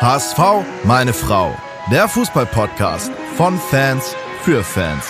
HSV, 0.00 0.38
meine 0.84 1.12
Frau. 1.12 1.52
Der 1.90 2.08
Fußball-Podcast 2.08 3.10
von 3.36 3.58
Fans 3.58 4.14
für 4.42 4.62
Fans. 4.62 5.04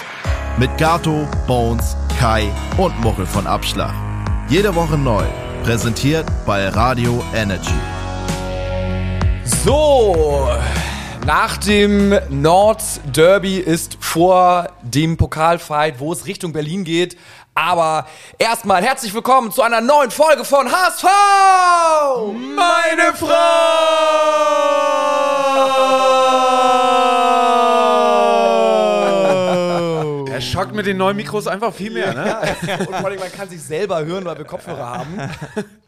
Mit 0.57 0.79
Gato, 0.79 1.29
Bones, 1.47 1.95
Kai 2.19 2.51
und 2.79 2.99
Muchel 3.03 3.27
von 3.27 3.47
Abschlag. 3.47 3.93
Jede 4.49 4.75
Woche 4.75 4.97
neu. 4.97 5.25
Präsentiert 5.63 6.25
bei 6.47 6.69
Radio 6.71 7.23
Energy. 7.35 7.69
So, 9.45 10.49
nach 11.27 11.59
dem 11.59 12.15
Nord 12.31 12.83
Derby 13.15 13.59
ist 13.59 13.99
vor 14.01 14.71
dem 14.81 15.19
Pokalfight, 15.19 16.01
wo 16.01 16.15
es 16.15 16.25
Richtung 16.25 16.55
Berlin 16.55 16.85
geht. 16.85 17.19
Aber 17.61 18.07
erstmal 18.39 18.85
herzlich 18.85 19.13
willkommen 19.13 19.51
zu 19.51 19.63
einer 19.63 19.81
neuen 19.81 20.13
Folge 20.13 20.45
von 20.45 20.71
HSV! 20.71 21.09
Meine 22.55 23.13
Frau! 23.15 23.35
Er 30.33 30.41
schockt 30.41 30.73
mit 30.73 30.87
den 30.87 30.99
neuen 30.99 31.17
Mikros 31.17 31.49
einfach 31.49 31.75
viel 31.75 31.91
mehr, 31.91 32.15
ne? 32.15 32.27
Ja, 32.65 32.77
und 32.79 32.95
vor 32.95 33.07
allem, 33.07 33.19
man 33.19 33.33
kann 33.33 33.49
sich 33.49 33.61
selber 33.61 34.05
hören, 34.05 34.25
weil 34.25 34.39
wir 34.39 34.45
Kopfhörer 34.45 34.91
haben. 34.91 35.19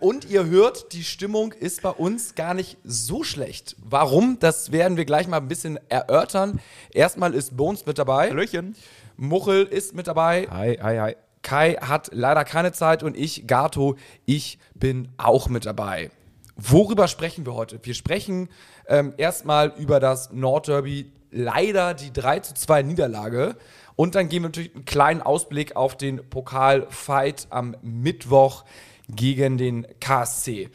Und 0.00 0.28
ihr 0.28 0.46
hört, 0.46 0.92
die 0.92 1.04
Stimmung 1.04 1.52
ist 1.52 1.82
bei 1.82 1.90
uns 1.90 2.34
gar 2.34 2.52
nicht 2.52 2.78
so 2.82 3.22
schlecht. 3.22 3.76
Warum? 3.78 4.40
Das 4.40 4.72
werden 4.72 4.96
wir 4.96 5.04
gleich 5.04 5.28
mal 5.28 5.36
ein 5.36 5.46
bisschen 5.46 5.78
erörtern. 5.88 6.58
Erstmal 6.90 7.32
ist 7.32 7.56
Bones 7.56 7.86
mit 7.86 7.96
dabei. 7.96 8.30
Hallöchen. 8.30 8.74
Muchel 9.16 9.66
ist 9.66 9.94
mit 9.94 10.08
dabei. 10.08 10.48
Hi, 10.50 10.76
hi, 10.82 10.98
hi. 10.98 11.16
Kai 11.42 11.74
hat 11.74 12.10
leider 12.12 12.44
keine 12.44 12.72
Zeit 12.72 13.02
und 13.02 13.16
ich, 13.16 13.46
Gato, 13.46 13.96
ich 14.26 14.58
bin 14.74 15.08
auch 15.16 15.48
mit 15.48 15.66
dabei. 15.66 16.10
Worüber 16.56 17.08
sprechen 17.08 17.46
wir 17.46 17.54
heute? 17.54 17.80
Wir 17.82 17.94
sprechen 17.94 18.48
ähm, 18.86 19.14
erstmal 19.16 19.72
über 19.78 19.98
das 20.00 20.30
Nordderby, 20.32 21.10
leider 21.30 21.94
die 21.94 22.12
3 22.12 22.40
zu 22.40 22.54
2 22.54 22.82
Niederlage. 22.82 23.56
Und 23.96 24.14
dann 24.14 24.28
geben 24.28 24.44
wir 24.44 24.48
natürlich 24.48 24.74
einen 24.74 24.84
kleinen 24.84 25.22
Ausblick 25.22 25.76
auf 25.76 25.96
den 25.96 26.28
Pokalfight 26.28 27.46
am 27.50 27.76
Mittwoch 27.82 28.64
gegen 29.08 29.58
den 29.58 29.86
KSC. 30.00 30.70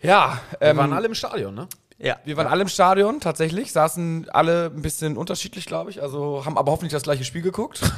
Ja, 0.00 0.40
Wir 0.58 0.68
ähm, 0.68 0.76
waren 0.78 0.92
alle 0.92 1.06
im 1.06 1.14
Stadion, 1.14 1.54
ne? 1.54 1.68
Ja, 1.98 2.18
wir 2.24 2.36
waren 2.36 2.46
alle 2.46 2.62
im 2.62 2.68
Stadion 2.68 3.20
tatsächlich, 3.20 3.72
saßen 3.72 4.28
alle 4.28 4.66
ein 4.74 4.82
bisschen 4.82 5.16
unterschiedlich, 5.16 5.64
glaube 5.64 5.90
ich, 5.90 6.02
also 6.02 6.44
haben 6.44 6.58
aber 6.58 6.70
hoffentlich 6.72 6.92
das 6.92 7.04
gleiche 7.04 7.24
Spiel 7.24 7.42
geguckt. 7.42 7.80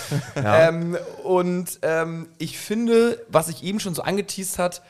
ähm, 0.36 0.96
und 1.24 1.80
ähm, 1.82 2.28
ich 2.38 2.58
finde, 2.58 3.24
was 3.28 3.46
sich 3.46 3.64
eben 3.64 3.80
schon 3.80 3.94
so 3.94 4.02
angeteased 4.02 4.58
hat, 4.58 4.82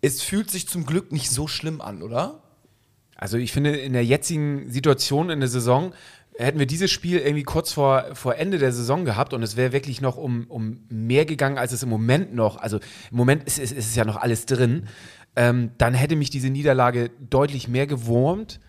es 0.00 0.22
fühlt 0.22 0.50
sich 0.50 0.68
zum 0.68 0.86
Glück 0.86 1.12
nicht 1.12 1.30
so 1.30 1.46
schlimm 1.46 1.80
an, 1.80 2.02
oder? 2.02 2.42
Also 3.16 3.38
ich 3.38 3.52
finde, 3.52 3.76
in 3.76 3.92
der 3.92 4.04
jetzigen 4.04 4.70
Situation 4.70 5.30
in 5.30 5.38
der 5.38 5.48
Saison 5.48 5.94
hätten 6.36 6.58
wir 6.58 6.66
dieses 6.66 6.90
Spiel 6.90 7.18
irgendwie 7.18 7.44
kurz 7.44 7.72
vor, 7.72 8.06
vor 8.14 8.34
Ende 8.34 8.58
der 8.58 8.72
Saison 8.72 9.04
gehabt 9.04 9.32
und 9.32 9.42
es 9.42 9.56
wäre 9.56 9.72
wirklich 9.72 10.00
noch 10.00 10.16
um, 10.16 10.46
um 10.48 10.80
mehr 10.88 11.24
gegangen, 11.24 11.58
als 11.58 11.72
es 11.72 11.84
im 11.84 11.88
Moment 11.88 12.34
noch, 12.34 12.56
also 12.56 12.78
im 13.10 13.16
Moment 13.16 13.44
ist, 13.44 13.58
ist, 13.58 13.70
ist 13.70 13.86
es 13.86 13.94
ja 13.94 14.04
noch 14.04 14.16
alles 14.16 14.46
drin, 14.46 14.88
ähm, 15.36 15.72
dann 15.78 15.94
hätte 15.94 16.16
mich 16.16 16.30
diese 16.30 16.48
Niederlage 16.50 17.10
deutlich 17.18 17.68
mehr 17.68 17.86
gewurmt, 17.86 18.60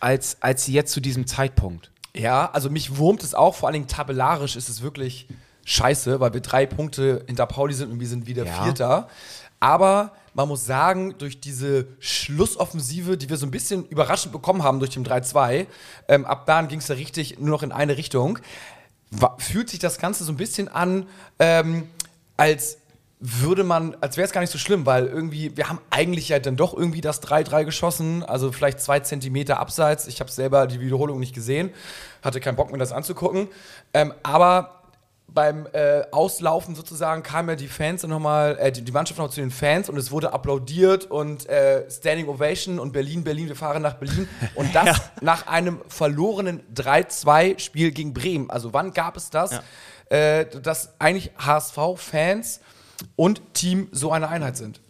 als, 0.00 0.38
als 0.40 0.66
jetzt 0.66 0.92
zu 0.92 1.00
diesem 1.00 1.26
Zeitpunkt. 1.26 1.90
Ja, 2.14 2.50
also 2.52 2.70
mich 2.70 2.96
wurmt 2.96 3.22
es 3.22 3.34
auch, 3.34 3.54
vor 3.54 3.68
allen 3.68 3.74
Dingen 3.74 3.88
tabellarisch 3.88 4.56
ist 4.56 4.68
es 4.68 4.82
wirklich 4.82 5.28
scheiße, 5.64 6.20
weil 6.20 6.32
wir 6.32 6.40
drei 6.40 6.64
Punkte 6.64 7.24
hinter 7.26 7.46
Pauli 7.46 7.74
sind 7.74 7.90
und 7.90 8.00
wir 8.00 8.06
sind 8.06 8.26
wieder 8.26 8.46
Ja. 8.46 8.62
Vierter. 8.62 9.08
Aber 9.60 10.12
man 10.34 10.48
muss 10.48 10.64
sagen, 10.64 11.14
durch 11.18 11.40
diese 11.40 11.86
Schlussoffensive, 11.98 13.16
die 13.16 13.28
wir 13.28 13.36
so 13.36 13.46
ein 13.46 13.50
bisschen 13.50 13.86
überraschend 13.86 14.32
bekommen 14.32 14.62
haben 14.62 14.78
durch 14.78 14.90
den 14.90 15.04
3-2, 15.04 15.66
ähm, 16.08 16.24
ab 16.24 16.46
dann 16.46 16.68
ging 16.68 16.78
es 16.78 16.88
ja 16.88 16.94
richtig 16.94 17.38
nur 17.38 17.50
noch 17.50 17.62
in 17.62 17.72
eine 17.72 17.96
Richtung, 17.96 18.38
fühlt 19.38 19.70
sich 19.70 19.78
das 19.78 19.98
Ganze 19.98 20.24
so 20.24 20.32
ein 20.32 20.36
bisschen 20.36 20.68
an, 20.68 21.06
ähm, 21.38 21.88
als 22.36 22.78
würde 23.18 23.64
man, 23.64 23.96
als 24.00 24.16
wäre 24.16 24.26
es 24.26 24.32
gar 24.32 24.42
nicht 24.42 24.50
so 24.50 24.58
schlimm, 24.58 24.84
weil 24.84 25.06
irgendwie, 25.06 25.56
wir 25.56 25.68
haben 25.68 25.80
eigentlich 25.88 26.28
ja 26.28 26.38
dann 26.38 26.56
doch 26.56 26.76
irgendwie 26.76 27.00
das 27.00 27.22
3-3 27.22 27.64
geschossen, 27.64 28.22
also 28.22 28.52
vielleicht 28.52 28.80
zwei 28.80 29.00
Zentimeter 29.00 29.58
abseits. 29.58 30.06
Ich 30.06 30.20
habe 30.20 30.30
selber 30.30 30.66
die 30.66 30.80
Wiederholung 30.80 31.18
nicht 31.18 31.34
gesehen, 31.34 31.70
hatte 32.22 32.40
keinen 32.40 32.56
Bock 32.56 32.70
mir 32.70 32.78
das 32.78 32.92
anzugucken. 32.92 33.48
Ähm, 33.94 34.12
aber 34.22 34.82
beim 35.28 35.66
äh, 35.72 36.02
Auslaufen 36.12 36.74
sozusagen 36.74 37.22
kamen 37.22 37.48
ja 37.48 37.56
die 37.56 37.68
Fans 37.68 38.02
dann 38.02 38.10
nochmal, 38.10 38.58
äh, 38.58 38.70
die, 38.70 38.82
die 38.82 38.92
Mannschaft 38.92 39.18
noch 39.18 39.30
zu 39.30 39.40
den 39.40 39.50
Fans 39.50 39.88
und 39.88 39.96
es 39.96 40.10
wurde 40.10 40.32
applaudiert 40.32 41.06
und 41.06 41.48
äh, 41.48 41.90
Standing 41.90 42.28
Ovation 42.28 42.78
und 42.78 42.92
Berlin, 42.92 43.24
Berlin, 43.24 43.48
wir 43.48 43.56
fahren 43.56 43.82
nach 43.82 43.94
Berlin. 43.94 44.28
Und 44.54 44.74
das 44.74 45.00
nach 45.20 45.46
einem 45.46 45.80
verlorenen 45.88 46.62
3-2-Spiel 46.74 47.90
gegen 47.90 48.14
Bremen. 48.14 48.50
Also 48.50 48.72
wann 48.72 48.92
gab 48.92 49.16
es 49.16 49.28
das, 49.30 49.60
äh, 50.08 50.46
dass 50.46 50.94
eigentlich 50.98 51.32
HSV-Fans 51.38 52.60
und 53.14 53.40
Team 53.54 53.88
so 53.92 54.10
eine 54.10 54.28
Einheit 54.28 54.56
sind? 54.56 54.80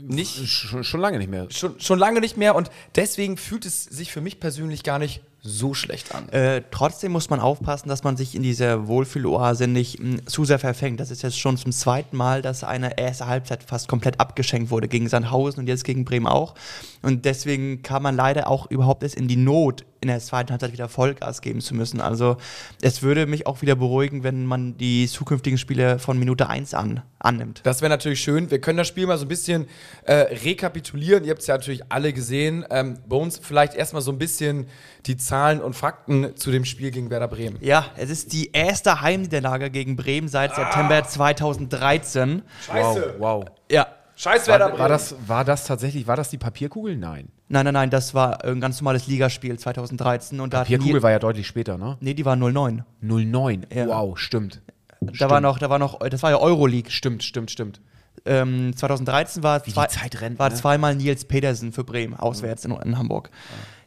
Nicht 0.00 0.48
Schon, 0.48 0.84
schon 0.84 1.00
lange 1.00 1.18
nicht 1.18 1.30
mehr. 1.30 1.46
schon, 1.50 1.80
schon 1.80 1.98
lange 1.98 2.20
nicht 2.20 2.36
mehr 2.36 2.54
und 2.56 2.70
deswegen 2.96 3.36
fühlt 3.36 3.64
es 3.64 3.84
sich 3.84 4.12
für 4.12 4.20
mich 4.20 4.40
persönlich 4.40 4.82
gar 4.82 4.98
nicht 4.98 5.22
so 5.40 5.72
schlecht 5.72 6.14
an. 6.14 6.28
Äh, 6.30 6.62
trotzdem 6.72 7.12
muss 7.12 7.30
man 7.30 7.38
aufpassen, 7.38 7.88
dass 7.88 8.02
man 8.02 8.16
sich 8.16 8.34
in 8.34 8.42
dieser 8.42 8.88
Wohlfühloase 8.88 9.68
nicht 9.68 10.00
mh, 10.00 10.26
zu 10.26 10.44
sehr 10.44 10.58
verfängt. 10.58 10.98
Das 10.98 11.12
ist 11.12 11.22
jetzt 11.22 11.38
schon 11.38 11.56
zum 11.56 11.70
zweiten 11.70 12.16
Mal, 12.16 12.42
dass 12.42 12.64
eine 12.64 12.98
erste 12.98 13.28
Halbzeit 13.28 13.62
fast 13.62 13.86
komplett 13.86 14.18
abgeschenkt 14.18 14.70
wurde 14.70 14.88
gegen 14.88 15.08
Sandhausen 15.08 15.60
und 15.60 15.68
jetzt 15.68 15.84
gegen 15.84 16.04
Bremen 16.04 16.26
auch. 16.26 16.54
Und 17.02 17.24
deswegen 17.24 17.82
kam 17.82 18.02
man 18.02 18.16
leider 18.16 18.48
auch 18.48 18.68
überhaupt 18.68 19.04
erst 19.04 19.14
in 19.14 19.28
die 19.28 19.36
Not, 19.36 19.84
in 20.00 20.08
der 20.08 20.20
zweiten 20.20 20.50
Halbzeit 20.50 20.72
wieder 20.72 20.88
Vollgas 20.88 21.40
geben 21.40 21.60
zu 21.60 21.74
müssen. 21.74 22.00
Also 22.00 22.36
es 22.82 23.02
würde 23.02 23.26
mich 23.26 23.46
auch 23.46 23.62
wieder 23.62 23.74
beruhigen, 23.74 24.22
wenn 24.22 24.46
man 24.46 24.76
die 24.76 25.06
zukünftigen 25.08 25.58
Spiele 25.58 25.98
von 25.98 26.18
Minute 26.18 26.48
1 26.48 26.74
an 26.74 27.02
annimmt. 27.18 27.60
Das 27.64 27.80
wäre 27.80 27.90
natürlich 27.90 28.20
schön. 28.20 28.50
Wir 28.50 28.60
können 28.60 28.78
das 28.78 28.86
Spiel 28.86 29.06
mal 29.06 29.18
so 29.18 29.24
ein 29.24 29.28
bisschen 29.28 29.66
äh, 30.04 30.14
rekapitulieren. 30.14 31.24
Ihr 31.24 31.30
habt 31.30 31.40
es 31.40 31.48
ja 31.48 31.54
natürlich 31.54 31.82
alle 31.90 32.12
gesehen. 32.12 32.64
Ähm, 32.70 32.98
Bones, 33.08 33.38
vielleicht 33.42 33.74
erstmal 33.74 34.02
so 34.02 34.12
ein 34.12 34.18
bisschen 34.18 34.68
die 35.06 35.16
Zahlen 35.16 35.60
und 35.60 35.74
Fakten 35.74 36.36
zu 36.36 36.50
dem 36.50 36.64
Spiel 36.64 36.90
gegen 36.90 37.10
Werder 37.10 37.28
Bremen. 37.28 37.58
Ja, 37.60 37.86
es 37.96 38.10
ist 38.10 38.32
die 38.32 38.52
erste 38.52 39.00
Heimniederlage 39.00 39.70
gegen 39.70 39.96
Bremen 39.96 40.28
seit 40.28 40.54
September 40.54 41.02
2013. 41.02 42.42
Wow, 42.72 43.00
wow. 43.18 43.44
Ja, 43.70 43.86
Scheiß 44.18 44.48
Werder 44.48 44.64
War, 44.64 44.70
Bremen. 44.70 44.80
war, 44.80 44.88
das, 44.88 45.14
war 45.26 45.44
das 45.44 45.64
tatsächlich, 45.64 46.08
war 46.08 46.16
das 46.16 46.28
die 46.28 46.38
Papierkugel? 46.38 46.96
Nein. 46.96 47.28
Nein, 47.48 47.64
nein, 47.64 47.74
nein, 47.74 47.90
das 47.90 48.14
war 48.14 48.44
ein 48.44 48.60
ganz 48.60 48.80
normales 48.80 49.06
Ligaspiel 49.06 49.56
2013 49.56 50.40
und 50.40 50.52
da 50.52 50.58
hat 50.58 50.64
Papierkugel 50.64 51.02
war 51.04 51.12
ja 51.12 51.20
deutlich 51.20 51.46
später, 51.46 51.78
ne? 51.78 51.96
Nee, 52.00 52.14
die 52.14 52.24
war 52.24 52.34
09. 52.34 52.84
09. 53.00 53.66
Ja. 53.72 53.86
Wow, 53.86 54.18
stimmt. 54.18 54.60
Da 55.00 55.30
war 55.30 55.40
noch, 55.40 55.60
da 55.60 55.70
war 55.70 55.78
noch, 55.78 56.00
das 56.00 56.20
war 56.24 56.30
ja 56.30 56.38
Euroleague. 56.38 56.90
Stimmt, 56.90 57.22
stimmt, 57.22 57.52
stimmt. 57.52 57.80
Ähm, 58.24 58.74
2013 58.74 59.44
war, 59.44 59.62
zwei, 59.62 59.86
rennt, 60.16 60.40
war 60.40 60.50
ne? 60.50 60.56
zweimal 60.56 60.96
Nils 60.96 61.24
Petersen 61.24 61.72
für 61.72 61.84
Bremen, 61.84 62.14
auswärts 62.14 62.64
in, 62.64 62.72
in 62.72 62.98
Hamburg. 62.98 63.30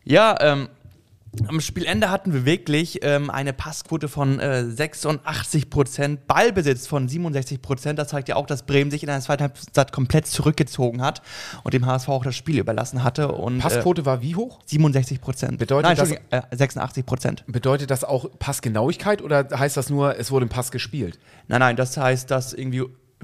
Ja, 0.06 0.38
ähm, 0.40 0.70
am 1.48 1.62
Spielende 1.62 2.10
hatten 2.10 2.34
wir 2.34 2.46
wirklich 2.46 3.00
ähm, 3.04 3.30
eine 3.30 3.54
Passquote 3.54 4.10
von 4.10 4.40
äh, 4.40 4.66
86 4.66 5.70
Prozent, 5.70 6.28
Ballbesitz 6.28 6.88
von 6.88 7.08
67 7.08 7.62
Prozent. 7.62 8.00
Das 8.00 8.10
zeigt 8.10 8.28
ja 8.28 8.36
auch, 8.36 8.46
dass 8.46 8.64
Bremen 8.64 8.92
sich 8.92 9.04
in 9.04 9.08
der 9.08 9.20
zweiten 9.22 9.44
Halbzeit 9.44 9.94
komplett 9.94 10.28
zurückgezogen 10.28 11.02
hat 11.02 11.22
und 11.64 11.74
dem 11.74 11.86
HSV 11.86 12.10
auch 12.10 12.24
das 12.24 12.36
Spiel 12.36 12.60
überlassen 12.60 13.04
hatte. 13.04 13.32
Und, 13.32 13.60
Passquote 13.60 14.06
war 14.06 14.22
wie 14.22 14.36
hoch? 14.36 14.60
Äh, 14.60 14.72
67 14.72 15.22
Prozent. 15.22 15.58
Bedeutet 15.58 15.98
Nein, 15.98 16.20
das- 16.30 16.44
äh, 16.52 16.56
86 16.56 17.06
Prozent. 17.06 17.44
Bedeutet 17.48 17.92
das 17.92 18.04
auch 18.04 18.26
Passgenauigkeit 18.38 19.22
oder 19.22 19.48
heißt 19.54 19.78
das 19.78 19.90
nur, 19.90 20.18
es 20.20 20.32
wurde 20.32 20.48
ein 20.48 20.50
Pass 20.50 20.72
gespielt? 20.72 21.18
Nein, 21.48 21.60
nein, 21.62 21.76
das 21.78 21.96
heißt, 21.96 22.30
dass 22.30 22.54
irgendwie 22.54 22.84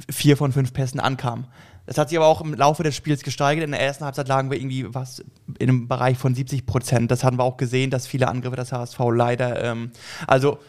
vier 0.10 0.38
von 0.38 0.52
fünf 0.54 0.74
Pässen 0.74 1.00
ankamen. 1.00 1.48
Das 1.88 1.98
hat 1.98 2.10
sich 2.10 2.18
aber 2.18 2.28
auch 2.28 2.42
im 2.42 2.54
Laufe 2.54 2.84
des 2.84 2.96
Spiels 2.96 3.24
gesteigert. 3.24 3.64
In 3.64 3.72
der 3.72 3.82
ersten 3.82 4.04
Halbzeit 4.04 4.28
lagen 4.28 4.52
wir 4.52 4.60
irgendwie 4.60 4.94
was 4.94 5.24
in 5.58 5.70
einem 5.70 5.88
Bereich 5.88 6.18
von 6.18 6.36
70 6.36 6.66
Prozent. 6.66 7.10
Das 7.10 7.24
hatten 7.24 7.40
wir 7.40 7.44
auch 7.44 7.58
gesehen, 7.58 7.90
dass 7.90 8.06
viele 8.06 8.28
Angriffe 8.28 8.58
des 8.58 8.74
HSV 8.74 9.00
leider, 9.14 9.64
ähm, 9.64 9.92
also 10.28 10.60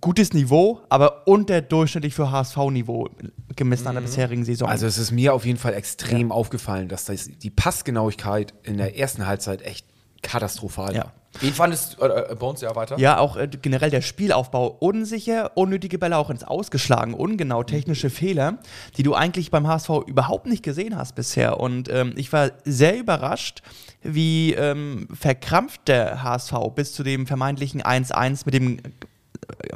gutes 0.00 0.32
Niveau, 0.32 0.80
aber 0.88 1.26
unterdurchschnittlich 1.26 2.14
für 2.14 2.30
HSV-Niveau 2.30 3.10
gemessen 3.56 3.88
an 3.88 3.96
der 3.96 4.02
bisherigen 4.02 4.44
Saison. 4.44 4.68
Also 4.68 4.86
es 4.86 4.98
ist 4.98 5.10
mir 5.10 5.34
auf 5.34 5.44
jeden 5.44 5.58
Fall 5.58 5.74
extrem 5.74 6.32
aufgefallen, 6.32 6.88
dass 6.88 7.04
das, 7.04 7.28
die 7.28 7.50
Passgenauigkeit 7.50 8.54
in 8.62 8.78
der 8.78 8.96
ersten 8.96 9.26
Halbzeit 9.26 9.62
echt 9.62 9.91
katastrophal 10.22 10.94
ja. 10.94 11.12
Wen 11.40 11.54
fandest 11.54 11.98
äh, 12.00 12.06
äh, 12.06 12.34
Bones 12.34 12.60
ja 12.60 12.74
weiter? 12.76 12.98
Ja, 12.98 13.18
auch 13.18 13.36
äh, 13.36 13.48
generell 13.48 13.90
der 13.90 14.02
Spielaufbau 14.02 14.66
unsicher, 14.80 15.56
unnötige 15.56 15.98
Bälle 15.98 16.18
auch 16.18 16.30
ins 16.30 16.44
Ausgeschlagen, 16.44 17.14
ungenau, 17.14 17.62
technische 17.62 18.10
Fehler, 18.10 18.58
die 18.96 19.02
du 19.02 19.14
eigentlich 19.14 19.50
beim 19.50 19.66
HSV 19.66 19.90
überhaupt 20.06 20.46
nicht 20.46 20.62
gesehen 20.62 20.96
hast 20.96 21.14
bisher. 21.14 21.58
Und 21.58 21.88
ähm, 21.88 22.12
ich 22.16 22.32
war 22.32 22.50
sehr 22.64 22.98
überrascht, 22.98 23.62
wie 24.02 24.52
ähm, 24.52 25.08
verkrampft 25.12 25.88
der 25.88 26.22
HSV 26.22 26.52
bis 26.74 26.92
zu 26.92 27.02
dem 27.02 27.26
vermeintlichen 27.26 27.82
1-1 27.82 28.42
mit 28.44 28.54
dem 28.54 28.80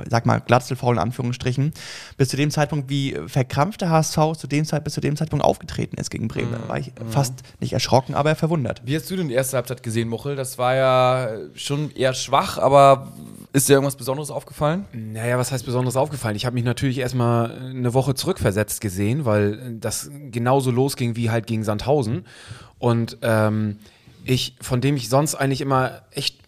sag 0.08 0.26
mal, 0.26 0.40
Glatzelfaul 0.40 0.94
in 0.94 1.00
Anführungsstrichen, 1.00 1.72
bis 2.16 2.28
zu 2.28 2.36
dem 2.36 2.50
Zeitpunkt, 2.50 2.88
wie 2.88 3.16
verkrampft 3.26 3.80
der 3.80 3.90
HSV 3.90 4.36
zu 4.36 4.46
dem 4.46 4.64
Zeit, 4.64 4.84
bis 4.84 4.94
zu 4.94 5.00
dem 5.00 5.16
Zeitpunkt 5.16 5.44
aufgetreten 5.44 5.96
ist 5.96 6.10
gegen 6.10 6.28
Bremen. 6.28 6.52
Da 6.52 6.68
war 6.68 6.78
ich 6.78 6.92
fast 7.08 7.34
nicht 7.60 7.72
erschrocken, 7.72 8.14
aber 8.14 8.34
verwundert. 8.34 8.82
Wie 8.84 8.96
hast 8.96 9.10
du 9.10 9.16
denn 9.16 9.28
die 9.28 9.34
erste 9.34 9.56
Halbzeit 9.56 9.82
gesehen, 9.82 10.08
Muchel? 10.08 10.36
Das 10.36 10.58
war 10.58 10.74
ja 10.74 11.30
schon 11.54 11.90
eher 11.92 12.14
schwach, 12.14 12.58
aber 12.58 13.12
ist 13.52 13.68
dir 13.68 13.74
irgendwas 13.74 13.96
Besonderes 13.96 14.30
aufgefallen? 14.30 14.84
Naja, 14.92 15.38
was 15.38 15.52
heißt 15.52 15.64
Besonderes 15.64 15.96
aufgefallen? 15.96 16.36
Ich 16.36 16.46
habe 16.46 16.54
mich 16.54 16.64
natürlich 16.64 16.98
erstmal 16.98 17.52
eine 17.52 17.94
Woche 17.94 18.14
zurückversetzt 18.14 18.80
gesehen, 18.80 19.24
weil 19.24 19.76
das 19.80 20.10
genauso 20.30 20.70
losging 20.70 21.16
wie 21.16 21.30
halt 21.30 21.46
gegen 21.46 21.64
Sandhausen. 21.64 22.26
Und 22.78 23.18
ähm, 23.22 23.78
ich, 24.24 24.56
von 24.60 24.80
dem 24.80 24.96
ich 24.96 25.08
sonst 25.08 25.34
eigentlich 25.34 25.60
immer 25.60 26.02
echt 26.10 26.45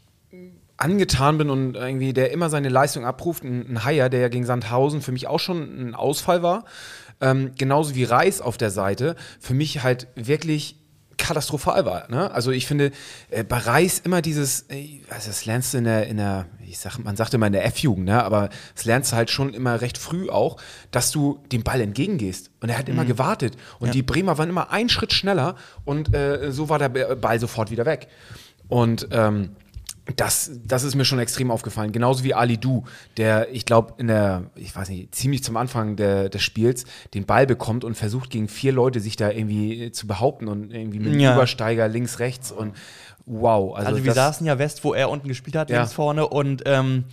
angetan 0.79 1.37
bin 1.39 1.51
und 1.51 1.75
irgendwie 1.75 2.13
der 2.13 2.31
immer 2.31 2.49
seine 2.49 2.69
Leistung 2.71 3.05
abruft, 3.05 3.45
ein, 3.45 3.67
ein 3.69 3.85
Haier, 3.85 4.09
der 4.09 4.21
ja 4.21 4.29
gegen 4.29 4.47
Sandhausen 4.47 5.03
für 5.03 5.13
mich 5.13 5.27
auch 5.27 5.41
schon 5.41 5.89
ein 5.89 5.95
Ausfall 5.95 6.43
war, 6.43 6.65
ähm, 7.21 7.53
genauso 7.59 7.95
wie 7.95 8.05
Reis 8.05 8.41
auf 8.41 8.57
der 8.57 8.71
Seite, 8.71 9.17
für 9.41 9.55
mich 9.55 9.83
halt 9.83 10.07
wirklich 10.15 10.77
katastrophal 11.19 11.85
war. 11.85 12.09
Ne? 12.11 12.31
Also 12.31 12.53
ich 12.53 12.67
finde, 12.69 12.93
äh, 13.31 13.43
bei 13.43 13.59
Reis 13.59 13.99
immer 13.99 14.23
dieses, 14.23 14.67
äh, 14.71 15.01
also 15.11 15.27
das 15.27 15.45
lernst 15.47 15.75
du 15.75 15.79
in 15.79 15.85
der, 15.85 16.07
in 16.07 16.17
der 16.17 16.47
ich 16.65 16.79
sag, 16.79 16.99
man 16.99 17.17
sagt 17.17 17.35
immer 17.35 17.49
in 17.49 17.53
der 17.53 17.65
F-Jugend, 17.67 18.05
ne? 18.05 18.23
aber 18.23 18.51
das 18.77 18.85
lernst 18.85 19.11
du 19.11 19.17
halt 19.17 19.31
schon 19.31 19.53
immer 19.53 19.81
recht 19.81 19.99
früh 19.99 20.31
auch, 20.31 20.59
dass 20.93 21.11
du 21.11 21.41
dem 21.51 21.65
Ball 21.65 21.81
entgegengehst. 21.81 22.51
Und 22.61 22.69
er 22.69 22.79
hat 22.79 22.89
immer 22.89 23.05
gewartet. 23.05 23.57
Und 23.81 23.89
Ja. 23.89 23.93
die 23.95 24.03
Bremer 24.03 24.39
waren 24.39 24.49
immer 24.49 24.71
einen 24.71 24.89
Schritt 24.91 25.13
schneller 25.13 25.57
und 25.85 26.15
äh, 26.15 26.53
so 26.53 26.69
war 26.69 26.79
der 26.79 26.89
Ball 26.89 27.41
sofort 27.41 27.73
wieder 27.73 27.85
weg. 27.85 28.07
Und 28.69 29.09
ähm, 29.11 29.57
das, 30.17 30.51
das 30.65 30.85
ist 30.85 30.95
mir 30.95 31.05
schon 31.05 31.19
extrem 31.19 31.51
aufgefallen. 31.51 31.93
Genauso 31.93 32.25
wie 32.25 32.35
Ali 32.35 32.57
Du, 32.59 32.85
der, 33.17 33.53
ich 33.53 33.67
glaube, 33.67 33.95
in 33.99 34.09
der, 34.09 34.51
ich 34.57 34.75
weiß 34.75 34.89
nicht, 34.89 35.15
ziemlich 35.15 35.45
zum 35.45 35.57
Anfang 35.57 35.97
der, 35.97 36.29
des 36.29 36.43
Spiels 36.43 36.85
den 37.15 37.27
Ball 37.27 37.47
bekommt 37.47 37.85
und 37.85 37.95
versucht, 37.95 38.31
gegen 38.31 38.49
vier 38.49 38.73
Leute 38.73 39.01
sich 39.01 39.17
da 39.17 39.31
irgendwie 39.31 39.85
äh, 39.85 39.93
zu 39.93 40.07
behaupten 40.07 40.49
und 40.49 40.73
irgendwie 40.73 40.99
mit 40.99 41.21
Ja. 41.21 41.35
Übersteiger 41.35 41.89
links, 41.89 42.19
rechts 42.19 42.51
und 42.51 42.75
wow. 43.27 43.75
Also, 43.77 43.89
Also, 43.89 44.05
wir 44.05 44.15
saßen 44.15 44.47
ja 44.47 44.59
West, 44.59 44.83
wo 44.85 44.95
er 44.95 45.11
unten 45.11 45.29
gespielt 45.29 45.57
hat, 45.57 45.71
Ja. 45.71 45.79
links 45.79 45.93
vorne, 45.93 46.27
und 46.27 46.63
ähm, 46.67 47.05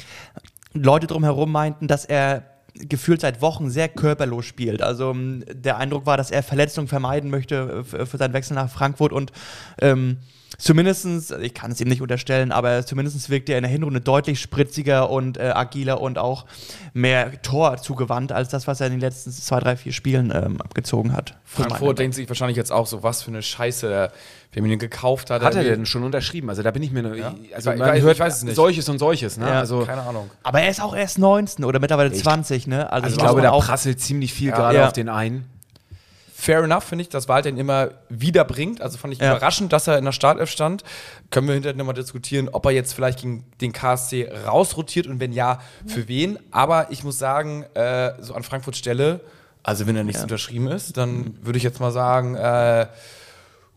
Leute 0.74 1.08
drumherum 1.08 1.52
meinten, 1.52 1.88
dass 1.88 2.06
er 2.06 2.44
gefühlt 2.76 3.22
seit 3.22 3.42
Wochen 3.42 3.70
sehr 3.70 3.88
körperlos 3.88 4.46
spielt. 4.46 4.82
Also 4.82 5.12
ähm, 5.12 5.44
der 5.50 5.78
Eindruck 5.78 6.06
war, 6.06 6.18
dass 6.18 6.32
er 6.32 6.44
Verletzungen 6.44 6.88
vermeiden 6.88 7.30
möchte 7.30 7.56
äh, 7.56 7.84
für, 7.84 8.06
für 8.06 8.18
seinen 8.18 8.34
Wechsel 8.34 8.54
nach 8.56 8.70
Frankfurt 8.70 9.14
und 9.14 9.32
ähm, 9.82 10.18
zumindestens, 10.58 11.32
ich 11.32 11.54
kann 11.54 11.72
es 11.72 11.82
ihm 11.82 11.88
nicht 11.88 12.02
unterstellen, 12.02 12.52
aber 12.52 12.86
zumindest 12.86 13.30
wirkte 13.30 13.52
er 13.54 13.58
in 13.60 13.64
der 13.64 13.72
Hinrunde 13.72 14.02
deutlich 14.02 14.40
spritziger 14.42 15.10
und 15.10 15.38
äh, 15.38 15.52
agiler 15.54 16.02
und 16.02 16.18
auch 16.18 16.46
mehr 16.94 17.42
Tor 17.42 17.78
zugewandt 17.78 18.32
als 18.32 18.50
das, 18.50 18.68
was 18.68 18.80
er 18.82 18.88
in 18.88 18.94
den 18.94 19.00
letzten 19.02 19.32
zwei, 19.32 19.60
drei, 19.60 19.76
vier 19.76 19.92
Spielen 19.94 20.32
ähm, 20.36 20.62
abgezogen 20.62 21.14
hat. 21.14 21.36
Frankfurt 21.44 22.00
denkt 22.00 22.16
sich 22.16 22.28
wahrscheinlich 22.30 22.58
jetzt 22.58 22.72
auch 22.72 22.88
so, 22.88 23.04
was 23.04 23.22
für 23.24 23.32
eine 23.32 23.42
Scheiße, 23.42 23.88
der, 23.88 24.12
wer 24.54 24.62
mir 24.62 24.70
den 24.70 24.80
gekauft 24.80 25.30
hat. 25.30 25.42
hat 25.44 25.56
er 25.56 25.64
der- 25.64 25.76
denn 25.76 25.86
schon 25.86 26.04
unterschrieben? 26.04 26.50
Also 26.50 26.64
da 26.64 26.72
bin 26.72 26.84
ich 26.84 26.92
mir, 26.92 27.04
nur- 27.04 27.12
also 27.54 27.72
Ich 27.72 27.78
man 27.80 27.90
weiß- 27.90 27.96
ich 27.98 28.04
hört 28.04 28.20
weiß 28.20 28.38
es 28.38 28.44
nicht. 28.44 28.56
solches 28.56 28.88
und 28.90 29.00
solches. 29.00 29.38
Ne? 29.38 29.48
Ja, 29.48 29.60
also 29.60 29.86
Keine 29.86 30.02
Ahnung. 30.02 30.30
Aber 30.44 30.62
er 30.62 30.70
ist 30.70 30.82
auch 30.82 30.96
erst 30.96 31.18
19 31.20 31.66
oder 31.66 31.80
mittlerweile 31.80 32.12
20, 32.12 32.68
ne? 32.68 32.92
also 32.92 33.08
ich 33.08 33.16
muss 33.16 33.24
glaube, 33.24 33.42
da 33.42 33.52
auch 33.52 33.66
prasselt 33.66 34.00
ziemlich 34.00 34.34
viel 34.34 34.50
Ja. 34.50 34.56
gerade 34.56 34.78
Ja. 34.78 34.88
auf 34.88 34.94
den 34.94 35.10
einen. 35.10 35.46
Fair 36.46 36.64
enough, 36.64 36.84
finde 36.84 37.02
ich, 37.02 37.10
dass 37.10 37.28
Walter 37.28 37.50
ihn 37.50 37.58
immer 37.58 37.90
wieder 38.08 38.46
bringt. 38.46 38.80
Also 38.80 39.00
fand 39.00 39.14
ich 39.16 39.20
Ja. 39.20 39.32
überraschend, 39.32 39.74
dass 39.74 39.88
er 39.88 39.98
in 39.98 40.06
der 40.06 40.12
Startelf 40.12 40.52
stand. 40.52 40.84
Können 41.32 41.48
wir 41.48 41.56
hinterher 41.56 41.76
nochmal 41.76 41.96
diskutieren, 41.96 42.50
ob 42.52 42.66
er 42.68 42.72
jetzt 42.72 42.94
vielleicht 42.94 43.22
gegen 43.22 43.46
den 43.62 43.74
KSC 43.74 44.30
rausrotiert 44.46 45.08
und 45.08 45.20
wenn 45.20 45.34
ja, 45.34 45.60
für 45.88 46.08
wen. 46.08 46.38
Aber 46.52 46.92
ich 46.92 47.04
muss 47.04 47.18
sagen, 47.18 47.64
äh, 47.74 48.14
so 48.22 48.36
an 48.36 48.44
Frankfurts 48.44 48.78
Stelle, 48.78 49.22
also 49.64 49.88
wenn 49.88 49.96
er 49.96 50.04
nichts 50.04 50.22
unterschrieben 50.22 50.68
ist, 50.68 50.96
dann 50.98 51.36
würde 51.42 51.58
ich 51.58 51.64
jetzt 51.64 51.80
mal 51.80 51.92
sagen, 51.92 52.36
äh, 52.36 52.86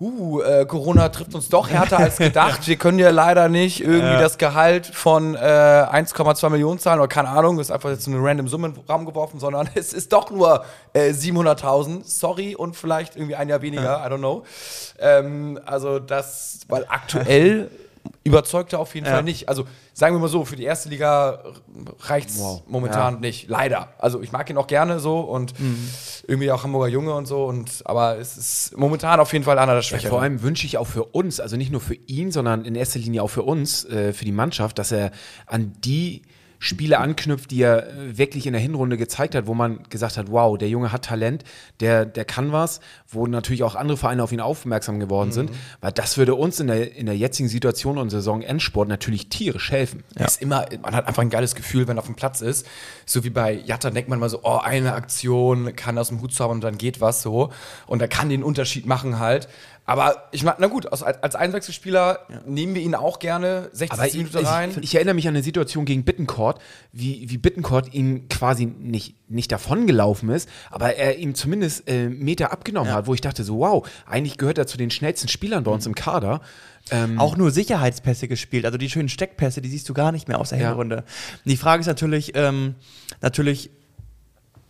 Uh, 0.00 0.40
äh, 0.42 0.64
Corona 0.64 1.08
trifft 1.08 1.34
uns 1.34 1.48
doch 1.48 1.70
härter 1.70 1.98
als 1.98 2.18
gedacht. 2.18 2.66
Wir 2.68 2.76
können 2.76 3.00
ja 3.00 3.10
leider 3.10 3.48
nicht 3.48 3.80
irgendwie 3.80 4.20
das 4.20 4.38
Gehalt 4.38 4.86
von 4.86 5.34
äh, 5.34 5.38
1,2 5.38 6.50
Millionen 6.50 6.78
zahlen 6.78 7.00
oder 7.00 7.08
keine 7.08 7.30
Ahnung, 7.30 7.58
ist 7.58 7.72
einfach 7.72 7.90
jetzt 7.90 8.04
so 8.04 8.12
eine 8.12 8.22
random 8.22 8.46
Summe 8.46 8.68
in 8.68 8.74
den 8.74 8.84
Raum 8.84 9.06
geworfen, 9.06 9.40
sondern 9.40 9.68
es 9.74 9.92
ist 9.92 10.12
doch 10.12 10.30
nur 10.30 10.64
äh, 10.92 11.10
700.000. 11.10 12.02
Sorry 12.04 12.54
und 12.54 12.76
vielleicht 12.76 13.16
irgendwie 13.16 13.34
ein 13.34 13.48
Jahr 13.48 13.60
weniger, 13.60 14.06
I 14.06 14.08
don't 14.08 14.18
know. 14.18 14.44
Ähm, 15.00 15.58
also 15.66 15.98
das, 15.98 16.60
weil 16.68 16.86
aktuell 16.88 17.68
überzeugt 18.28 18.72
er 18.72 18.78
auf 18.80 18.94
jeden 18.94 19.06
Ja. 19.06 19.14
Fall 19.14 19.22
nicht. 19.22 19.48
Also 19.48 19.64
sagen 19.94 20.14
wir 20.14 20.20
mal 20.20 20.28
so, 20.28 20.44
für 20.44 20.56
die 20.56 20.64
erste 20.64 20.88
Liga 20.88 21.42
reicht 22.00 22.28
es 22.30 22.38
Wow. 22.38 22.62
momentan 22.68 23.14
Ja. 23.14 23.20
nicht. 23.20 23.48
Leider. 23.48 23.88
Also 23.98 24.20
ich 24.22 24.30
mag 24.32 24.48
ihn 24.50 24.56
auch 24.58 24.66
gerne 24.66 25.00
so 25.00 25.20
und 25.20 25.54
irgendwie 26.26 26.50
auch 26.52 26.62
Hamburger 26.62 26.88
Junge 26.88 27.14
und 27.14 27.26
so. 27.26 27.44
Und 27.44 27.82
aber 27.84 28.18
es 28.18 28.36
ist 28.36 28.76
momentan 28.76 29.18
auf 29.20 29.32
jeden 29.32 29.44
Fall 29.44 29.58
einer 29.58 29.72
der 29.72 29.76
Ja, 29.76 29.82
Schwächeren. 29.82 30.10
vor 30.10 30.22
allem 30.22 30.42
wünsche 30.42 30.66
ich 30.66 30.78
auch 30.78 30.86
für 30.86 31.04
uns, 31.04 31.40
also 31.40 31.56
nicht 31.56 31.72
nur 31.72 31.80
für 31.80 31.94
ihn, 31.94 32.30
sondern 32.30 32.64
in 32.64 32.74
erster 32.74 32.98
Linie 32.98 33.22
auch 33.22 33.30
für 33.30 33.42
uns, 33.42 33.84
äh, 33.86 34.12
für 34.12 34.24
die 34.24 34.32
Mannschaft, 34.32 34.78
dass 34.78 34.92
er 34.92 35.10
an 35.46 35.72
die 35.84 36.22
Spiele 36.58 36.98
anknüpft, 36.98 37.50
die 37.50 37.62
er 37.62 37.88
äh, 37.88 38.18
wirklich 38.18 38.46
in 38.46 38.52
der 38.52 38.62
Hinrunde 38.62 38.96
gezeigt 38.96 39.34
hat, 39.34 39.46
wo 39.46 39.54
man 39.54 39.80
gesagt 39.90 40.16
hat, 40.16 40.30
wow, 40.30 40.58
der 40.58 40.68
Junge 40.68 40.92
hat 40.92 41.04
Talent, 41.04 41.44
der, 41.80 42.04
der 42.04 42.24
kann 42.24 42.52
was, 42.52 42.80
wo 43.08 43.26
natürlich 43.26 43.62
auch 43.62 43.74
andere 43.74 43.96
Vereine 43.96 44.22
auf 44.22 44.32
ihn 44.32 44.40
aufmerksam 44.40 45.00
geworden 45.00 45.32
sind, 45.32 45.50
weil 45.80 45.92
das 45.92 46.18
würde 46.18 46.34
uns 46.34 46.60
in 46.60 46.66
der, 46.66 46.96
in 46.96 47.06
der 47.06 47.16
jetzigen 47.16 47.48
Situation 47.48 47.98
und 47.98 48.10
Saison 48.10 48.42
Endsport 48.42 48.88
natürlich 48.88 49.28
tierisch 49.28 49.70
helfen. 49.70 50.02
Ist 50.16 50.42
immer, 50.42 50.66
man 50.82 50.94
hat 50.94 51.06
einfach 51.06 51.22
ein 51.22 51.30
geiles 51.30 51.54
Gefühl, 51.54 51.86
wenn 51.88 51.96
er 51.96 52.00
auf 52.00 52.06
dem 52.06 52.16
Platz 52.16 52.40
ist. 52.40 52.66
So 53.06 53.24
wie 53.24 53.30
bei 53.30 53.52
Jatta 53.52 53.90
denkt 53.90 54.08
man 54.08 54.18
mal 54.18 54.28
so, 54.28 54.40
oh, 54.42 54.58
eine 54.58 54.94
Aktion 54.94 55.74
kann 55.76 55.98
aus 55.98 56.08
dem 56.08 56.20
Hut 56.20 56.34
zaubern 56.34 56.56
und 56.56 56.64
dann 56.64 56.78
geht 56.78 57.00
was 57.00 57.22
so. 57.22 57.50
Und 57.86 58.02
er 58.02 58.08
kann 58.08 58.28
den 58.28 58.42
Unterschied 58.42 58.86
machen 58.86 59.18
halt. 59.18 59.48
Aber 59.88 60.28
ich 60.32 60.44
meine, 60.44 60.58
na 60.60 60.66
gut, 60.66 60.86
als, 60.92 61.02
als 61.02 61.34
Einwechselspieler 61.34 62.18
nehmen 62.44 62.74
wir 62.74 62.82
ihn 62.82 62.94
auch 62.94 63.18
gerne 63.18 63.70
60 63.72 63.92
Aber 63.92 64.06
ich, 64.06 64.14
Minuten 64.14 64.36
rein. 64.44 64.70
ich, 64.72 64.76
ich 64.78 64.94
erinnere 64.96 65.14
mich 65.14 65.26
an 65.26 65.34
eine 65.34 65.42
Situation 65.42 65.86
gegen 65.86 66.04
Bittencourt, 66.04 66.60
wie, 66.92 67.24
wie 67.30 67.38
Bittencourt 67.38 67.94
ihn 67.94 68.28
quasi 68.28 68.66
nicht, 68.66 69.14
nicht 69.30 69.50
davongelaufen 69.50 70.28
ist, 70.28 70.46
aber 70.70 70.96
er 70.96 71.16
ihm 71.16 71.34
zumindest 71.34 71.88
äh, 71.88 72.10
Meter 72.10 72.52
abgenommen 72.52 72.92
hat, 72.92 73.06
wo 73.06 73.14
ich 73.14 73.22
dachte 73.22 73.44
so, 73.44 73.60
wow, 73.60 73.88
eigentlich 74.04 74.36
gehört 74.36 74.58
er 74.58 74.66
zu 74.66 74.76
den 74.76 74.90
schnellsten 74.90 75.28
Spielern 75.28 75.64
bei 75.64 75.70
uns 75.70 75.86
im 75.86 75.94
Kader. 75.94 76.42
Ähm, 76.90 77.18
auch 77.18 77.36
nur 77.38 77.50
Sicherheitspässe 77.50 78.28
gespielt. 78.28 78.66
Also 78.66 78.76
die 78.76 78.90
schönen 78.90 79.08
Steckpässe, 79.08 79.62
die 79.62 79.68
siehst 79.70 79.88
du 79.88 79.94
gar 79.94 80.12
nicht 80.12 80.28
mehr 80.28 80.38
aus 80.38 80.50
der 80.50 80.58
Ja. 80.58 80.68
Hinrunde. 80.68 81.04
Die 81.46 81.56
Frage 81.56 81.80
ist 81.80 81.86
natürlich, 81.86 82.32
ähm, 82.34 82.74
natürlich, 83.22 83.70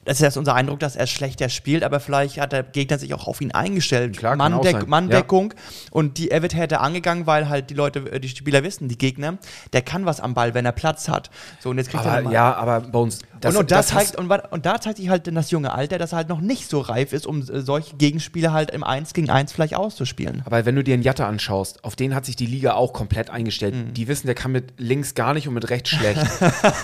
das 0.08 0.16
ist 0.16 0.22
jetzt 0.22 0.37
unser 0.38 0.55
Eindruck, 0.55 0.81
dass 0.81 0.96
er 0.96 1.06
schlechter 1.06 1.50
spielt, 1.50 1.84
aber 1.84 2.00
vielleicht 2.00 2.40
hat 2.40 2.52
der 2.52 2.62
Gegner 2.62 2.99
sich 2.99 3.12
auch 3.12 3.26
auf 3.26 3.43
ihn 3.43 3.52
eingestellt. 3.52 4.16
Klar, 4.16 4.37
Manndeck-. 4.37 4.87
Manndeckung 4.87 5.52
und 5.90 6.16
die 6.16 6.30
er 6.30 6.40
wird 6.40 6.54
hätte 6.54 6.80
angegangen, 6.80 7.26
weil 7.26 7.50
halt 7.50 7.68
die 7.68 7.75
Leute, 7.75 8.11
äh, 8.11 8.18
die 8.18 8.28
Spieler 8.30 8.64
wissen, 8.64 8.88
die 8.88 8.97
Gegner, 8.97 9.37
der 9.75 9.83
kann 9.83 10.06
was 10.06 10.21
am 10.21 10.33
Ball, 10.33 10.54
wenn 10.54 10.64
er 10.64 10.73
Platz 10.73 11.09
hat. 11.11 11.28
So 11.61 11.68
und 11.68 11.76
jetzt 11.76 11.90
kriegt 11.90 12.06
er 12.06 12.12
aber, 12.12 12.23
mal- 12.23 12.33
ja, 12.33 12.54
aber 12.54 12.80
bei 12.80 12.99
uns. 12.99 13.18
Und, 13.45 13.57
und, 13.57 13.71
da 13.71 13.76
das 13.76 13.88
zeigt, 13.88 14.16
und, 14.16 14.30
und 14.30 14.66
da 14.66 14.80
zeigt 14.80 14.99
sich 14.99 15.09
halt 15.09 15.26
das 15.35 15.50
junge 15.50 15.73
Alter, 15.73 15.99
dass 15.99 16.12
er 16.12 16.18
halt 16.18 16.28
noch 16.28 16.40
nicht 16.40 16.68
so 16.68 16.80
reif 16.80 17.12
ist, 17.12 17.26
um 17.26 17.40
äh, 17.40 17.61
solche 17.61 17.97
Gegenspiele 17.97 18.52
halt 18.52 18.71
im 18.71 18.85
1 18.85 19.12
gegen 19.12 19.30
1 19.30 19.52
vielleicht 19.52 19.75
auszuspielen. 19.75 20.42
Aber 20.45 20.64
wenn 20.66 20.75
du 20.75 20.83
dir 20.83 20.95
einen 20.95 21.02
Jatta 21.02 21.26
anschaust, 21.28 21.85
auf 21.85 21.97
den 21.97 22.14
hat 22.14 22.26
sich 22.26 22.37
die 22.37 22.47
Liga 22.47 22.75
auch 22.75 22.92
komplett 22.92 23.30
eingestellt. 23.30 23.75
Mhm. 23.75 23.95
Die 23.95 24.09
wissen, 24.09 24.26
der 24.26 24.35
kann 24.35 24.52
mit 24.52 24.75
links 24.78 25.14
gar 25.14 25.35
nicht 25.35 25.49
und 25.49 25.54
mit 25.54 25.71
rechts 25.71 25.90
schlecht. 25.90 26.21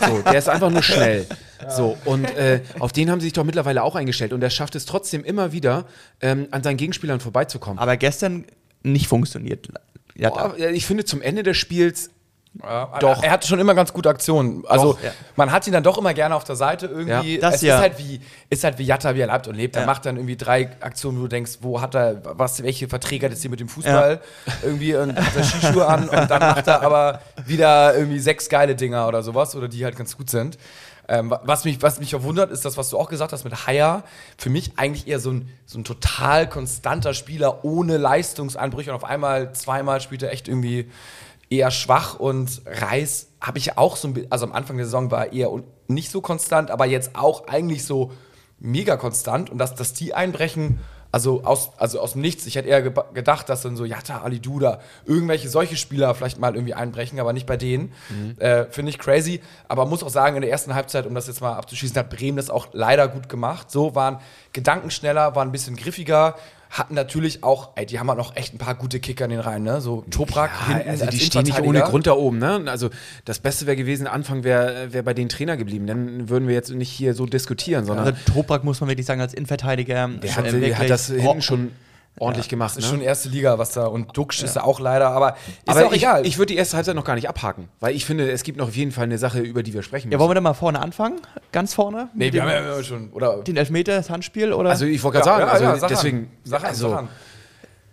so, 0.06 0.22
der 0.22 0.38
ist 0.38 0.48
einfach 0.48 0.70
nur 0.70 0.82
schnell. 0.82 1.26
So, 1.68 1.96
und 2.04 2.24
äh, 2.36 2.60
auf 2.78 2.92
den 2.92 3.10
haben 3.10 3.20
sie 3.20 3.26
sich 3.26 3.32
doch 3.32 3.44
mittlerweile 3.44 3.82
auch 3.82 3.94
eingestellt. 3.94 4.32
Und 4.32 4.42
er 4.42 4.50
schafft 4.50 4.74
es 4.74 4.84
trotzdem 4.84 5.24
immer 5.24 5.52
wieder, 5.52 5.86
ähm, 6.20 6.48
an 6.50 6.62
seinen 6.62 6.76
Gegenspielern 6.76 7.20
vorbeizukommen. 7.20 7.78
Aber 7.78 7.96
gestern 7.96 8.44
nicht 8.82 9.06
funktioniert. 9.06 9.68
Boah, 10.16 10.56
ich 10.58 10.86
finde, 10.86 11.04
zum 11.04 11.22
Ende 11.22 11.42
des 11.42 11.56
Spiels 11.56 12.10
Ja, 12.62 12.98
Doch. 13.00 13.22
Er 13.22 13.32
hatte 13.32 13.48
schon 13.48 13.58
immer 13.58 13.74
ganz 13.74 13.92
gute 13.92 14.08
Aktionen. 14.08 14.62
Also 14.68 14.92
Doch, 14.92 15.02
ja. 15.02 15.10
man 15.34 15.50
hat 15.50 15.66
ihn 15.66 15.72
dann 15.72 15.82
doch 15.82 15.98
immer 15.98 16.14
gerne 16.14 16.36
auf 16.36 16.44
der 16.44 16.54
Seite 16.54 16.86
irgendwie. 16.86 17.34
Ja, 17.34 17.40
das 17.40 17.56
es 17.56 17.62
ja. 17.62 17.74
ist 17.76 17.80
halt 17.82 17.98
wie 17.98 18.20
ist 18.48 18.62
halt 18.62 18.78
wie 18.78 18.84
Jatta, 18.84 19.14
wie 19.16 19.20
er 19.22 19.26
lebt 19.32 19.48
und 19.48 19.54
lebt. 19.56 19.76
Er 19.76 19.86
macht 19.86 20.06
dann 20.06 20.16
irgendwie 20.16 20.36
drei 20.36 20.70
Aktionen, 20.80 21.18
wo 21.18 21.22
du 21.22 21.28
denkst, 21.28 21.58
wo 21.62 21.80
hat 21.80 21.96
er 21.96 22.22
was, 22.38 22.62
welche 22.62 22.86
Verträge 22.88 23.26
hat 23.26 23.32
jetzt 23.32 23.42
hier 23.42 23.50
mit 23.50 23.58
dem 23.60 23.68
Fußball 23.68 24.20
irgendwie 24.62 24.94
und 24.94 25.16
hat 25.16 25.36
er 25.36 25.42
Skischuhe 25.42 25.84
an 25.86 26.08
und 26.08 26.30
dann 26.30 26.40
macht 26.40 26.66
er 26.68 26.82
aber 26.82 27.20
wieder 27.44 27.96
irgendwie 27.96 28.20
sechs 28.20 28.48
geile 28.48 28.76
Dinger 28.76 29.08
oder 29.08 29.22
sowas 29.24 29.56
oder 29.56 29.66
die 29.66 29.84
halt 29.84 29.96
ganz 29.96 30.16
gut 30.16 30.30
sind. 30.30 30.56
Ähm, 31.06 31.30
wa- 31.30 31.40
was, 31.44 31.64
mich, 31.64 31.82
was 31.82 31.98
mich 32.00 32.10
verwundert, 32.10 32.50
ist 32.50 32.64
das, 32.64 32.76
was 32.78 32.88
du 32.88 32.98
auch 32.98 33.08
gesagt 33.10 33.32
hast 33.32 33.44
mit 33.44 33.66
Haier. 33.66 34.04
Für 34.38 34.48
mich 34.48 34.72
eigentlich 34.78 35.06
eher 35.06 35.18
so 35.18 35.32
ein, 35.32 35.50
so 35.66 35.78
ein 35.78 35.84
total 35.84 36.48
konstanter 36.48 37.12
Spieler 37.12 37.64
ohne 37.64 37.98
Leistungsanbrüche 37.98 38.90
und 38.90 38.96
auf 38.96 39.04
einmal, 39.04 39.52
zweimal 39.52 40.00
spielt 40.00 40.22
er 40.22 40.32
echt 40.32 40.48
irgendwie 40.48 40.90
eher 41.50 41.70
schwach 41.70 42.18
und 42.18 42.62
Reis 42.66 43.28
habe 43.40 43.58
ich 43.58 43.76
auch 43.78 43.96
so 43.96 44.08
ein 44.08 44.14
bisschen, 44.14 44.32
also 44.32 44.46
am 44.46 44.52
Anfang 44.52 44.76
der 44.76 44.86
Saison 44.86 45.10
war 45.10 45.26
er 45.26 45.32
eher 45.32 45.50
nicht 45.88 46.10
so 46.10 46.20
konstant, 46.20 46.70
aber 46.70 46.86
jetzt 46.86 47.10
auch 47.14 47.46
eigentlich 47.48 47.84
so 47.84 48.12
mega 48.58 48.96
konstant 48.96 49.50
und 49.50 49.58
dass, 49.58 49.74
dass 49.74 49.92
die 49.92 50.14
einbrechen, 50.14 50.80
Also 51.12 51.44
aus, 51.44 51.70
also 51.78 52.00
aus 52.00 52.14
dem 52.14 52.22
Nichts. 52.22 52.44
Ich 52.46 52.56
hätte 52.56 52.68
eher 52.68 52.82
gedacht, 52.82 53.48
dass 53.48 53.62
dann 53.62 53.76
so 53.76 53.84
Jatta, 53.84 54.22
Ali 54.22 54.40
Duda, 54.40 54.80
irgendwelche 55.04 55.48
solche 55.48 55.76
Spieler 55.76 56.12
vielleicht 56.16 56.40
mal 56.40 56.54
irgendwie 56.56 56.74
einbrechen, 56.74 57.20
aber 57.20 57.32
nicht 57.32 57.46
bei 57.46 57.56
denen. 57.56 57.92
Äh, 58.40 58.64
Finde 58.70 58.90
ich 58.90 58.98
crazy. 58.98 59.40
Aber 59.68 59.86
muss 59.86 60.02
auch 60.02 60.10
sagen, 60.10 60.34
in 60.34 60.42
der 60.42 60.50
ersten 60.50 60.74
Halbzeit, 60.74 61.06
um 61.06 61.14
das 61.14 61.28
jetzt 61.28 61.40
mal 61.40 61.54
abzuschließen, 61.54 61.96
hat 61.96 62.10
Bremen 62.10 62.36
das 62.36 62.50
auch 62.50 62.66
leider 62.72 63.06
gut 63.06 63.28
gemacht. 63.28 63.70
So 63.70 63.94
waren 63.94 64.18
gedankenschneller, 64.52 65.36
waren 65.36 65.48
ein 65.50 65.52
bisschen 65.52 65.76
griffiger. 65.76 66.34
Hatten 66.74 66.94
natürlich 66.94 67.44
auch, 67.44 67.70
ey, 67.76 67.86
die 67.86 68.00
haben 68.00 68.08
halt 68.08 68.18
noch 68.18 68.34
echt 68.34 68.52
ein 68.52 68.58
paar 68.58 68.74
gute 68.74 68.98
Kicker 68.98 69.26
in 69.26 69.30
den 69.30 69.38
Reihen, 69.38 69.62
ne? 69.62 69.80
So 69.80 70.04
Toprak 70.10 70.50
Ja, 70.68 70.74
hinten 70.74 70.90
also 70.90 71.04
als 71.04 71.14
die 71.14 71.20
stehen 71.20 71.44
nicht 71.44 71.60
ohne. 71.60 71.80
Grund 71.82 72.08
da 72.08 72.14
oben. 72.14 72.38
Ne? 72.38 72.64
Also 72.66 72.90
das 73.24 73.38
Beste 73.38 73.66
wäre 73.66 73.76
gewesen, 73.76 74.08
Anfang 74.08 74.42
wäre 74.42 74.92
wär 74.92 75.04
bei 75.04 75.14
den 75.14 75.28
Trainer 75.28 75.56
geblieben. 75.56 75.86
Dann 75.86 76.28
würden 76.28 76.48
wir 76.48 76.54
jetzt 76.54 76.70
nicht 76.70 76.90
hier 76.90 77.14
so 77.14 77.26
diskutieren, 77.26 77.84
sondern 77.84 78.06
Also 78.06 78.18
Toprak 78.26 78.64
muss 78.64 78.80
man 78.80 78.90
wirklich 78.90 79.06
sagen, 79.06 79.20
als 79.20 79.34
Innenverteidiger. 79.34 80.08
der 80.20 80.34
hat, 80.36 80.46
äh, 80.46 80.50
der 80.50 80.60
wirklich- 80.60 80.76
hat 80.76 80.90
das 80.90 81.06
hinten 81.06 81.26
Oh, 81.28 81.40
schon 81.40 81.70
ordentlich 82.18 82.48
gemacht. 82.48 82.76
Das 82.76 82.84
ist 82.84 82.90
ne? 82.90 82.98
schon 82.98 83.00
erste 83.04 83.28
Liga, 83.28 83.58
was 83.58 83.72
da. 83.72 83.86
Und 83.86 84.16
Duxch 84.16 84.42
ist 84.42 84.56
ja 84.56 84.62
auch 84.64 84.80
leider, 84.80 85.08
aber 85.10 85.30
ist 85.36 85.68
Aber 85.68 85.86
auch 85.86 85.92
ich, 85.92 85.98
egal. 86.02 86.26
ich 86.26 86.38
würde 86.38 86.52
die 86.52 86.56
erste 86.58 86.76
Halbzeit 86.76 86.94
noch 86.96 87.04
gar 87.04 87.14
nicht 87.14 87.28
abhaken, 87.28 87.68
weil 87.80 87.94
ich 87.94 88.04
finde, 88.04 88.30
es 88.30 88.42
gibt 88.42 88.58
noch 88.58 88.68
auf 88.68 88.76
jeden 88.76 88.92
Fall 88.92 89.04
eine 89.04 89.18
Sache, 89.18 89.40
über 89.40 89.62
die 89.62 89.74
wir 89.74 89.82
sprechen 89.82 90.10
Ja, 90.10 90.16
müssen. 90.16 90.20
wollen 90.20 90.30
wir 90.30 90.34
da 90.36 90.40
mal 90.40 90.54
vorne 90.54 90.80
anfangen? 90.80 91.20
Ganz 91.52 91.74
vorne? 91.74 92.08
nee, 92.14 92.26
wir 92.26 92.30
dem- 92.32 92.42
haben 92.42 92.50
ja 92.50 92.82
schon. 92.82 93.10
Oder 93.12 93.38
den 93.42 93.56
Elfmeter, 93.56 93.96
das 93.96 94.10
Handspiel? 94.10 94.52
Oder? 94.52 94.70
also 94.70 94.84
ich 94.86 95.02
wollte 95.02 95.18
gerade 95.18 95.28
Ja, 95.30 95.36
sagen, 95.48 95.64
ja, 95.64 95.70
also 95.72 95.82
ja, 95.84 95.88
deswegen, 95.88 96.30
Sag 96.44 96.60
an, 96.62 96.68
also 96.68 96.90
sag 96.90 96.98
an. 96.98 97.08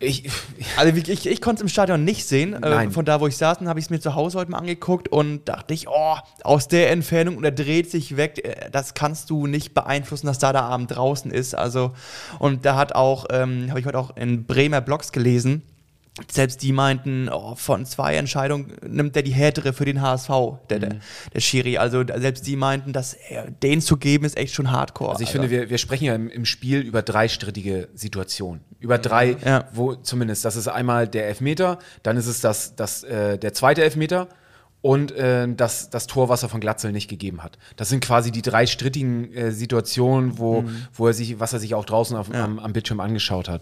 Ich, 0.01 0.29
Also 0.77 0.95
ich, 0.95 1.25
ich 1.27 1.41
konnte 1.41 1.59
es 1.59 1.61
im 1.61 1.69
Stadion 1.69 2.03
nicht 2.03 2.25
sehen. 2.25 2.53
Äh, 2.53 2.59
Nein. 2.59 2.91
von 2.91 3.05
da, 3.05 3.21
wo 3.21 3.27
ich 3.27 3.37
saß, 3.37 3.59
habe 3.61 3.79
ich 3.79 3.85
es 3.85 3.89
mir 3.89 3.99
zu 3.99 4.15
Hause 4.15 4.39
heute 4.39 4.51
mal 4.51 4.57
angeguckt 4.57 5.07
und 5.09 5.47
dachte 5.47 5.73
ich, 5.73 5.87
oh, 5.87 6.15
aus 6.43 6.67
der 6.67 6.91
Entfernung 6.91 7.37
und 7.37 7.43
er 7.43 7.51
dreht 7.51 7.89
sich 7.89 8.17
weg. 8.17 8.41
äh, 8.43 8.69
Das 8.71 8.93
kannst 8.93 9.29
du 9.29 9.47
nicht 9.47 9.73
beeinflussen, 9.73 10.27
dass 10.27 10.39
da 10.39 10.51
der 10.51 10.63
Abend 10.63 10.91
draußen 10.95 11.31
ist. 11.31 11.55
Also 11.55 11.93
und 12.39 12.65
da 12.65 12.75
hat 12.75 12.93
auch, 12.95 13.25
ähm, 13.31 13.67
habe 13.69 13.79
ich 13.79 13.85
heute 13.85 13.97
auch 13.97 14.15
in 14.17 14.45
Bremer 14.45 14.81
Blogs 14.81 15.11
gelesen. 15.11 15.63
Selbst 16.29 16.61
die 16.61 16.71
meinten, 16.71 17.29
oh, 17.29 17.55
von 17.55 17.85
zwei 17.85 18.15
Entscheidungen 18.15 18.73
nimmt 18.85 19.15
er 19.15 19.23
die 19.23 19.31
härtere 19.31 19.73
für 19.73 19.85
den 19.85 20.01
HSV, 20.01 20.29
der, 20.69 20.79
der, 20.79 20.93
Mhm. 20.95 20.99
der 21.33 21.39
Schiri. 21.39 21.77
Also 21.77 22.03
selbst 22.17 22.45
die 22.47 22.55
meinten, 22.55 22.93
dass 22.93 23.13
er, 23.13 23.49
den 23.49 23.81
zu 23.81 23.97
geben 23.97 24.25
ist 24.25 24.37
echt 24.37 24.53
schon 24.53 24.71
hardcore. 24.71 25.11
Also 25.11 25.23
ich 25.23 25.29
Alter. 25.29 25.39
finde, 25.41 25.49
wir, 25.49 25.69
wir 25.69 25.77
sprechen 25.77 26.05
ja 26.05 26.15
im, 26.15 26.29
im 26.29 26.45
Spiel 26.45 26.79
über 26.81 27.01
drei 27.01 27.27
strittige 27.27 27.87
Situationen. 27.93 28.61
Über 28.79 28.97
drei, 28.97 29.35
Ja. 29.45 29.67
wo 29.73 29.95
zumindest, 29.95 30.45
das 30.45 30.55
ist 30.55 30.67
einmal 30.67 31.07
der 31.07 31.27
Elfmeter, 31.27 31.79
dann 32.03 32.17
ist 32.17 32.27
es 32.27 32.41
das, 32.41 32.75
das, 32.75 33.03
äh, 33.03 33.37
der 33.37 33.53
zweite 33.53 33.83
Elfmeter 33.83 34.27
und 34.81 35.11
äh, 35.11 35.47
das, 35.55 35.89
das 35.89 36.07
Tor, 36.07 36.27
was 36.29 36.43
er 36.43 36.49
von 36.49 36.59
Glatzel 36.59 36.91
nicht 36.91 37.07
gegeben 37.07 37.43
hat. 37.43 37.57
Das 37.75 37.89
sind 37.89 38.03
quasi 38.03 38.31
die 38.31 38.41
drei 38.41 38.65
strittigen 38.65 39.33
äh, 39.33 39.51
Situationen, 39.51 40.37
wo, 40.39 40.65
wo 40.93 41.07
er 41.07 41.13
sich, 41.13 41.39
was 41.39 41.53
er 41.53 41.59
sich 41.59 41.75
auch 41.75 41.85
draußen 41.85 42.15
auf, 42.17 42.33
am, 42.33 42.57
am 42.59 42.73
Bildschirm 42.73 42.99
angeschaut 42.99 43.47
hat. 43.47 43.61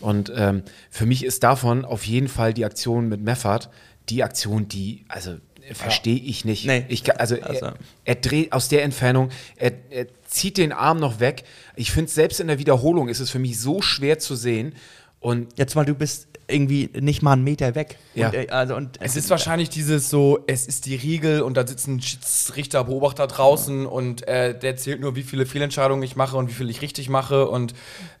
Und 0.00 0.32
ähm, 0.34 0.62
für 0.90 1.06
mich 1.06 1.24
ist 1.24 1.42
davon 1.42 1.84
auf 1.84 2.06
jeden 2.06 2.28
Fall 2.28 2.54
die 2.54 2.64
Aktion 2.64 3.08
mit 3.08 3.20
Meffert 3.20 3.70
die 4.08 4.24
Aktion, 4.24 4.66
die, 4.68 5.04
also 5.08 5.36
verstehe 5.72 6.18
ich 6.18 6.44
nicht. 6.44 6.66
Nee. 6.66 6.84
Ich, 6.88 7.18
also, 7.18 7.36
Also- 7.40 7.66
er, 7.66 7.74
er 8.04 8.14
dreht 8.16 8.52
aus 8.52 8.68
der 8.68 8.82
Entfernung, 8.82 9.30
er, 9.56 9.72
er 9.90 10.06
zieht 10.26 10.56
den 10.58 10.72
Arm 10.72 10.98
noch 10.98 11.20
weg. 11.20 11.44
Ich 11.76 11.92
finde, 11.92 12.10
selbst 12.10 12.40
in 12.40 12.48
der 12.48 12.58
Wiederholung 12.58 13.08
ist 13.08 13.20
es 13.20 13.30
für 13.30 13.38
mich 13.38 13.60
so 13.60 13.80
schwer 13.82 14.18
zu 14.18 14.34
sehen. 14.34 14.74
Und 15.20 15.56
Jetzt 15.58 15.74
mal, 15.76 15.84
du 15.84 15.94
bist 15.94 16.28
irgendwie 16.50 16.90
nicht 16.98 17.22
mal 17.22 17.32
einen 17.32 17.44
Meter 17.44 17.74
weg. 17.74 17.96
Ja. 18.14 18.28
Und, 18.28 18.34
äh, 18.34 18.46
also, 18.50 18.76
und 18.76 18.98
Es 19.00 19.16
ist 19.16 19.30
wahrscheinlich 19.30 19.70
dieses 19.70 20.10
so, 20.10 20.40
es 20.46 20.66
ist 20.66 20.86
die 20.86 20.96
Regel 20.96 21.42
und 21.42 21.56
da 21.56 21.66
sitzt 21.66 21.88
ein 21.88 22.00
Schiedsrichter, 22.00 22.84
Beobachter 22.84 23.26
draußen 23.26 23.86
und 23.86 24.26
äh, 24.28 24.58
der 24.58 24.76
zählt 24.76 25.00
nur, 25.00 25.16
wie 25.16 25.22
viele 25.22 25.46
Fehlentscheidungen 25.46 26.02
ich 26.02 26.16
mache 26.16 26.36
und 26.36 26.48
wie 26.48 26.54
viel 26.54 26.70
ich 26.70 26.82
richtig 26.82 27.08
mache 27.08 27.48
und 27.48 27.74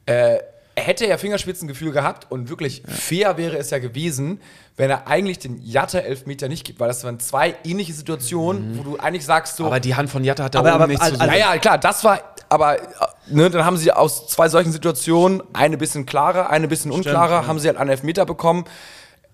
äh, 0.06 0.38
er 0.80 0.86
hätte 0.86 1.06
ja 1.06 1.18
Fingerspitzengefühl 1.18 1.92
gehabt 1.92 2.26
und 2.30 2.48
wirklich 2.48 2.82
fair 2.88 3.36
wäre 3.36 3.56
es 3.58 3.70
ja 3.70 3.78
gewesen, 3.78 4.40
wenn 4.76 4.88
er 4.90 5.06
eigentlich 5.06 5.38
den 5.38 5.60
Jatta-Elfmeter 5.62 6.48
nicht 6.48 6.64
gibt, 6.64 6.80
weil 6.80 6.88
das 6.88 7.04
waren 7.04 7.20
zwei 7.20 7.54
ähnliche 7.64 7.92
Situationen, 7.92 8.78
wo 8.78 8.82
du 8.82 8.96
eigentlich 8.98 9.24
sagst 9.26 9.56
so, 9.56 9.66
aber 9.66 9.78
die 9.80 9.94
Hand 9.94 10.08
von 10.10 10.24
Jatta 10.24 10.44
hat 10.44 10.54
da 10.54 10.60
Aber- 10.60 10.68
oben 10.70 10.74
aber 10.76 10.86
nichts 10.86 11.02
al- 11.04 11.10
zu 11.12 11.16
suchen. 11.16 11.28
ja, 11.28 11.36
ja, 11.54 11.58
klar, 11.58 11.76
das 11.78 12.02
war, 12.04 12.18
aber 12.48 12.80
äh, 12.80 12.84
ne, 13.28 13.50
dann 13.50 13.64
haben 13.64 13.76
sie 13.76 13.92
aus 13.92 14.26
zwei 14.28 14.48
solchen 14.48 14.72
Situationen, 14.72 15.42
eine 15.52 15.76
bisschen 15.76 16.06
klarer, 16.06 16.48
eine 16.50 16.66
bisschen 16.68 16.90
unklarer, 16.92 17.46
haben 17.46 17.58
sie 17.58 17.68
halt 17.68 17.76
einen 17.76 17.90
Elfmeter 17.90 18.24
bekommen. 18.24 18.64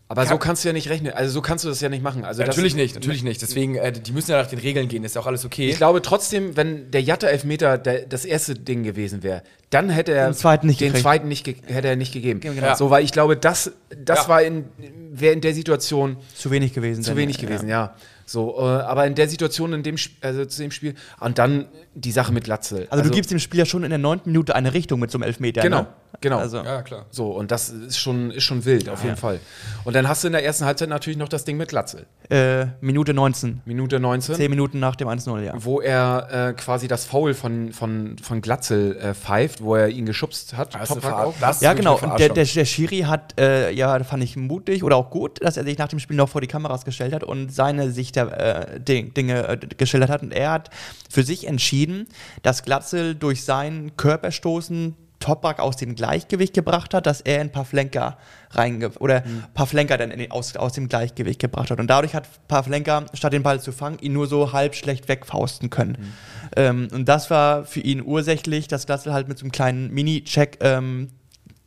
Aber 0.08 0.24
so 0.24 0.38
kannst 0.38 0.62
du 0.62 0.68
ja 0.68 0.72
nicht 0.72 0.88
rechnen. 0.88 1.12
Also 1.12 1.32
so 1.32 1.42
kannst 1.42 1.64
du 1.64 1.68
das 1.68 1.80
ja 1.80 1.88
nicht 1.88 2.02
machen. 2.02 2.24
Also 2.24 2.42
natürlich 2.44 2.76
nicht, 2.76 2.94
natürlich 2.94 3.24
nicht. 3.24 3.42
Deswegen, 3.42 3.74
äh, 3.74 3.90
die 3.90 4.12
müssen 4.12 4.30
ja 4.30 4.40
nach 4.40 4.46
den 4.48 4.60
Regeln 4.60 4.86
gehen, 4.86 5.02
ist 5.02 5.16
ja 5.16 5.20
auch 5.20 5.26
alles 5.26 5.44
okay. 5.44 5.68
Ich 5.68 5.78
glaube 5.78 6.00
trotzdem, 6.00 6.56
wenn 6.56 6.90
der 6.92 7.02
Jatta-Elfmeter 7.02 7.76
das 7.78 8.24
erste 8.24 8.54
Ding 8.54 8.84
gewesen 8.84 9.24
wäre, 9.24 9.42
dann 9.70 9.90
hätte 9.90 10.12
er 10.12 10.28
Den 10.30 10.34
zweiten 10.34 10.68
nicht 10.68 10.80
den 10.80 10.88
gekriegt. 10.88 11.02
zweiten 11.02 11.26
nicht 11.28 11.44
ge 11.44 11.56
hätte 11.66 11.88
er 11.88 11.96
nicht 11.96 12.12
gegeben. 12.12 12.38
Genau. 12.38 12.74
So, 12.76 12.90
weil 12.90 13.02
ich 13.02 13.10
glaube, 13.10 13.36
das, 13.36 13.72
das 14.04 14.20
Ja. 14.24 14.28
war 14.28 14.42
in, 14.42 14.66
wäre 15.10 15.32
in 15.32 15.40
der 15.40 15.54
Situation 15.54 16.18
zu 16.34 16.52
wenig 16.52 16.72
gewesen. 16.72 17.02
zu 17.02 17.10
denn, 17.10 17.18
wenig 17.18 17.38
gewesen, 17.38 17.68
ja. 17.68 17.96
So, 18.28 18.56
äh, 18.58 18.62
aber 18.62 19.06
in 19.06 19.14
der 19.14 19.28
Situation, 19.28 19.72
in 19.72 19.82
dem, 19.84 19.96
also 20.20 20.44
zu 20.44 20.62
dem 20.62 20.70
Spiel, 20.72 20.94
und 21.20 21.38
dann 21.38 21.66
die 21.94 22.10
Sache 22.10 22.32
mit 22.32 22.44
Glatzel. 22.44 22.86
Also, 22.90 23.04
du 23.04 23.10
gibst 23.10 23.30
dem 23.30 23.38
Spiel 23.38 23.60
ja 23.60 23.66
schon 23.66 23.84
in 23.84 23.90
der 23.90 23.98
neunten 24.00 24.30
Minute 24.32 24.54
eine 24.56 24.74
Richtung 24.74 24.98
mit 24.98 25.10
so 25.12 25.18
einem 25.18 25.22
Elfmeter. 25.24 25.62
Genau, 25.62 25.82
ne? 25.82 25.88
Genau. 26.20 26.38
Also, 26.38 26.58
ja, 26.58 26.82
klar. 26.82 27.06
So, 27.10 27.30
und 27.30 27.50
das 27.50 27.68
ist 27.70 27.98
schon, 27.98 28.30
ist 28.30 28.44
schon 28.44 28.64
wild, 28.64 28.88
auf 28.88 29.04
jeden 29.04 29.16
Fall. 29.16 29.40
Und 29.84 29.94
dann 29.94 30.08
hast 30.08 30.24
du 30.24 30.28
in 30.28 30.32
der 30.32 30.44
ersten 30.44 30.64
Halbzeit 30.64 30.88
natürlich 30.88 31.18
noch 31.18 31.28
das 31.28 31.44
Ding 31.44 31.56
mit 31.56 31.68
Glatzel. 31.68 32.06
äh, 32.30 32.66
Minute 32.80 33.14
19. 33.14 33.62
Minute 33.64 34.00
19. 34.00 34.34
Zehn 34.34 34.50
Minuten 34.50 34.78
nach 34.78 34.96
dem 34.96 35.08
1-0, 35.08 35.40
ja. 35.40 35.52
wo 35.56 35.80
er 35.80 36.48
äh, 36.48 36.52
quasi 36.54 36.88
das 36.88 37.04
Foul 37.04 37.34
von, 37.34 37.72
von, 37.72 38.16
von 38.18 38.40
Glatzel 38.40 38.96
äh, 38.96 39.14
pfeift, 39.14 39.62
wo 39.62 39.74
er 39.76 39.88
ihn 39.88 40.06
geschubst 40.06 40.56
hat. 40.56 40.74
Das 40.74 40.90
auch. 41.04 41.34
das 41.40 41.60
Ja, 41.60 41.72
genau. 41.72 41.98
Und 41.98 42.18
der, 42.18 42.30
der, 42.30 42.44
der 42.44 42.64
Schiri 42.64 43.00
hat, 43.00 43.38
äh, 43.38 43.70
ja, 43.72 44.02
fand 44.04 44.22
ich 44.22 44.36
mutig 44.36 44.84
oder 44.84 44.96
auch 44.96 45.10
gut, 45.10 45.42
dass 45.42 45.56
er 45.56 45.64
sich 45.64 45.78
nach 45.78 45.88
dem 45.88 45.98
Spiel 45.98 46.16
noch 46.16 46.28
vor 46.28 46.40
die 46.40 46.46
Kameras 46.46 46.84
gestellt 46.84 47.12
hat 47.12 47.24
und 47.24 47.52
seine 47.52 47.90
Sicht 47.90 48.16
der 48.16 48.74
äh, 48.74 48.80
Ding, 48.80 49.14
Dinge 49.14 49.48
äh, 49.48 49.58
geschildert 49.76 50.10
hat. 50.10 50.22
Und 50.22 50.32
er 50.32 50.50
hat 50.50 50.70
für 51.10 51.22
sich 51.22 51.46
entschieden, 51.46 52.08
dass 52.42 52.62
Glatzel 52.62 53.14
durch 53.14 53.44
seinen 53.44 53.96
Körperstoßen 53.96 54.96
Toprak 55.20 55.60
aus 55.60 55.76
dem 55.76 55.94
Gleichgewicht 55.94 56.54
gebracht 56.54 56.94
hat, 56.94 57.06
dass 57.06 57.20
er 57.20 57.40
ein 57.40 57.50
paar 57.50 57.64
Flenker 57.64 58.18
reinge 58.50 58.90
oder 58.98 59.22
Mhm. 59.26 59.66
Flenker 59.66 59.98
dann 59.98 60.10
in 60.10 60.18
den, 60.18 60.30
aus, 60.30 60.56
aus 60.56 60.72
dem 60.74 60.88
Gleichgewicht 60.88 61.40
gebracht 61.40 61.70
hat. 61.70 61.80
Und 61.80 61.88
dadurch 61.88 62.14
hat 62.14 62.28
Pavlenka, 62.48 63.06
statt 63.14 63.32
den 63.32 63.42
Ball 63.42 63.60
zu 63.60 63.72
fangen, 63.72 63.98
ihn 64.00 64.12
nur 64.12 64.26
so 64.26 64.52
halb 64.52 64.74
schlecht 64.74 65.08
wegfausten 65.08 65.70
können. 65.70 65.96
Mhm. 65.98 66.12
Ähm, 66.56 66.88
und 66.92 67.08
das 67.08 67.30
war 67.30 67.64
für 67.64 67.80
ihn 67.80 68.02
ursächlich, 68.04 68.68
dass 68.68 68.86
Glatzel 68.86 69.12
halt 69.12 69.28
mit 69.28 69.38
so 69.38 69.44
einem 69.44 69.52
kleinen 69.52 69.92
Mini-Check 69.92 70.58
ähm, 70.60 71.08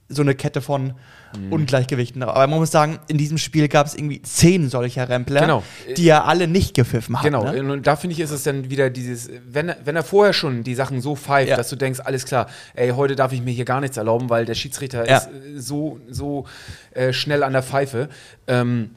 so 0.09 0.21
eine 0.23 0.33
Kette 0.35 0.61
von 0.61 0.93
Mhm. 1.37 1.53
Ungleichgewichten. 1.53 2.23
Aber 2.23 2.47
man 2.47 2.57
muss 2.57 2.71
sagen, 2.71 2.97
in 3.07 3.19
diesem 3.19 3.37
Spiel 3.37 3.67
gab 3.67 3.85
es 3.85 3.93
irgendwie 3.93 4.19
zehn 4.23 4.67
solcher 4.67 5.07
Rempler, 5.09 5.41
Genau. 5.41 5.63
die 5.95 6.07
er 6.09 6.25
alle 6.25 6.47
nicht 6.47 6.73
gepfiffen 6.73 7.15
hat. 7.17 7.23
Genau, 7.23 7.43
Ne? 7.51 7.71
und 7.71 7.85
da 7.85 7.95
finde 7.95 8.15
ich, 8.15 8.19
ist 8.19 8.31
es 8.31 8.41
dann 8.41 8.71
wieder 8.71 8.89
dieses, 8.89 9.29
wenn, 9.47 9.69
er- 9.69 9.77
wenn 9.85 9.95
er 9.95 10.01
vorher 10.03 10.33
schon 10.33 10.63
die 10.63 10.73
Sachen 10.73 11.01
so 11.01 11.15
pfeift, 11.15 11.49
Ja. 11.51 11.55
dass 11.55 11.69
du 11.69 11.75
denkst, 11.75 11.99
alles 12.03 12.25
klar, 12.25 12.47
ey, 12.73 12.89
heute 12.89 13.15
darf 13.15 13.31
ich 13.31 13.43
mir 13.43 13.51
hier 13.51 13.65
gar 13.65 13.79
nichts 13.79 13.95
erlauben, 13.97 14.31
weil 14.31 14.45
der 14.45 14.55
Schiedsrichter 14.55 15.07
Ja. 15.07 15.17
ist 15.17 15.27
äh, 15.27 15.59
so, 15.59 15.99
so 16.09 16.45
äh, 16.95 17.13
schnell 17.13 17.43
an 17.43 17.53
der 17.53 17.61
Pfeife. 17.61 18.09
Ähm, 18.47 18.89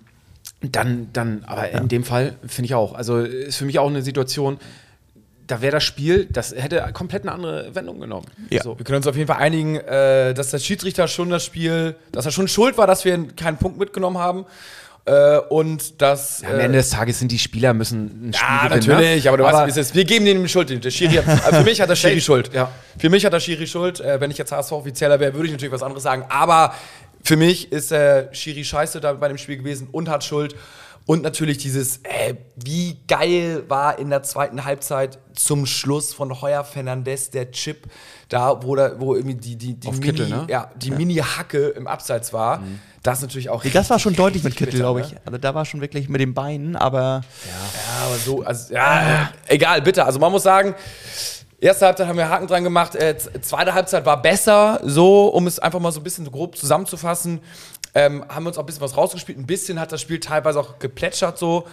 dann, 0.63 1.09
dann, 1.13 1.43
aber 1.47 1.71
in 1.71 1.89
dem 1.89 2.05
Fall 2.05 2.37
finde 2.47 2.67
ich 2.67 2.75
auch, 2.75 2.95
also 2.95 3.19
ist 3.19 3.57
für 3.57 3.65
mich 3.65 3.79
auch 3.79 3.89
eine 3.91 4.01
Situation, 4.03 4.59
da 5.47 5.61
wäre 5.61 5.73
das 5.73 5.85
Spiel, 5.85 6.27
das 6.31 6.55
hätte 6.55 6.85
komplett 6.93 7.23
eine 7.23 7.33
andere 7.33 7.75
Wendung 7.75 8.01
genommen. 8.01 8.27
Ja. 8.51 8.63
So. 8.63 8.79
Wir 8.79 8.85
können 8.85 8.97
uns 8.97 9.07
auf 9.07 9.17
jeden 9.17 9.29
Fall 9.29 9.39
einigen, 9.39 9.77
äh, 9.77 10.35
dass 10.35 10.51
der 10.51 10.59
Schiedsrichter 10.59 11.09
schon 11.09 11.31
das 11.31 11.45
Spiel, 11.45 11.97
dass 12.13 12.27
er 12.27 12.33
schon 12.33 12.49
schuld 12.49 12.79
war, 12.79 12.87
dass 12.87 13.05
wir 13.05 13.27
keinen 13.37 13.57
Punkt 13.59 13.79
mitgenommen 13.79 14.19
haben. 14.19 14.47
Äh, 15.05 15.39
und 15.39 16.01
dass. 16.01 16.45
Am 16.45 16.61
Ende 16.61 16.79
des 16.79 16.91
Tages 16.91 17.19
sind 17.19 17.33
die 17.33 17.39
Spieler 17.39 17.75
müssen 17.75 18.29
ein 18.29 18.33
Spiel 18.33 18.47
Ja, 18.49 18.69
gewinnen. 18.69 18.89
natürlich, 18.89 19.25
ne? 19.25 19.31
aber 19.31 19.39
du 19.39 19.45
weißt, 19.45 19.67
wie 19.67 19.71
es 19.71 19.77
ist. 19.77 19.95
Wir 19.97 20.05
geben 20.05 20.25
denen 20.25 20.49
Schuld. 20.49 20.85
Der 20.85 20.91
Schiri 20.91 21.19
also 21.45 21.59
für 21.59 21.65
mich 21.65 21.81
hat 21.81 21.91
der 21.91 21.97
Schiri 21.97 22.21
Schuld. 22.21 22.55
Ja. 22.55 22.71
Für 22.99 23.11
mich 23.11 23.25
hat 23.25 23.33
der 23.33 23.41
Schiri 23.41 23.67
Schuld. 23.67 24.01
Äh, 24.01 24.21
wenn 24.21 24.31
ich 24.31 24.39
jetzt 24.39 24.53
HSV-Offizieller 24.53 25.19
wäre, 25.19 25.35
würde 25.35 25.47
ich 25.47 25.53
natürlich 25.53 25.73
was 25.73 25.83
anderes 25.83 26.05
sagen. 26.05 26.25
Aber 26.29 26.75
für 27.25 27.37
mich 27.37 27.73
ist 27.73 27.91
der 27.91 28.33
Schiri 28.33 28.65
scheiße 28.65 29.01
da 29.01 29.13
bei 29.15 29.27
dem 29.27 29.39
Spiel 29.39 29.57
gewesen 29.57 29.89
und 29.91 30.09
hat 30.09 30.23
Schuld. 30.23 30.55
Und 31.07 31.23
natürlich 31.23 31.59
dieses, 31.59 31.99
äh, 32.05 32.35
wie 32.57 32.99
geil 33.09 33.65
war 33.69 33.99
in 33.99 34.11
der 34.11 34.23
zweiten 34.23 34.65
Halbzeit 34.65 35.19
zum 35.35 35.67
Schluss 35.67 36.15
von 36.15 36.41
Heuer 36.41 36.65
Fernandes 36.65 37.31
der 37.31 37.51
Chip, 37.51 37.89
da 38.29 38.63
wo, 38.63 38.77
da, 38.77 39.01
wo 39.01 39.15
irgendwie 39.15 39.35
die, 39.35 39.57
die, 39.57 39.75
die 39.75 39.89
Auf 39.89 39.99
Mini, 39.99 40.07
Kittel, 40.07 40.29
ne? 40.29 40.47
ja, 40.49 40.71
die 40.77 40.91
Mini-Hacke 40.91 41.69
im 41.69 41.87
Abseits 41.87 42.33
war. 42.33 42.63
Das 43.03 43.19
ist 43.19 43.23
natürlich 43.23 43.51
auch 43.51 43.65
Das 43.65 43.91
war 43.91 43.99
schon 43.99 44.15
deutlich 44.15 44.45
mit 44.45 44.55
Kittel, 44.55 44.79
glaube 44.79 45.01
ne? 45.01 45.07
ich. 45.07 45.17
Also 45.25 45.39
da 45.39 45.55
war 45.55 45.65
schon 45.65 45.81
wirklich 45.81 46.09
mit 46.09 46.21
den 46.21 46.35
Beinen, 46.35 46.77
aber 46.77 47.23
Ja, 47.47 48.07
aber 48.07 48.17
so, 48.17 48.43
also, 48.43 48.73
ja, 48.73 49.23
äh, 49.25 49.55
egal, 49.55 49.83
bitte. 49.83 50.05
Also 50.05 50.21
man 50.21 50.31
muss 50.31 50.45
sagen, 50.45 50.75
erste 51.59 51.87
Halbzeit 51.87 52.07
haben 52.07 52.17
wir 52.17 52.29
Haken 52.29 52.47
dran 52.47 52.63
gemacht, 52.63 52.95
äh, 52.95 53.17
zweite 53.41 53.75
Halbzeit 53.75 54.07
war 54.07 54.23
besser, 54.23 54.81
so, 54.85 55.27
um 55.29 55.47
es 55.47 55.59
einfach 55.59 55.81
mal 55.81 55.91
so 55.91 56.01
ein 56.01 56.05
bisschen 56.05 56.31
grob 56.31 56.57
zusammenzufassen. 56.57 57.41
Ähm, 57.95 58.25
haben 58.29 58.45
wir 58.45 58.49
uns 58.49 58.57
auch 58.59 58.63
ein 58.63 58.67
bisschen 58.67 58.81
was 58.83 58.97
rausgespielt. 58.97 59.39
Ein 59.39 59.47
bisschen 59.47 59.79
hat 59.79 59.93
das 59.93 60.01
Spiel 60.01 60.19
teilweise 60.21 60.59
auch 60.61 60.79
geplätschert 60.79 61.39
so, 61.39 61.67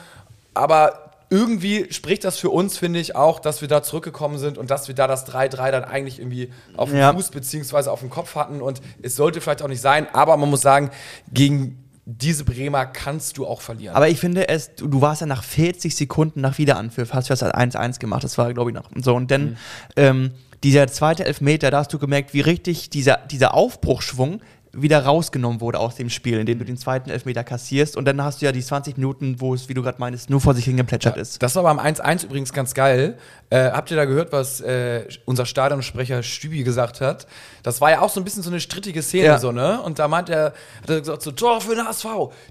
aber 0.54 1.06
irgendwie 1.32 1.88
spricht 1.94 2.24
das 2.24 2.38
für 2.40 2.50
uns, 2.50 2.78
finde 2.78 3.00
ich, 3.00 3.16
auch, 3.16 3.40
dass 3.40 3.62
wir 3.62 3.68
da 3.68 3.84
zurückgekommen 3.84 4.38
sind 4.40 4.58
und 4.58 4.72
dass 4.72 4.88
wir 4.88 4.96
da 4.96 5.06
das 5.08 5.28
3-3 5.32 5.72
dann 5.72 5.84
eigentlich 5.84 6.18
irgendwie 6.20 6.52
auf 6.76 6.90
dem 6.90 6.98
Ja. 6.98 7.14
Fuß 7.14 7.30
beziehungsweise 7.30 7.92
auf 7.92 8.00
dem 8.00 8.10
Kopf 8.10 8.36
hatten. 8.36 8.62
Und 8.62 8.82
es 9.04 9.16
sollte 9.16 9.40
vielleicht 9.40 9.62
auch 9.62 9.68
nicht 9.68 9.82
sein, 9.82 10.08
aber 10.14 10.36
man 10.38 10.50
muss 10.50 10.62
sagen, 10.62 10.90
gegen 11.32 11.84
diese 12.06 12.44
Bremer 12.44 12.88
kannst 12.88 13.38
du 13.38 13.46
auch 13.46 13.62
verlieren. 13.62 13.96
Aber 13.96 14.10
ich 14.10 14.20
finde 14.20 14.50
es, 14.50 14.74
du, 14.76 14.88
du 14.88 15.02
warst 15.02 15.22
ja 15.22 15.28
nach 15.28 15.44
40 15.44 15.96
Sekunden 15.96 16.42
nach 16.42 16.58
Wiederanpfiff, 16.58 17.14
hast 17.14 17.30
du 17.30 17.34
das 17.34 17.44
als 17.44 17.76
1-1 17.76 18.00
gemacht, 18.00 18.24
das 18.24 18.40
war, 18.40 18.52
glaube 18.52 18.72
ich, 18.72 18.76
noch 18.76 18.90
so. 18.96 19.14
Und 19.16 19.26
Mhm. 19.26 19.28
dann 19.28 19.58
ähm, 19.96 20.32
dieser 20.64 20.88
zweite 20.88 21.26
Elfmeter, 21.26 21.70
da 21.70 21.78
hast 21.78 21.94
du 21.94 22.00
gemerkt, 22.00 22.34
wie 22.34 22.42
richtig 22.42 22.90
dieser, 22.90 23.18
dieser 23.30 23.54
Aufbruchschwung 23.54 24.42
wieder 24.72 25.04
rausgenommen 25.04 25.62
wurde 25.62 25.80
aus 25.80 25.96
dem 25.96 26.10
Spiel, 26.10 26.40
indem 26.40 26.60
du 26.60 26.66
den 26.66 26.78
zweiten 26.78 27.10
Elfmeter 27.10 27.44
kassierst. 27.44 27.98
Und 27.98 28.06
dann 28.06 28.24
hast 28.24 28.42
du 28.42 28.46
ja 28.46 28.52
die 28.52 28.62
20 28.64 28.98
Minuten, 28.98 29.38
wo 29.40 29.54
es, 29.56 29.68
wie 29.68 29.74
du 29.74 29.82
gerade 29.82 29.98
meinst, 30.00 30.30
nur 30.30 30.40
vor 30.42 30.54
sich 30.54 30.66
hingeplätschert 30.66 31.18
ist. 31.18 31.42
Das 31.42 31.56
war 31.56 31.64
beim 31.64 31.80
1-1 31.80 32.26
übrigens 32.26 32.54
ganz 32.54 32.74
geil. 32.76 33.18
Äh, 33.50 33.72
habt 33.72 33.90
ihr 33.90 33.98
da 33.98 34.06
gehört, 34.06 34.32
was 34.32 34.62
äh, 34.62 35.06
unser 35.26 35.46
Stadionsprecher 35.48 36.22
Stübi 36.22 36.64
gesagt 36.64 37.02
hat? 37.02 37.26
Das 37.64 37.82
war 37.82 37.90
ja 37.90 38.02
auch 38.02 38.10
so 38.10 38.22
ein 38.22 38.24
bisschen 38.24 38.44
so 38.44 38.52
eine 38.52 38.60
strittige 38.60 39.02
Szene, 39.02 39.26
Ja. 39.26 39.40
so, 39.40 39.52
ne? 39.52 39.82
Und 39.82 39.98
da 39.98 40.08
meint 40.08 40.30
er, 40.30 40.54
hat 40.84 40.90
er 40.90 41.00
gesagt, 41.00 41.24
so, 41.24 41.32
Tor 41.32 41.62
für 41.62 41.76
den 41.76 41.88
HSV. 41.88 42.06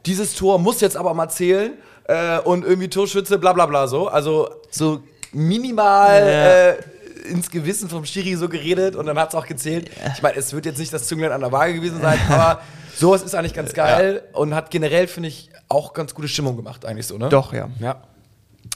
Dieses 0.05 0.35
Tor 0.35 0.59
muss 0.59 0.81
jetzt 0.81 0.97
aber 0.97 1.15
mal 1.15 1.29
zählen. 1.29 1.73
Äh, 2.05 2.39
und 2.41 2.65
irgendwie 2.65 2.89
Torschütze, 2.89 3.39
bla 3.39 3.53
bla 3.53 3.67
bla 3.67 3.87
so. 3.87 4.09
Also 4.09 4.49
so 4.71 5.03
minimal 5.33 6.77
Ja. 6.81 6.85
Ins 7.29 7.51
Gewissen 7.51 7.89
vom 7.89 8.05
Schiri 8.05 8.35
so 8.37 8.49
geredet 8.49 8.97
und 8.97 9.07
dann 9.07 9.19
hat 9.19 9.31
es 9.31 9.35
auch 9.35 9.47
gezählt. 9.47 9.91
Ich 10.15 10.23
meine, 10.23 10.37
es 10.37 10.53
wird 10.53 10.67
jetzt 10.67 10.79
nicht 10.79 10.93
das 10.93 11.07
Zünglein 11.07 11.33
an 11.33 11.41
der 11.41 11.53
Waage 11.53 11.75
gewesen 11.75 12.01
sein, 12.01 12.19
aber 12.29 12.61
sowas 12.97 13.23
ist 13.23 13.35
eigentlich 13.35 13.55
ganz 13.55 13.73
geil 13.73 14.23
und 14.33 14.55
hat 14.55 14.71
generell, 14.71 15.07
finde 15.07 15.29
ich, 15.29 15.51
auch 15.69 15.93
ganz 15.93 16.15
gute 16.15 16.29
Stimmung 16.29 16.57
gemacht, 16.57 16.85
eigentlich 16.85 17.07
so, 17.07 17.19
ne? 17.19 17.29
Doch, 17.29 17.53
ja. 17.53 17.69
Ja. 17.79 18.03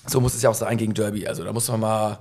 So 0.07 0.21
muss 0.21 0.35
es 0.35 0.43
ja 0.43 0.51
auch 0.51 0.55
sein 0.55 0.77
gegen 0.77 0.95
Derby. 0.95 1.27
Also 1.27 1.45
da 1.45 1.53
muss 1.53 1.69
man 1.69 1.81
mal 1.81 2.19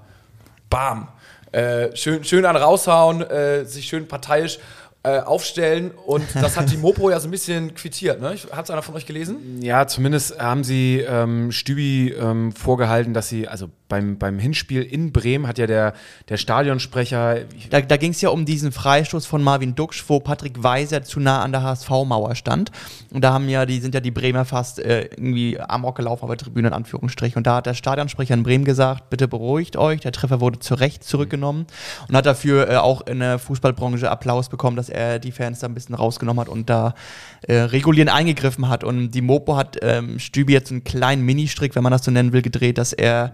bam. 0.69 1.07
Äh, 1.51 1.95
schön, 1.95 2.23
schön 2.23 2.45
an 2.45 2.55
raushauen, 2.55 3.21
äh, 3.21 3.65
sich 3.65 3.87
schön 3.87 4.07
parteiisch 4.07 4.59
äh, 5.03 5.19
aufstellen. 5.19 5.91
Und 5.91 6.23
das 6.35 6.57
hat 6.57 6.71
die 6.71 6.77
Mopo 6.81 7.09
ja 7.09 7.19
so 7.19 7.27
ein 7.27 7.31
bisschen 7.31 7.73
quittiert. 7.73 8.21
Ne? 8.21 8.35
Hat 8.51 8.65
es 8.65 8.71
einer 8.71 8.81
von 8.81 8.95
euch 8.95 9.05
gelesen? 9.05 9.59
Ja, 9.61 9.87
zumindest 9.87 10.39
haben 10.39 10.63
sie 10.63 10.99
ähm, 10.99 11.51
Stübi 11.51 12.09
ähm, 12.11 12.51
vorgehalten, 12.51 13.13
dass 13.13 13.27
sie, 13.27 13.47
also 13.47 13.69
beim, 13.91 14.17
beim 14.17 14.39
Hinspiel 14.39 14.83
in 14.83 15.11
Bremen 15.11 15.45
hat 15.47 15.57
ja 15.57 15.67
der, 15.67 15.93
der 16.29 16.37
Stadionsprecher, 16.37 17.41
Da, 17.69 17.81
da 17.81 17.97
ging 17.97 18.11
es 18.11 18.21
ja 18.21 18.29
um 18.29 18.45
diesen 18.45 18.71
Freistoß 18.71 19.25
von 19.25 19.43
Marvin 19.43 19.75
Duksch, 19.75 20.05
wo 20.07 20.21
Patrick 20.21 20.63
Weiser 20.63 21.03
zu 21.03 21.19
nah 21.19 21.41
an 21.43 21.51
der 21.51 21.61
HSV-Mauer 21.61 22.35
stand. 22.35 22.71
Und 23.11 23.21
da 23.21 23.33
haben 23.33 23.49
ja, 23.49 23.65
die 23.65 23.81
sind 23.81 23.93
ja 23.93 23.99
die 23.99 24.11
Bremer 24.11 24.45
fast 24.45 24.79
äh, 24.79 25.01
irgendwie 25.01 25.59
amok 25.59 25.97
gelaufen 25.97 26.23
auf 26.23 26.29
der 26.29 26.37
Tribüne 26.37 26.69
in 26.69 26.73
Anführungsstrichen. 26.73 27.37
Und 27.37 27.47
da 27.47 27.57
hat 27.57 27.65
der 27.65 27.73
Stadionsprecher 27.73 28.33
in 28.33 28.43
Bremen 28.43 28.63
gesagt, 28.63 29.09
bitte 29.09 29.27
beruhigt 29.27 29.75
euch, 29.75 29.99
der 29.99 30.13
Treffer 30.13 30.39
wurde 30.39 30.59
zu 30.59 30.75
Recht 30.75 31.03
zurückgenommen 31.03 31.67
und 32.07 32.15
hat 32.15 32.25
dafür 32.25 32.69
äh, 32.69 32.77
auch 32.77 33.05
in 33.07 33.19
der 33.19 33.39
Fußballbranche 33.39 34.09
Applaus 34.09 34.47
bekommen, 34.47 34.77
dass 34.77 34.87
er 34.87 35.19
die 35.19 35.33
Fans 35.33 35.59
da 35.59 35.67
ein 35.67 35.73
bisschen 35.73 35.95
rausgenommen 35.95 36.39
hat 36.39 36.47
und 36.47 36.69
da 36.69 36.95
äh, 37.41 37.55
regulierend 37.55 38.13
eingegriffen 38.13 38.69
hat. 38.69 38.85
Und 38.85 39.11
die 39.11 39.21
Mopo 39.21 39.57
hat 39.57 39.77
ähm, 39.81 40.17
Stübi 40.17 40.53
jetzt 40.53 40.71
einen 40.71 40.85
kleinen 40.85 41.25
Ministrick, 41.25 41.75
wenn 41.75 41.83
man 41.83 41.91
das 41.91 42.05
so 42.05 42.11
nennen 42.11 42.31
will, 42.31 42.41
gedreht, 42.41 42.77
dass 42.77 42.93
er 42.93 43.33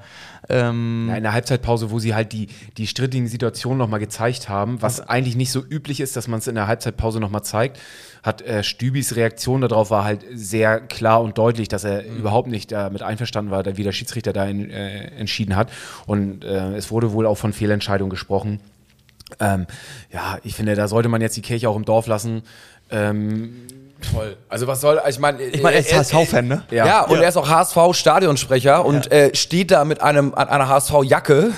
ähm, 0.50 1.08
Ja, 1.10 1.16
in 1.16 1.24
der 1.24 1.34
Halbzeitpause, 1.34 1.92
wo 1.92 2.00
sie 2.00 2.16
halt 2.16 2.34
die, 2.34 2.48
die 2.78 2.88
strittigen 2.88 3.28
Situationen 3.28 3.78
nochmal 3.78 4.00
gezeigt 4.00 4.50
haben, 4.50 4.82
was 4.82 5.02
eigentlich 5.02 5.36
nicht 5.36 5.52
so 5.52 5.64
üblich 5.64 6.00
ist, 6.00 6.16
dass 6.16 6.28
man 6.28 6.40
es 6.40 6.48
in 6.48 6.56
der 6.56 6.68
Halbzeitpause 6.68 7.20
nochmal 7.20 7.44
zeigt, 7.44 7.80
hat 8.24 8.42
äh, 8.42 8.64
Stübis 8.64 9.16
Reaktion 9.16 9.62
darauf 9.62 9.90
war 9.90 10.04
halt 10.04 10.26
sehr 10.34 10.80
klar 10.80 11.22
und 11.22 11.38
deutlich, 11.38 11.68
dass 11.68 11.84
er 11.84 12.06
überhaupt 12.06 12.48
nicht 12.48 12.72
damit 12.72 13.02
einverstanden 13.02 13.52
war, 13.52 13.66
wie 13.78 13.84
der 13.84 13.92
Schiedsrichter 13.92 14.34
da 14.34 14.46
in, 14.46 14.70
äh, 14.70 15.08
entschieden 15.18 15.56
hat. 15.56 15.72
Und 16.06 16.44
äh, 16.44 16.76
es 16.76 16.92
wurde 16.92 17.12
wohl 17.14 17.26
auch 17.26 17.38
von 17.38 17.54
Fehlentscheidungen 17.54 18.10
gesprochen. 18.10 18.60
Ähm, 19.40 19.68
ja, 20.12 20.40
ich 20.44 20.56
finde, 20.56 20.76
da 20.76 20.88
sollte 20.88 21.10
man 21.10 21.22
jetzt 21.22 21.36
die 21.36 21.42
Kirche 21.42 21.70
auch 21.70 21.76
im 21.76 21.86
Dorf 21.86 22.08
lassen. 22.08 22.44
Ähm, 22.90 23.68
Toll. 24.14 24.38
Also 24.48 24.68
was 24.68 24.82
soll, 24.82 25.02
ich 25.10 25.20
meine... 25.20 25.42
ich 25.42 25.62
meine, 25.62 25.76
er 25.78 25.82
ist 25.82 25.94
HSV-Fan, 25.94 26.48
ne? 26.48 26.64
Ja, 26.70 26.86
Ja. 26.86 27.02
und 27.06 27.20
er 27.20 27.30
ist 27.30 27.38
auch 27.38 27.50
HSV-Stadionsprecher 27.50 28.86
und 28.86 29.12
äh, 29.12 29.34
steht 29.36 29.72
da 29.72 29.86
mit 29.86 30.02
einem, 30.02 30.34
an 30.36 30.48
einer 30.50 30.68
HSV-Jacke. 30.68 31.52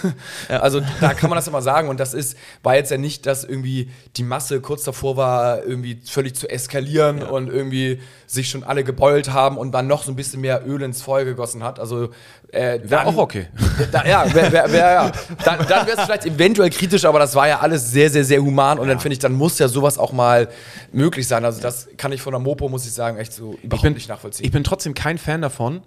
Also 0.48 0.82
da 1.02 1.14
kann 1.14 1.30
man 1.30 1.38
das 1.38 1.48
immer 1.48 1.62
sagen. 1.62 1.90
Und 1.90 2.00
das 2.00 2.14
ist, 2.14 2.38
war 2.64 2.76
jetzt 2.76 2.92
ja 2.92 2.98
nicht, 2.98 3.26
dass 3.26 3.44
irgendwie 3.44 3.92
die 4.16 4.24
Masse 4.24 4.62
kurz 4.62 4.84
davor 4.84 5.18
war, 5.18 5.64
irgendwie 5.64 6.02
völlig 6.06 6.36
zu 6.36 6.50
eskalieren 6.50 7.24
und 7.24 7.50
irgendwie 7.50 8.00
sich 8.26 8.50
schon 8.50 8.64
alle 8.64 8.84
gebeult 8.84 9.32
haben 9.32 9.58
und 9.58 9.72
dann 9.72 9.88
noch 9.88 10.04
so 10.04 10.12
ein 10.12 10.16
bisschen 10.16 10.42
mehr 10.42 10.66
Öl 10.66 10.82
ins 10.82 11.02
Feuer 11.02 11.26
gegossen 11.26 11.64
hat. 11.64 11.80
Also 11.80 12.10
äh, 12.52 12.80
Wäre 12.84 13.06
auch 13.06 13.18
okay. 13.18 13.48
Da, 13.92 14.06
ja, 14.06 14.34
wär, 14.34 14.52
wär, 14.52 14.72
wär, 14.72 14.92
ja. 14.92 15.12
Dann, 15.46 15.60
dann 15.68 15.88
wäre 15.88 15.98
es 15.98 16.04
vielleicht 16.04 16.26
eventuell 16.26 16.70
kritisch, 16.70 17.06
aber 17.06 17.20
das 17.20 17.34
war 17.36 17.48
ja 17.48 17.60
alles 17.60 17.92
sehr, 17.92 18.10
sehr, 18.10 18.26
sehr 18.26 18.42
human. 18.42 18.78
Und 18.80 18.88
dann 18.88 19.00
finde 19.00 19.14
ich, 19.14 19.20
dann 19.20 19.34
muss 19.34 19.58
ja 19.60 19.68
sowas 19.68 19.98
auch 19.98 20.12
mal 20.12 20.50
möglich 20.92 21.28
sein. 21.28 21.46
Also 21.46 21.62
das 21.62 21.88
kann 21.98 22.12
ich 22.12 22.22
von 22.22 22.34
der 22.34 22.40
Mopo, 22.40 22.68
muss 22.68 22.86
ich 22.86 22.92
sagen, 22.92 23.18
echt 23.18 23.34
so 23.34 23.58
überhaupt 23.62 23.74
ich 23.74 23.82
bin, 23.82 23.94
nicht 23.94 24.10
nachvollziehen. 24.10 24.46
Ich 24.46 24.52
bin 24.52 24.64
trotzdem 24.64 24.94
kein 24.94 25.18
Fan 25.18 25.42
davon, 25.42 25.82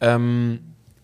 ähm, 0.00 0.60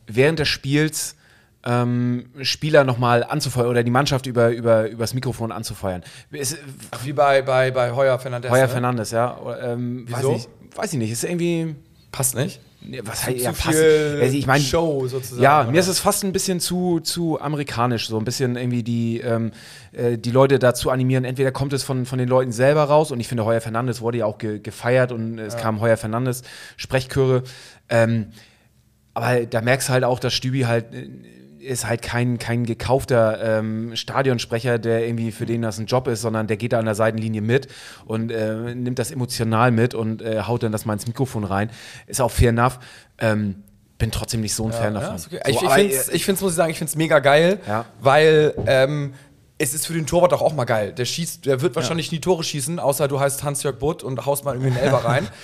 während 0.06 0.38
des 0.38 0.48
Spiels 0.48 1.16
ähm, 1.64 2.26
Spieler 2.42 2.84
nochmal 2.84 3.24
anzufeuern 3.24 3.68
oder 3.68 3.82
die 3.82 3.90
Mannschaft 3.90 4.26
über, 4.26 4.50
über, 4.50 4.88
übers 4.88 5.14
Mikrofon 5.14 5.50
anzufeuern. 5.50 6.02
Es, 6.30 6.58
Ach, 6.90 7.04
wie 7.04 7.12
bei, 7.12 7.40
bei, 7.40 7.70
bei 7.70 7.92
Heuer 7.92 8.18
Fernandes. 8.18 8.50
Heuer 8.50 8.66
ne? 8.66 8.68
Fernandes, 8.68 9.10
ja. 9.12 9.38
Ähm, 9.62 10.04
Wieso? 10.06 10.32
Weiß, 10.32 10.34
nicht, 10.34 10.48
weiß 10.76 10.92
ich 10.92 10.98
nicht. 10.98 11.10
Ist 11.12 11.24
irgendwie. 11.24 11.74
Passt 12.12 12.34
nicht. 12.34 12.60
Was 13.02 13.26
heißt 13.26 13.38
ja, 13.38 13.52
fast, 13.54 13.78
also 13.78 14.36
ich 14.36 14.46
mein, 14.46 14.60
Show 14.60 15.06
sozusagen. 15.08 15.42
Ja, 15.42 15.62
oder? 15.62 15.70
mir 15.70 15.80
ist 15.80 15.88
es 15.88 16.00
fast 16.00 16.22
ein 16.22 16.32
bisschen 16.32 16.60
zu, 16.60 17.00
zu 17.00 17.40
amerikanisch, 17.40 18.08
so 18.08 18.18
ein 18.18 18.24
bisschen 18.24 18.56
irgendwie 18.56 18.82
die, 18.82 19.20
ähm, 19.20 19.52
äh, 19.92 20.18
die 20.18 20.30
Leute 20.30 20.58
dazu 20.58 20.90
animieren. 20.90 21.24
Entweder 21.24 21.50
kommt 21.50 21.72
es 21.72 21.82
von, 21.82 22.04
von 22.04 22.18
den 22.18 22.28
Leuten 22.28 22.52
selber 22.52 22.84
raus 22.84 23.10
und 23.10 23.20
ich 23.20 23.28
finde, 23.28 23.44
Heuer 23.46 23.62
Fernandes 23.62 24.02
wurde 24.02 24.18
ja 24.18 24.26
auch 24.26 24.36
ge 24.36 24.58
gefeiert 24.58 25.12
und 25.12 25.38
es 25.38 25.56
kam 25.56 25.80
Heuer 25.80 25.96
Fernandes, 25.96 26.42
Sprechchöre. 26.76 27.44
Ähm, 27.88 28.26
aber 29.14 29.46
da 29.46 29.60
merkst 29.60 29.88
du 29.88 29.92
halt 29.92 30.04
auch, 30.04 30.18
dass 30.18 30.34
Stübi 30.34 30.62
halt 30.62 30.92
äh, 30.92 31.08
ist 31.64 31.86
halt 31.88 32.02
kein, 32.02 32.38
kein 32.38 32.64
gekaufter 32.66 33.58
ähm, 33.58 33.96
Stadionsprecher, 33.96 34.78
der 34.78 35.06
irgendwie 35.06 35.32
für 35.32 35.46
den 35.46 35.62
das 35.62 35.78
ein 35.78 35.86
Job 35.86 36.06
ist, 36.08 36.20
sondern 36.20 36.46
der 36.46 36.56
geht 36.56 36.72
da 36.72 36.78
an 36.78 36.84
der 36.84 36.94
Seitenlinie 36.94 37.40
mit 37.40 37.68
und 38.04 38.30
äh, 38.30 38.74
nimmt 38.74 38.98
das 38.98 39.10
emotional 39.10 39.70
mit 39.70 39.94
und 39.94 40.22
äh, 40.22 40.42
haut 40.42 40.62
dann 40.62 40.72
das 40.72 40.84
mal 40.84 40.92
ins 40.92 41.06
Mikrofon 41.06 41.44
rein. 41.44 41.70
Ist 42.06 42.20
auch 42.20 42.30
fair 42.30 42.50
enough. 42.50 42.78
Ähm, 43.18 43.62
bin 43.98 44.10
trotzdem 44.10 44.40
nicht 44.40 44.54
so 44.54 44.66
ein 44.66 44.72
Fan 44.72 44.94
Ja, 44.94 45.00
davon. 45.00 45.16
ist 45.16 45.26
okay. 45.28 45.40
So, 45.44 45.50
ich 45.50 45.62
ich 45.62 45.70
finde 45.70 45.94
es, 45.94 46.08
äh, 46.08 46.16
ich 46.16 46.24
find's, 46.24 46.40
muss 46.42 46.52
ich 46.52 46.56
sagen, 46.56 46.70
ich 46.70 46.78
finde 46.78 46.90
es 46.90 46.96
mega 46.96 47.18
geil, 47.20 47.58
Ja. 47.66 47.84
weil 48.00 48.54
ähm, 48.66 49.14
es 49.56 49.72
ist 49.72 49.86
für 49.86 49.92
den 49.94 50.04
Torwart 50.06 50.32
doch 50.32 50.42
auch 50.42 50.52
mal 50.52 50.64
geil. 50.64 50.92
Der 50.92 51.04
schießt, 51.04 51.46
der 51.46 51.60
wird 51.62 51.76
wahrscheinlich 51.76 52.10
nie 52.10 52.18
Tore 52.18 52.42
schießen, 52.42 52.80
außer 52.80 53.06
du 53.06 53.20
heißt 53.20 53.44
Hans-Jörg 53.44 53.78
Butt 53.78 54.02
und 54.02 54.26
haust 54.26 54.44
mal 54.44 54.54
irgendwie 54.56 54.72
einen 54.76 54.84
Elber 54.84 55.04
rein. 55.04 55.28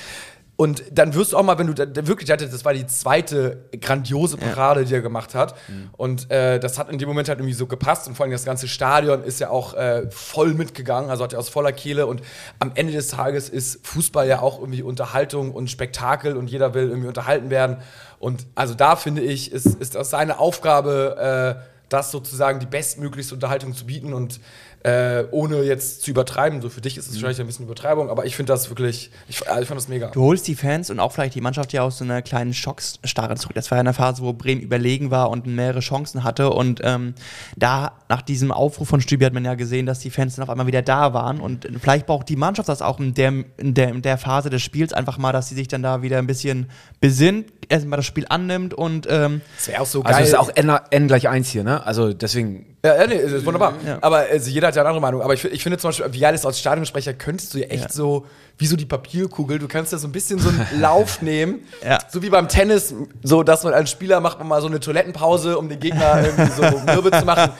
Und 0.60 0.84
dann 0.92 1.14
wirst 1.14 1.32
du 1.32 1.38
auch 1.38 1.42
mal, 1.42 1.56
wenn 1.56 1.68
du 1.68 1.72
da, 1.72 2.06
wirklich 2.06 2.28
das 2.28 2.66
war 2.66 2.74
die 2.74 2.86
zweite 2.86 3.64
grandiose 3.80 4.36
Parade, 4.36 4.84
die 4.84 4.92
er 4.92 5.00
gemacht 5.00 5.34
hat. 5.34 5.54
Und 5.96 6.30
äh, 6.30 6.60
das 6.60 6.78
hat 6.78 6.90
in 6.90 6.98
dem 6.98 7.08
Moment 7.08 7.30
halt 7.30 7.38
irgendwie 7.38 7.54
so 7.54 7.66
gepasst. 7.66 8.06
Und 8.06 8.14
vor 8.14 8.24
allem 8.24 8.32
das 8.32 8.44
ganze 8.44 8.68
Stadion 8.68 9.24
ist 9.24 9.40
ja 9.40 9.48
auch 9.48 9.72
äh, 9.72 10.10
voll 10.10 10.52
mitgegangen, 10.52 11.08
also 11.08 11.24
hat 11.24 11.32
er 11.32 11.38
aus 11.38 11.48
voller 11.48 11.72
Kehle. 11.72 12.06
Und 12.06 12.20
am 12.58 12.72
Ende 12.74 12.92
des 12.92 13.08
Tages 13.08 13.48
ist 13.48 13.86
Fußball 13.86 14.28
ja 14.28 14.42
auch 14.42 14.60
irgendwie 14.60 14.82
Unterhaltung 14.82 15.52
und 15.52 15.70
Spektakel 15.70 16.36
und 16.36 16.50
jeder 16.50 16.74
will 16.74 16.90
irgendwie 16.90 17.08
unterhalten 17.08 17.48
werden. 17.48 17.78
Und 18.18 18.46
also 18.54 18.74
da 18.74 18.96
finde 18.96 19.22
ich, 19.22 19.52
ist, 19.52 19.64
ist 19.64 19.94
das 19.94 20.10
seine 20.10 20.38
Aufgabe, 20.40 21.56
äh, 21.58 21.70
das 21.88 22.10
sozusagen 22.10 22.60
die 22.60 22.66
bestmöglichste 22.66 23.34
Unterhaltung 23.34 23.74
zu 23.74 23.86
bieten 23.86 24.12
und 24.12 24.40
äh, 24.82 25.24
ohne 25.30 25.62
jetzt 25.62 26.02
zu 26.02 26.10
übertreiben. 26.10 26.62
So 26.62 26.70
für 26.70 26.80
dich 26.80 26.96
ist 26.96 27.08
es 27.08 27.18
vielleicht 27.18 27.38
ein 27.40 27.46
bisschen 27.46 27.66
Übertreibung, 27.66 28.08
aber 28.08 28.24
ich 28.24 28.36
finde 28.36 28.52
das 28.52 28.70
wirklich, 28.70 29.10
ich, 29.28 29.48
also 29.48 29.62
ich 29.62 29.68
fand 29.68 29.80
das 29.80 29.88
mega. 29.88 30.08
Du 30.08 30.22
holst 30.22 30.46
die 30.48 30.54
Fans 30.54 30.90
und 30.90 31.00
auch 31.00 31.12
vielleicht 31.12 31.34
die 31.34 31.40
Mannschaft 31.40 31.72
ja 31.72 31.82
aus 31.82 31.98
so 31.98 32.04
einer 32.04 32.22
kleinen 32.22 32.54
Schocksstarre 32.54 33.36
zurück. 33.36 33.54
Das 33.54 33.70
war 33.70 33.76
ja 33.76 33.80
eine 33.80 33.92
Phase, 33.92 34.22
wo 34.22 34.32
Bremen 34.32 34.62
überlegen 34.62 35.10
war 35.10 35.30
und 35.30 35.46
mehrere 35.46 35.80
Chancen 35.80 36.24
hatte. 36.24 36.50
Und 36.50 36.80
ähm, 36.82 37.14
da, 37.56 37.92
nach 38.08 38.22
diesem 38.22 38.52
Aufruf 38.52 38.88
von 38.88 39.00
Stübi, 39.00 39.24
hat 39.24 39.34
man 39.34 39.44
ja 39.44 39.54
gesehen, 39.54 39.84
dass 39.84 39.98
die 39.98 40.10
Fans 40.10 40.36
dann 40.36 40.44
auf 40.44 40.50
einmal 40.50 40.66
wieder 40.66 40.82
da 40.82 41.12
waren. 41.12 41.40
Und 41.40 41.68
vielleicht 41.80 42.06
braucht 42.06 42.28
die 42.28 42.36
Mannschaft 42.36 42.68
das 42.68 42.80
auch 42.80 42.98
in 43.00 43.12
der, 43.12 43.32
in 43.58 43.74
der, 43.74 43.90
in 43.90 44.02
der 44.02 44.16
Phase 44.16 44.48
des 44.48 44.62
Spiels 44.62 44.92
einfach 44.92 45.18
mal, 45.18 45.32
dass 45.32 45.48
sie 45.48 45.54
sich 45.54 45.68
dann 45.68 45.82
da 45.82 46.02
wieder 46.02 46.18
ein 46.18 46.26
bisschen 46.26 46.70
besinnt, 47.00 47.52
erstmal 47.68 47.98
das 47.98 48.06
Spiel 48.06 48.26
annimmt 48.28 48.74
und 48.74 49.06
ähm, 49.10 49.42
Das 49.56 49.68
wäre 49.68 49.80
auch 49.82 49.86
so 49.86 50.02
also 50.02 50.12
geil. 50.12 50.22
es 50.22 50.28
ist 50.30 50.34
auch 50.34 50.50
N, 50.54 50.70
N 50.90 51.08
gleich 51.08 51.28
1 51.28 51.50
hier, 51.50 51.64
ne? 51.64 51.84
Also 51.84 52.12
deswegen. 52.12 52.76
Ja, 52.84 52.96
ja, 52.96 53.06
nee, 53.06 53.20
das 53.22 53.32
ist 53.32 53.46
wunderbar. 53.46 53.74
Ja. 53.86 53.98
Aber 54.00 54.24
also, 54.30 54.50
jeder 54.50 54.69
hat 54.70 54.76
ja 54.76 54.82
eine 54.82 54.88
andere 54.88 55.02
Meinung. 55.02 55.22
Aber 55.22 55.34
ich, 55.34 55.44
ich 55.44 55.62
finde 55.62 55.78
zum 55.78 55.88
Beispiel, 55.88 56.06
wie 56.12 56.24
ist 56.24 56.46
als 56.46 56.58
Stadionsprecher, 56.58 57.14
könntest 57.14 57.52
du 57.54 57.58
ja 57.58 57.66
echt 57.66 57.84
Ja. 57.84 57.88
so, 57.92 58.26
wie 58.58 58.66
so 58.66 58.76
die 58.76 58.86
Papierkugel, 58.86 59.58
du 59.58 59.68
kannst 59.68 59.92
ja 59.92 59.98
so 59.98 60.08
ein 60.08 60.12
bisschen 60.12 60.38
so 60.38 60.48
einen 60.48 60.66
Lauf 60.80 61.22
nehmen. 61.22 61.60
Ja. 61.84 61.98
So 62.08 62.22
wie 62.22 62.30
beim 62.30 62.48
Tennis, 62.48 62.94
so 63.22 63.42
dass 63.42 63.64
man 63.64 63.74
als 63.74 63.90
Spieler 63.90 64.20
macht 64.20 64.38
man 64.38 64.48
mal 64.48 64.60
so 64.60 64.66
eine 64.68 64.80
Toilettenpause, 64.80 65.58
um 65.58 65.68
den 65.68 65.80
Gegner 65.80 66.22
irgendwie 66.24 66.50
so 66.52 66.62
mürbe 66.86 67.10
zu 67.10 67.24
machen. 67.24 67.52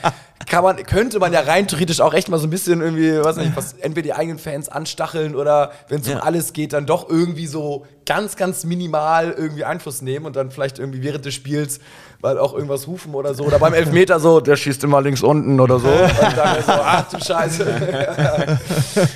kann 0.47 0.63
man, 0.63 0.77
könnte 0.83 1.19
man 1.19 1.31
ja 1.33 1.41
rein 1.41 1.67
theoretisch 1.67 2.01
auch 2.01 2.13
echt 2.13 2.29
mal 2.29 2.39
so 2.39 2.47
ein 2.47 2.49
bisschen 2.49 2.81
irgendwie, 2.81 3.23
weiß 3.23 3.37
nicht, 3.37 3.55
was 3.55 3.73
entweder 3.73 4.03
die 4.03 4.13
eigenen 4.13 4.39
Fans 4.39 4.69
anstacheln 4.69 5.35
oder 5.35 5.71
wenn 5.87 6.01
es 6.01 6.07
Ja. 6.07 6.15
um 6.17 6.21
alles 6.21 6.53
geht, 6.53 6.73
dann 6.73 6.85
doch 6.85 7.09
irgendwie 7.09 7.47
so 7.47 7.85
ganz, 8.05 8.35
ganz 8.35 8.63
minimal 8.63 9.31
irgendwie 9.37 9.63
Einfluss 9.63 10.01
nehmen 10.01 10.25
und 10.25 10.35
dann 10.35 10.49
vielleicht 10.51 10.79
irgendwie 10.79 11.03
während 11.03 11.25
des 11.25 11.33
Spiels 11.35 11.79
weil 12.21 12.37
auch 12.37 12.53
irgendwas 12.53 12.87
rufen 12.87 13.13
oder 13.15 13.33
so. 13.33 13.43
Oder 13.43 13.59
beim 13.59 13.73
Elfmeter 13.73 14.19
so, 14.19 14.39
der 14.39 14.55
schießt 14.55 14.83
immer 14.83 15.01
links 15.01 15.21
unten 15.23 15.59
oder 15.59 15.79
so. 15.79 15.87
Und 15.87 16.37
dann 16.37 16.63
so, 16.63 16.71
ach 16.71 17.09
du 17.09 17.19
Scheiße. 17.23 17.65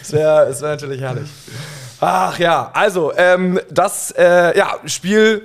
Es 0.01 0.11
wäre 0.11 0.47
es 0.47 0.61
wär 0.61 0.69
natürlich 0.69 1.01
herrlich. 1.01 1.29
Ach 2.01 2.37
ja, 2.39 2.71
also, 2.73 3.13
ähm, 3.15 3.59
das 3.69 4.11
äh, 4.17 4.57
ja, 4.57 4.75
Spiel 4.85 5.43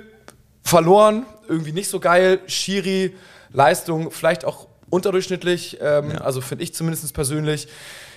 verloren, 0.63 1.25
irgendwie 1.47 1.71
nicht 1.71 1.89
so 1.89 1.99
geil. 1.99 2.39
Schiri, 2.47 3.15
Leistung 3.53 4.11
vielleicht 4.11 4.43
auch 4.45 4.67
unterdurchschnittlich, 4.89 5.77
ähm, 5.81 6.13
also 6.21 6.41
finde 6.41 6.63
ich 6.63 6.73
zumindest 6.73 7.13
persönlich. 7.13 7.67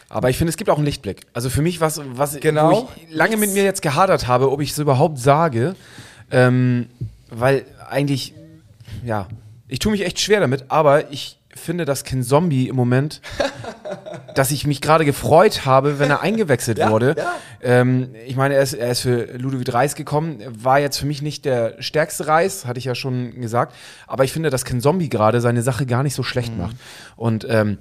Aber 0.09 0.31
ich 0.31 0.37
finde, 0.37 0.51
es 0.51 0.57
gibt 0.57 0.71
auch 0.71 0.77
einen 0.77 0.85
Lichtblick. 0.85 1.23
Also 1.33 1.49
für 1.51 1.63
mich, 1.63 1.81
was, 1.81 2.01
was 2.05 2.39
Genau. 2.41 2.71
wo 2.71 2.89
ich 2.97 3.15
lange 3.15 3.37
mit 3.37 3.53
mir 3.53 3.65
jetzt 3.65 3.83
gehadert 3.83 4.27
habe, 4.27 4.51
ob 4.51 4.61
ich 4.61 4.71
es 4.73 4.79
überhaupt 4.79 5.19
sage, 5.19 5.75
ähm, 6.31 6.89
weil 7.31 7.65
eigentlich, 7.89 8.35
ja, 9.05 9.29
ich 9.69 9.79
tue 9.79 9.93
mich 9.93 10.05
echt 10.05 10.21
schwer 10.21 10.41
damit, 10.41 10.65
aber 10.69 11.11
ich 11.13 11.41
finde, 11.55 11.85
dass 11.85 12.05
Ken 12.05 12.23
Zombie 12.23 12.69
im 12.69 12.77
Moment, 12.77 13.21
dass 14.35 14.51
ich 14.51 14.67
mich 14.67 14.81
gerade 14.81 15.05
gefreut 15.05 15.65
habe, 15.65 15.99
wenn 15.99 16.11
er 16.11 16.21
eingewechselt 16.21 16.79
Ja, 16.79 16.91
wurde. 16.91 17.15
ja. 17.17 17.33
Ähm, 17.63 18.15
ich 18.27 18.37
meine, 18.37 18.55
er 18.55 18.63
ist, 18.63 18.75
er 18.75 18.91
ist 18.91 19.01
für 19.01 19.37
Ludovic 19.39 19.73
Reis 19.73 19.95
gekommen, 19.95 20.41
war 20.49 20.81
jetzt 20.81 20.99
für 20.99 21.07
mich 21.07 21.23
nicht 21.23 21.45
der 21.45 21.81
stärkste 21.81 22.27
Reis, 22.27 22.67
hatte 22.67 22.79
ich 22.79 22.85
ja 22.85 22.95
schon 22.95 23.41
gesagt, 23.41 23.75
aber 24.07 24.25
ich 24.25 24.33
finde, 24.33 24.51
dass 24.51 24.65
Ken 24.65 24.81
Zombie 24.81 25.09
gerade 25.09 25.41
seine 25.41 25.63
Sache 25.63 25.87
gar 25.87 26.03
nicht 26.03 26.15
so 26.15 26.23
schlecht 26.23 26.53
Mhm. 26.53 26.59
macht. 26.59 26.77
Und 27.17 27.47
ähm, 27.49 27.79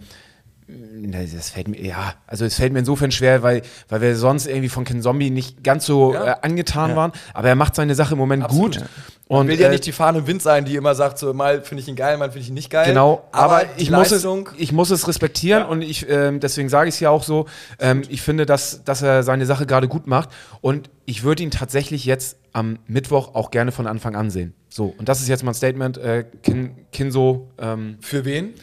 Das 0.68 1.50
fällt 1.50 1.68
mir, 1.68 1.82
ja, 1.82 2.14
also 2.28 2.46
es 2.46 2.56
fällt 2.56 2.74
mir 2.74 2.80
insofern 2.80 3.12
schwer, 3.12 3.44
weil, 3.44 3.62
weil 3.90 4.02
wir 4.02 4.16
sonst 4.16 4.48
irgendwie 4.48 4.70
von 4.70 4.86
Ken 4.86 5.02
Zombie 5.02 5.30
nicht 5.30 5.64
ganz 5.64 5.86
so 5.86 6.14
Ja. 6.14 6.34
äh, 6.34 6.36
angetan 6.42 6.96
waren. 6.96 7.12
Aber 7.34 7.50
er 7.50 7.56
macht 7.56 7.76
seine 7.76 7.96
Sache 7.96 8.14
im 8.14 8.18
Moment 8.20 8.44
Absolut. 8.44 8.78
gut. 8.80 8.86
Und 9.28 9.40
Und 9.40 9.48
will 9.48 9.60
ja 9.60 9.68
äh, 9.68 9.72
nicht 9.72 9.86
die 9.86 9.92
Fahne 9.94 10.28
Wind 10.28 10.42
sein, 10.42 10.66
die 10.66 10.76
immer 10.76 10.96
sagt, 10.96 11.18
so 11.18 11.34
mal 11.34 11.64
finde 11.64 11.82
ich 11.82 11.88
ihn 11.88 11.96
geil, 11.96 12.18
mal 12.18 12.30
finde 12.30 12.40
ich 12.44 12.48
ihn 12.50 12.54
nicht 12.54 12.70
geil. 12.70 12.86
Genau, 12.88 13.24
aber, 13.32 13.64
die 13.78 13.84
ich, 13.84 13.92
muss 13.92 14.12
es, 14.12 14.26
ich 14.58 14.72
muss 14.72 14.90
es 14.92 15.08
respektieren 15.08 15.62
Ja. 15.64 15.68
und 15.70 15.82
ich, 15.82 16.08
ähm, 16.10 16.40
deswegen 16.40 16.70
sage 16.70 16.90
ich 16.90 16.96
es 16.96 17.00
ja 17.00 17.10
auch 17.10 17.24
so. 17.24 17.46
Ähm, 17.80 18.04
ich 18.10 18.22
finde, 18.22 18.46
dass, 18.46 18.84
dass 18.84 19.02
er 19.02 19.24
seine 19.24 19.46
Sache 19.46 19.66
gerade 19.66 19.88
gut 19.88 20.08
macht 20.08 20.30
und 20.62 20.90
ich 21.06 21.24
würde 21.24 21.42
ihn 21.44 21.52
tatsächlich 21.52 22.06
jetzt 22.06 22.38
am 22.52 22.80
Mittwoch 22.86 23.34
auch 23.34 23.50
gerne 23.50 23.72
von 23.72 23.88
Anfang 23.88 24.16
an 24.16 24.30
sehen. 24.30 24.54
So, 24.70 24.94
und 24.98 25.10
das 25.10 25.22
ist 25.22 25.28
jetzt 25.28 25.44
mein 25.44 25.54
Statement. 25.54 25.98
Äh, 25.98 26.26
Kin, 26.44 26.72
Kinso 26.92 27.50
ähm, 27.60 27.98
für 28.02 28.26
wen? 28.26 28.54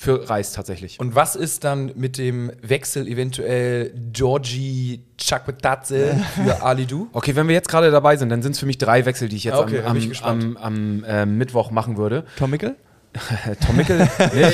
Für 0.00 0.30
Reis 0.30 0.52
tatsächlich. 0.52 1.00
Und 1.00 1.16
was 1.16 1.34
ist 1.34 1.64
dann 1.64 1.90
mit 1.96 2.18
dem 2.18 2.52
Wechsel 2.62 3.08
eventuell 3.08 3.92
Georgi 4.12 5.02
Chakwetatze 5.20 6.20
für 6.36 6.62
Ali 6.62 6.86
Du? 6.86 7.08
Okay, 7.12 7.34
wenn 7.34 7.48
wir 7.48 7.54
jetzt 7.56 7.68
gerade 7.68 7.90
dabei 7.90 8.16
sind, 8.16 8.28
dann 8.28 8.40
sind 8.40 8.52
es 8.52 8.60
für 8.60 8.66
mich 8.66 8.78
drei 8.78 9.04
Wechsel, 9.06 9.28
die 9.28 9.34
ich 9.36 9.44
jetzt 9.44 9.54
Ah, 9.56 9.60
Okay, 9.62 9.80
am, 9.84 9.96
ich 9.96 10.04
am, 10.04 10.08
gespannt. 10.08 10.44
am, 10.44 10.56
am 10.56 11.04
äh, 11.04 11.26
Mittwoch 11.26 11.72
machen 11.72 11.96
würde. 11.96 12.24
Tom 12.36 12.50
Mickel? 12.50 12.76
Äh, 13.14 13.56
Tom 13.64 13.76
Mickel? 13.76 13.98
nee, 14.34 14.44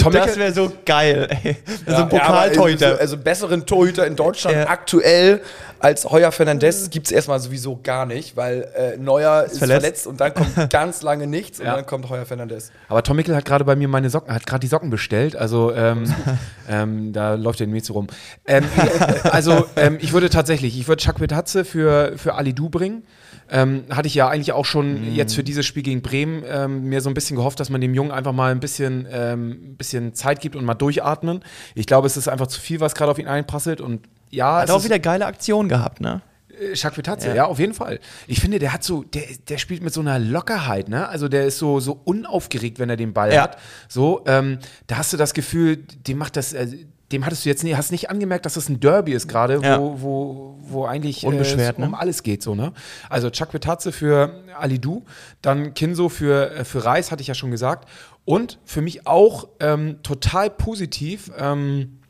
Tom 0.00 0.12
Das 0.12 0.36
wäre 0.38 0.52
so 0.52 0.72
geil, 0.86 1.28
ey. 1.42 1.56
so 1.86 1.94
ein 1.94 2.02
aber 2.02 2.08
Pokaltorhüter. 2.18 2.86
Also, 2.88 3.00
also 3.00 3.16
besseren 3.18 3.66
Torhüter 3.66 4.06
in 4.06 4.16
Deutschland 4.16 4.56
Ja. 4.56 4.68
aktuell 4.68 5.40
als 5.78 6.06
Heuer 6.08 6.32
Fernandez 6.32 6.88
gibt 6.88 7.06
es 7.06 7.12
erstmal 7.12 7.38
sowieso 7.38 7.78
gar 7.82 8.06
nicht, 8.06 8.36
weil 8.36 8.66
äh, 8.76 8.96
Neuer 8.96 9.44
ist, 9.44 9.58
verletzt. 9.58 9.80
verletzt. 9.82 10.06
und 10.06 10.20
dann 10.20 10.32
kommt 10.32 10.70
ganz 10.70 11.02
lange 11.02 11.26
nichts 11.26 11.60
und 11.60 11.66
Ja. 11.66 11.74
dann 11.76 11.84
kommt 11.84 12.08
Heuer 12.08 12.24
Fernandez. 12.24 12.70
Aber 12.88 13.02
Tom 13.02 13.16
Mickel 13.16 13.36
hat 13.36 13.44
gerade 13.44 13.64
bei 13.64 13.76
mir 13.76 13.88
meine 13.88 14.08
Socken, 14.08 14.32
hat 14.34 14.46
gerade 14.46 14.60
die 14.60 14.68
Socken 14.68 14.88
bestellt, 14.88 15.36
also 15.36 15.74
ähm, 15.74 16.04
ähm, 16.70 17.12
da 17.12 17.34
läuft 17.34 17.60
er 17.60 17.64
in 17.64 17.72
mir 17.72 17.82
zu 17.82 17.92
rum. 17.92 18.06
Ähm, 18.46 18.64
also 19.24 19.66
ähm, 19.76 19.98
ich 20.00 20.12
würde 20.14 20.30
tatsächlich, 20.30 20.78
ich 20.78 20.88
würde 20.88 21.02
Chakwetatze 21.02 21.64
für, 21.64 22.12
für 22.16 22.34
Ali 22.34 22.54
Du 22.54 22.70
bringen. 22.70 23.02
Ähm, 23.50 23.84
hatte 23.90 24.08
ich 24.08 24.14
ja 24.14 24.28
eigentlich 24.28 24.52
auch 24.52 24.64
schon 24.64 25.14
jetzt 25.14 25.34
für 25.34 25.44
dieses 25.44 25.64
Spiel 25.66 25.82
gegen 25.82 26.02
Bremen 26.02 26.42
ähm, 26.48 26.84
mir 26.88 27.00
so 27.00 27.08
ein 27.08 27.14
bisschen 27.14 27.36
gehofft, 27.36 27.60
dass 27.60 27.70
man 27.70 27.80
dem 27.80 27.94
Jungen 27.94 28.10
einfach 28.10 28.32
mal 28.32 28.50
ein 28.50 28.60
bisschen, 28.60 29.06
ähm, 29.10 29.76
bisschen 29.76 30.14
Zeit 30.14 30.40
gibt 30.40 30.56
und 30.56 30.64
mal 30.64 30.74
durchatmen. 30.74 31.40
Ich 31.74 31.86
glaube, 31.86 32.06
es 32.06 32.16
ist 32.16 32.28
einfach 32.28 32.48
zu 32.48 32.60
viel, 32.60 32.80
was 32.80 32.94
gerade 32.94 33.10
auf 33.10 33.18
ihn 33.18 33.28
einprasselt 33.28 33.80
und 33.80 34.06
ja, 34.30 34.60
Hat 34.62 34.70
auch 34.70 34.82
wieder 34.84 34.98
geile 34.98 35.26
Aktion 35.26 35.68
gehabt, 35.68 36.00
ne? 36.00 36.22
äh, 36.60 36.74
Chakwetatze, 36.74 37.28
ja. 37.28 37.34
Ja. 37.34 37.44
auf 37.46 37.58
jeden 37.58 37.74
Fall. 37.74 38.00
Ich 38.26 38.40
finde, 38.40 38.58
der 38.58 38.72
hat 38.72 38.82
so, 38.82 39.02
der, 39.04 39.22
der 39.48 39.58
spielt 39.58 39.82
mit 39.82 39.92
so 39.92 40.00
einer 40.00 40.18
Lockerheit, 40.18 40.88
ne? 40.88 41.08
Also 41.08 41.28
der 41.28 41.44
ist 41.46 41.58
so, 41.58 41.78
so 41.80 42.00
unaufgeregt, 42.04 42.78
wenn 42.78 42.90
er 42.90 42.96
den 42.96 43.12
Ball 43.12 43.32
Ja. 43.32 43.42
hat. 43.42 43.58
So, 43.88 44.22
ähm, 44.26 44.58
da 44.88 44.96
hast 44.96 45.12
du 45.12 45.16
das 45.16 45.34
Gefühl, 45.34 45.76
dem 46.08 46.18
macht 46.18 46.36
das, 46.36 46.52
äh, 46.52 46.66
dem 47.12 47.24
hattest 47.24 47.44
du 47.44 47.48
jetzt 47.48 47.62
nie, 47.62 47.74
hast 47.74 47.92
nicht 47.92 48.10
angemerkt, 48.10 48.46
dass 48.46 48.54
das 48.54 48.68
ein 48.68 48.80
Derby 48.80 49.12
ist 49.12 49.28
gerade, 49.28 49.60
Ja. 49.62 49.78
wo, 49.80 50.00
wo, 50.00 50.58
wo 50.60 50.84
eigentlich 50.86 51.22
äh, 51.22 51.26
Unbeschwert, 51.28 51.78
es 51.78 51.84
um 51.84 51.92
ne? 51.92 51.98
alles 51.98 52.22
geht, 52.22 52.42
so, 52.42 52.54
ne? 52.54 52.72
Also 53.08 53.30
Chakwetatze 53.30 53.92
für 53.92 54.42
Ali 54.58 54.80
Du, 54.80 55.04
dann 55.42 55.74
Kinso 55.74 56.08
für, 56.08 56.50
äh, 56.50 56.64
für 56.64 56.84
Reis, 56.84 57.10
hatte 57.12 57.20
ich 57.22 57.28
ja 57.28 57.34
schon 57.34 57.50
gesagt. 57.50 57.88
Und 58.24 58.58
für 58.64 58.82
mich 58.82 59.06
auch 59.06 59.48
ähm, 59.60 60.02
total 60.02 60.50
positiv, 60.50 61.30
ähm, 61.38 62.00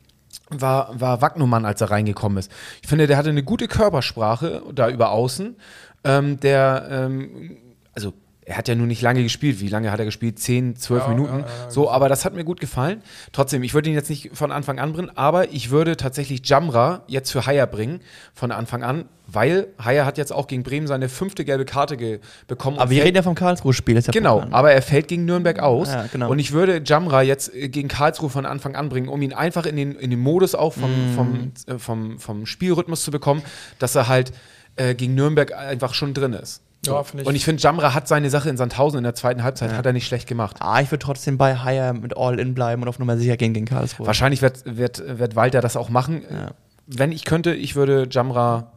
war, 0.49 0.99
war 0.99 1.21
Wagnumann, 1.21 1.65
als 1.65 1.81
er 1.81 1.91
reingekommen 1.91 2.37
ist. 2.37 2.51
Ich 2.81 2.87
finde, 2.87 3.05
der 3.05 3.17
hatte 3.17 3.29
eine 3.29 3.43
gute 3.43 3.67
Körpersprache 3.67 4.63
da 4.73 4.89
über 4.89 5.11
außen. 5.11 5.57
Ähm, 6.03 6.39
der, 6.39 6.87
ähm, 6.89 7.57
also 7.93 8.13
er 8.49 8.57
hat 8.57 8.69
ja 8.69 8.75
nur 8.75 8.87
nicht 8.87 9.01
lange 9.01 9.23
gespielt. 9.23 9.59
Wie 9.59 9.67
lange 9.67 9.91
hat 9.91 9.99
er 9.99 10.05
gespielt? 10.05 10.39
Zehn, 10.39 10.77
zwölf 10.77 11.03
Ja, 11.03 11.09
Minuten. 11.09 11.39
ja, 11.39 11.45
ja, 11.45 11.69
so, 11.69 11.91
aber 11.91 12.07
das 12.07 12.23
hat 12.23 12.33
mir 12.33 12.45
gut 12.45 12.61
gefallen. 12.61 13.01
Trotzdem, 13.33 13.61
ich 13.61 13.73
würde 13.73 13.89
ihn 13.89 13.95
jetzt 13.95 14.09
nicht 14.09 14.29
von 14.33 14.53
Anfang 14.53 14.79
an 14.79 14.93
bringen, 14.93 15.11
aber 15.15 15.51
ich 15.51 15.69
würde 15.69 15.97
tatsächlich 15.97 16.47
Jamra 16.47 17.01
jetzt 17.07 17.29
für 17.31 17.45
Haier 17.45 17.67
bringen 17.67 17.99
von 18.33 18.53
Anfang 18.53 18.83
an, 18.83 19.03
weil 19.27 19.67
Haier 19.83 20.05
hat 20.05 20.17
jetzt 20.17 20.31
auch 20.31 20.47
gegen 20.47 20.63
Bremen 20.63 20.87
seine 20.87 21.09
fünfte 21.09 21.43
gelbe 21.43 21.65
Karte 21.65 22.21
bekommen. 22.47 22.79
Aber 22.79 22.89
wir 22.89 23.03
reden 23.03 23.17
ja 23.17 23.21
vom 23.21 23.35
Karlsruhe-Spiel. 23.35 24.01
Genau, 24.13 24.45
aber 24.51 24.71
er 24.71 24.81
fällt 24.81 25.09
gegen 25.09 25.25
Nürnberg 25.25 25.59
aus. 25.59 25.89
Ja, 25.89 26.05
genau. 26.09 26.29
Und 26.31 26.39
ich 26.39 26.53
würde 26.53 26.81
Jamra 26.85 27.23
jetzt 27.23 27.53
äh, 27.53 27.67
gegen 27.67 27.89
Karlsruhe 27.89 28.29
von 28.29 28.45
Anfang 28.45 28.77
an 28.77 28.87
bringen, 28.87 29.09
um 29.09 29.21
ihn 29.21 29.33
einfach 29.33 29.65
in 29.65 29.75
den, 29.75 29.91
in 29.95 30.09
den 30.09 30.19
Modus 30.21 30.55
auch 30.55 30.71
vom, 30.71 30.89
Mhm. 31.11 31.13
vom, 31.15 31.51
äh, 31.67 31.77
vom, 31.79 32.19
vom 32.19 32.45
Spielrhythmus 32.45 33.03
zu 33.03 33.11
bekommen, 33.11 33.41
dass 33.79 33.95
er 33.95 34.07
halt 34.07 34.31
äh, 34.77 34.95
gegen 34.95 35.15
Nürnberg 35.15 35.53
einfach 35.53 35.93
schon 35.93 36.13
drin 36.13 36.31
ist. 36.31 36.61
Ja, 36.85 37.03
finde 37.03 37.23
ich. 37.23 37.27
Und 37.27 37.35
ich 37.35 37.43
finde, 37.43 37.61
Jamra 37.61 37.93
hat 37.93 38.07
seine 38.07 38.29
Sache 38.29 38.49
in 38.49 38.57
Sandhausen 38.57 38.99
in 38.99 39.03
der 39.03 39.15
zweiten 39.15 39.43
Halbzeit, 39.43 39.73
hat 39.73 39.85
er 39.85 39.93
nicht 39.93 40.07
schlecht 40.07 40.27
gemacht. 40.27 40.57
Ah, 40.59 40.79
ich 40.81 40.91
würde 40.91 41.03
trotzdem 41.03 41.37
bei 41.37 41.57
Haier 41.57 41.93
mit 41.93 42.15
All-In 42.15 42.53
bleiben 42.53 42.81
und 42.83 42.87
auf 42.87 42.99
Nummer 42.99 43.17
sicher 43.17 43.37
gehen 43.37 43.53
gegen 43.53 43.65
Karlsruhe. 43.65 44.07
Wahrscheinlich 44.07 44.41
wird, 44.41 44.63
wird, 44.65 45.19
wird 45.19 45.35
Walter 45.35 45.61
das 45.61 45.75
auch 45.75 45.89
machen. 45.89 46.23
Ja. 46.29 46.51
Wenn 46.85 47.11
ich 47.11 47.25
könnte, 47.25 47.53
ich 47.53 47.75
würde 47.75 48.07
Jamra. 48.09 48.71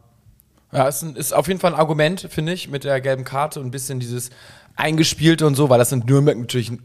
Ja, 0.73 0.87
ist, 0.87 1.01
ein, 1.01 1.15
ist 1.15 1.33
auf 1.33 1.47
jeden 1.47 1.59
Fall 1.59 1.73
ein 1.73 1.79
Argument, 1.79 2.27
finde 2.29 2.53
ich, 2.53 2.69
mit 2.69 2.83
der 2.83 3.01
gelben 3.01 3.23
Karte 3.23 3.59
und 3.59 3.67
ein 3.67 3.71
bisschen 3.71 3.99
dieses 3.99 4.29
Eingespielte 4.75 5.45
und 5.45 5.55
so, 5.55 5.69
weil 5.69 5.79
das 5.79 5.91
in 5.91 5.99
Nürnberg 5.99 6.37
natürlich 6.37 6.71
ein 6.71 6.81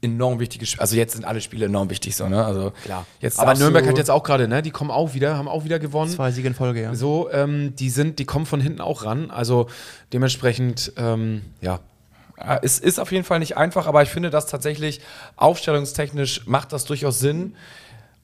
enorm 0.00 0.38
wichtiges 0.38 0.70
Spiel. 0.70 0.80
Also 0.80 0.96
jetzt 0.96 1.14
sind 1.14 1.24
alle 1.24 1.40
Spiele 1.40 1.66
enorm 1.66 1.90
wichtig, 1.90 2.16
so, 2.16 2.28
ne? 2.28 2.44
Also 2.44 2.72
Jetzt 3.20 3.38
Aber 3.38 3.54
Nürnberg 3.54 3.86
hat 3.86 3.98
jetzt 3.98 4.10
auch 4.10 4.22
gerade, 4.22 4.46
ne? 4.48 4.62
Die 4.62 4.70
kommen 4.70 4.90
auch 4.90 5.14
wieder, 5.14 5.36
haben 5.36 5.48
auch 5.48 5.64
wieder 5.64 5.78
gewonnen. 5.78 6.10
Zwei 6.10 6.30
Siege 6.30 6.48
in 6.48 6.54
Folge, 6.54 6.82
ja. 6.82 6.94
So, 6.94 7.30
ähm, 7.32 7.74
die 7.76 7.90
sind, 7.90 8.18
die 8.18 8.24
kommen 8.24 8.46
von 8.46 8.60
hinten 8.60 8.80
auch 8.80 9.04
ran. 9.04 9.30
Also 9.30 9.68
dementsprechend, 10.12 10.92
ähm, 10.96 11.42
ja. 11.60 11.80
Ja, 12.38 12.58
Es 12.62 12.78
ist 12.78 13.00
auf 13.00 13.10
jeden 13.10 13.24
Fall 13.24 13.40
nicht 13.40 13.56
einfach, 13.56 13.86
aber 13.86 14.02
ich 14.02 14.10
finde, 14.10 14.30
dass 14.30 14.46
tatsächlich 14.46 15.00
aufstellungstechnisch 15.36 16.46
macht 16.46 16.72
das 16.72 16.84
durchaus 16.84 17.18
Sinn. 17.18 17.56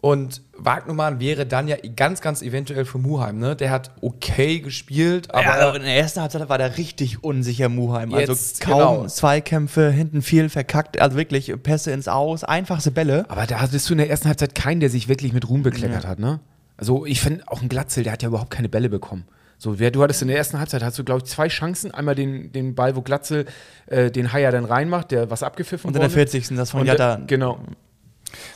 Und 0.05 0.43
Wagnumann 0.59 1.19
wäre 1.19 1.47
dann 1.47 1.67
ja 1.67 1.77
ganz, 1.97 2.21
ganz 2.21 2.43
eventuell 2.43 2.85
für 2.85 2.99
Muheim, 2.99 3.39
ne? 3.39 3.57
Der 3.57 3.71
hat 3.71 3.91
okay 4.03 4.61
gespielt, 4.61 5.33
aber 5.33 5.45
ja, 5.45 5.53
also 5.53 5.79
in 5.79 5.83
der 5.83 5.97
ersten 5.97 6.21
Halbzeit 6.21 6.47
war 6.47 6.59
der 6.59 6.77
richtig 6.77 7.25
unsicher, 7.25 7.71
Muheim. 7.71 8.13
Also 8.13 8.33
Jetzt, 8.33 8.61
kaum 8.61 8.97
genau. 8.97 9.07
Zweikämpfe, 9.07 9.91
hinten 9.91 10.21
viel 10.21 10.51
verkackt. 10.51 11.01
Also 11.01 11.17
wirklich 11.17 11.55
Pässe 11.63 11.91
ins 11.93 12.07
Aus, 12.07 12.45
einfachste 12.45 12.91
Bälle. 12.91 13.25
Aber 13.31 13.47
da 13.47 13.63
hattest 13.63 13.89
du 13.89 13.95
in 13.95 13.99
der 13.99 14.11
ersten 14.11 14.29
Halbzeit 14.29 14.55
keinen, 14.55 14.81
der 14.81 14.91
sich 14.91 15.09
wirklich 15.09 15.33
mit 15.33 15.49
Ruhm 15.49 15.63
bekleckert 15.63 16.07
hat, 16.07 16.19
ne? 16.19 16.41
Also 16.77 17.07
ich 17.07 17.23
finde 17.23 17.45
auch 17.47 17.63
ein 17.63 17.71
Glatzel, 17.71 18.05
der 18.05 18.13
hat 18.13 18.23
ja 18.23 18.29
überhaupt 18.29 18.51
keine 18.51 18.69
Bälle 18.69 18.91
bekommen. 18.91 19.25
So, 19.57 19.79
wer, 19.79 19.91
du 19.91 20.03
hattest 20.03 20.21
in 20.21 20.29
der 20.29 20.37
ersten 20.37 20.59
Halbzeit, 20.59 20.83
hast 20.83 20.99
du, 20.99 21.05
glaube 21.05 21.23
ich, 21.25 21.31
zwei 21.31 21.49
Chancen. 21.49 21.93
Einmal 21.93 22.15
den, 22.15 22.53
den 22.53 22.75
Ball, 22.75 22.95
wo 22.95 23.01
Glatzel 23.01 23.47
äh, 23.87 24.11
den 24.11 24.35
Haier 24.35 24.53
dann 24.53 24.67
reinmacht, 24.67 25.13
der 25.13 25.31
was 25.31 25.43
abgepfiffen 25.43 25.89
Und 25.89 25.95
in 25.97 26.03
der 26.03 26.11
wurde. 26.11 26.29
40. 26.31 26.49
das 26.59 26.73
von 26.73 26.85
Jatta. 26.85 27.23
Genau. 27.27 27.59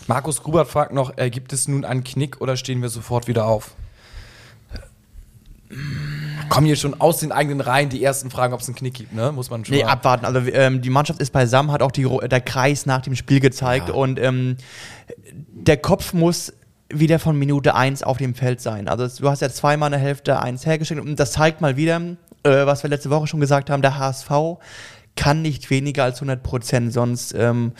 Markus 0.06 0.42
Grubert 0.42 0.68
fragt 0.68 0.92
noch, 0.92 1.16
äh, 1.18 1.30
gibt 1.30 1.52
es 1.52 1.68
nun 1.68 1.84
einen 1.84 2.04
Knick 2.04 2.40
oder 2.40 2.56
stehen 2.56 2.82
wir 2.82 2.88
sofort 2.88 3.28
wieder 3.28 3.46
auf? 3.46 3.72
Kommen 6.48 6.66
hier 6.66 6.76
schon 6.76 6.98
aus 6.98 7.18
den 7.18 7.30
eigenen 7.30 7.60
Reihen 7.60 7.90
die 7.90 8.02
ersten 8.02 8.30
Fragen, 8.30 8.54
ob 8.54 8.60
es 8.60 8.68
einen 8.68 8.74
Knick 8.76 8.94
gibt, 8.94 9.12
ne? 9.12 9.32
Muss 9.32 9.50
man 9.50 9.64
schon 9.66 9.76
Nee, 9.76 9.84
mal- 9.84 9.90
abwarten. 9.90 10.24
Also 10.24 10.40
ähm, 10.50 10.80
die 10.80 10.88
Mannschaft 10.88 11.20
ist 11.20 11.30
beisammen, 11.30 11.70
hat 11.72 11.82
auch 11.82 11.90
die, 11.92 12.08
der 12.28 12.40
Kreis 12.40 12.86
nach 12.86 13.02
dem 13.02 13.14
Spiel 13.14 13.38
gezeigt 13.40 13.88
Ja. 13.88 13.94
und 13.94 14.18
ähm, 14.18 14.56
der 15.52 15.76
Kopf 15.76 16.14
muss 16.14 16.54
wieder 16.90 17.18
von 17.18 17.38
Minute 17.38 17.74
1 17.74 18.02
auf 18.02 18.16
dem 18.16 18.34
Feld 18.34 18.62
sein. 18.62 18.88
Also 18.88 19.06
du 19.22 19.28
hast 19.28 19.42
ja 19.42 19.50
zweimal 19.50 19.92
eine 19.92 20.02
Hälfte 20.02 20.40
eins 20.40 20.64
hergeschickt 20.64 21.00
und 21.02 21.16
das 21.20 21.32
zeigt 21.32 21.60
mal 21.60 21.76
wieder, 21.76 22.00
äh, 22.44 22.64
was 22.64 22.82
wir 22.82 22.88
letzte 22.88 23.10
Woche 23.10 23.26
schon 23.26 23.40
gesagt 23.40 23.68
haben, 23.68 23.82
der 23.82 23.98
HSV 23.98 24.30
kann 25.16 25.42
nicht 25.42 25.68
weniger 25.68 26.04
als 26.04 26.16
100 26.16 26.42
Prozent, 26.42 26.94
sonst, 26.94 27.34
ähm, 27.36 27.72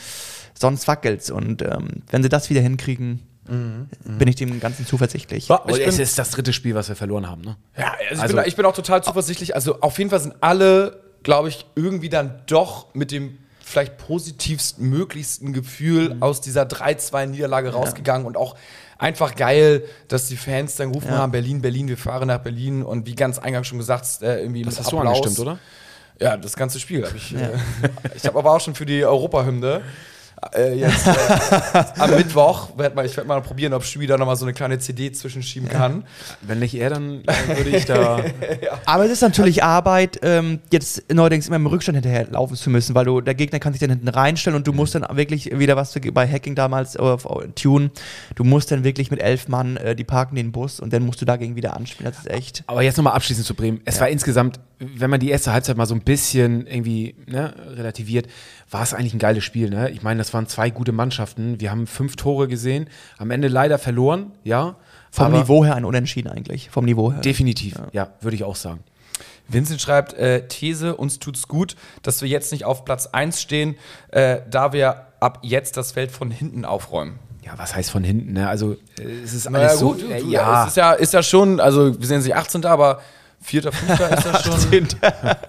sonst 0.59 0.87
wackelt's. 0.87 1.29
Und 1.31 1.61
ähm, 1.61 2.03
wenn 2.11 2.21
sie 2.23 2.29
das 2.29 2.49
wieder 2.49 2.61
hinkriegen, 2.61 3.21
bin 3.47 4.27
ich 4.27 4.35
dem 4.35 4.59
Ganzen 4.59 4.85
zuversichtlich. 4.85 5.47
Ja, 5.47 5.55
Und 5.55 5.75
ich 5.75 5.87
es 5.87 5.97
ist 5.97 6.19
das 6.19 6.29
dritte 6.29 6.53
Spiel, 6.53 6.75
was 6.75 6.87
wir 6.87 6.95
verloren 6.95 7.27
haben. 7.27 7.41
Ne? 7.41 7.55
Ja, 7.75 7.93
also 7.93 8.13
ich, 8.13 8.19
Also- 8.21 8.35
bin, 8.35 8.45
ich 8.45 8.55
bin 8.55 8.65
auch 8.65 8.75
total 8.75 9.03
zuversichtlich. 9.03 9.55
Also 9.55 9.81
auf 9.81 9.97
jeden 9.97 10.11
Fall 10.11 10.19
sind 10.19 10.35
alle, 10.41 11.01
glaube 11.23 11.49
ich, 11.49 11.65
irgendwie 11.75 12.09
dann 12.09 12.43
doch 12.45 12.93
mit 12.93 13.09
dem 13.11 13.39
vielleicht 13.59 13.97
positivsten, 13.97 14.87
möglichsten 14.87 15.51
Gefühl 15.53 16.17
aus 16.19 16.41
dieser 16.41 16.63
3-2-Niederlage 16.63 17.69
rausgegangen 17.71 18.27
und 18.27 18.37
auch 18.37 18.55
einfach 18.99 19.35
geil, 19.35 19.83
dass 20.09 20.27
die 20.27 20.37
Fans 20.37 20.75
dann 20.75 20.89
gerufen 20.91 21.09
Ja. 21.11 21.17
haben, 21.19 21.31
Berlin, 21.31 21.61
Berlin, 21.61 21.87
wir 21.87 21.97
fahren 21.97 22.27
nach 22.27 22.39
Berlin 22.41 22.83
und 22.83 23.07
wie 23.07 23.15
ganz 23.15 23.39
eingangs 23.39 23.65
schon 23.67 23.77
gesagt, 23.79 24.21
äh, 24.21 24.41
irgendwie 24.41 24.61
Das 24.63 24.77
hast 24.79 24.91
du 24.91 24.97
Applaus. 24.97 25.17
angestimmt, 25.17 25.39
oder? 25.47 25.59
Ja, 26.19 26.35
das 26.37 26.55
ganze 26.55 26.79
Spiel 26.79 27.05
habe 27.05 27.15
ich. 27.17 27.33
Äh, 27.35 27.49
ich 28.15 28.25
habe 28.25 28.37
aber 28.37 28.53
auch 28.53 28.61
schon 28.61 28.75
für 28.75 28.85
die 28.85 29.03
Europahymne 29.05 29.81
äh, 30.55 30.73
jetzt 30.75 31.07
äh, 31.07 31.11
am 31.97 32.11
Mittwoch, 32.11 32.77
werd 32.77 32.95
mal, 32.95 33.05
ich 33.05 33.15
werde 33.17 33.27
mal 33.27 33.41
probieren, 33.41 33.73
ob 33.73 33.83
da 34.07 34.17
nochmal 34.17 34.35
so 34.35 34.45
eine 34.45 34.53
kleine 34.53 34.79
CD 34.79 35.11
zwischenschieben 35.11 35.69
kann. 35.69 36.03
Wenn 36.41 36.59
nicht 36.59 36.75
er, 36.75 36.91
dann 36.91 37.23
äh, 37.25 37.57
würde 37.57 37.69
ich 37.69 37.85
da. 37.85 38.23
Aber 38.85 39.05
es 39.05 39.11
ist 39.11 39.21
natürlich 39.21 39.63
Arbeit, 39.63 40.19
ähm, 40.23 40.59
jetzt 40.71 41.11
neuerdings 41.11 41.47
immer 41.47 41.57
im 41.57 41.67
Rückstand 41.67 41.97
hinterher 41.97 42.27
laufen 42.29 42.55
zu 42.55 42.69
müssen, 42.69 42.95
weil 42.95 43.05
du, 43.05 43.21
der 43.21 43.35
Gegner 43.35 43.59
kann 43.59 43.73
sich 43.73 43.79
dann 43.79 43.89
hinten 43.89 44.07
reinstellen 44.07 44.55
und 44.55 44.65
du 44.65 44.73
musst 44.73 44.95
dann 44.95 45.05
wirklich 45.11 45.57
wieder, 45.57 45.75
was 45.75 45.91
du 45.91 45.99
bei 46.11 46.27
Hacking 46.27 46.55
damals 46.55 46.95
äh, 46.95 46.99
auf 46.99 47.27
Tune, 47.55 47.91
du 48.35 48.43
musst 48.43 48.71
dann 48.71 48.83
wirklich 48.83 49.11
mit 49.11 49.21
elf 49.21 49.47
Mann, 49.47 49.77
äh, 49.77 49.95
die 49.95 50.03
parken 50.03 50.35
den 50.35 50.51
Bus 50.51 50.79
und 50.79 50.93
dann 50.93 51.03
musst 51.05 51.21
du 51.21 51.25
dagegen 51.25 51.55
wieder 51.55 51.75
anspielen. 51.75 52.11
Das 52.11 52.19
ist 52.19 52.31
echt. 52.31 52.63
Aber 52.67 52.81
jetzt 52.81 52.97
nochmal 52.97 53.13
abschließend 53.13 53.45
zu 53.45 53.53
Bremen. 53.53 53.81
Es 53.85 53.99
war 53.99 54.09
insgesamt, 54.09 54.59
wenn 54.79 55.09
man 55.09 55.19
die 55.19 55.29
erste 55.29 55.51
Halbzeit 55.51 55.75
mal 55.77 55.85
so 55.85 55.93
ein 55.93 56.01
bisschen 56.01 56.65
irgendwie 56.65 57.15
ne, 57.27 57.53
relativiert, 57.75 58.27
war 58.71 58.81
es 58.81 58.93
eigentlich 58.93 59.13
ein 59.13 59.19
geiles 59.19 59.43
Spiel. 59.43 59.69
Ne? 59.69 59.89
Ich 59.89 60.01
meine, 60.01 60.19
das 60.19 60.33
waren 60.33 60.47
zwei 60.47 60.69
gute 60.69 60.91
Mannschaften. 60.91 61.59
Wir 61.59 61.69
haben 61.71 61.85
fünf 61.85 62.15
Tore 62.15 62.47
gesehen, 62.47 62.87
am 63.17 63.31
Ende 63.31 63.49
leider 63.49 63.77
verloren, 63.77 64.31
ja. 64.43 64.75
Vom 65.11 65.31
Niveau 65.31 65.65
her 65.65 65.75
ein 65.75 65.85
Unentschieden 65.85 66.29
eigentlich. 66.29 66.69
Vom 66.69 66.85
Niveau 66.85 67.11
her. 67.11 67.19
Definitiv, 67.21 67.75
ja, 67.93 68.13
würde 68.21 68.35
ich 68.35 68.43
auch 68.43 68.55
sagen. 68.55 68.83
Vincent 69.47 69.81
schreibt, 69.81 70.13
äh, 70.13 70.47
These, 70.47 70.95
uns 70.95 71.17
tut's 71.19 71.47
gut, 71.47 71.75
dass 72.03 72.21
wir 72.21 72.29
jetzt 72.29 72.51
nicht 72.51 72.65
auf 72.65 72.85
Platz 72.85 73.07
1 73.07 73.41
stehen, 73.41 73.75
äh, 74.11 74.37
da 74.49 74.71
wir 74.71 75.07
ab 75.19 75.39
jetzt 75.41 75.75
das 75.77 75.91
Feld 75.93 76.11
von 76.11 76.29
hinten 76.31 76.63
aufräumen. 76.63 77.17
Ja, 77.43 77.53
was 77.57 77.75
heißt 77.75 77.89
von 77.89 78.03
hinten? 78.03 78.33
Ne? 78.33 78.47
Also, 78.47 78.73
äh, 78.99 79.03
es 79.23 79.33
ist 79.33 79.49
Naja, 79.49 79.69
alles 79.69 79.79
so. 79.79 79.93
gut, 79.93 80.09
äh, 80.09 80.19
du, 80.21 80.27
ja, 80.27 80.63
Es 80.63 80.69
ist 80.69 80.77
ja, 80.77 80.93
ist 80.93 81.13
ja 81.13 81.23
schon, 81.23 81.59
also 81.59 81.99
wir 81.99 82.07
sehen 82.07 82.21
sich 82.21 82.35
18. 82.35 82.65
aber 82.65 83.01
vierter, 83.41 83.71
fünfter 83.71 84.17
ist 84.17 84.25
ja 84.25 84.39
schon, 84.39 84.87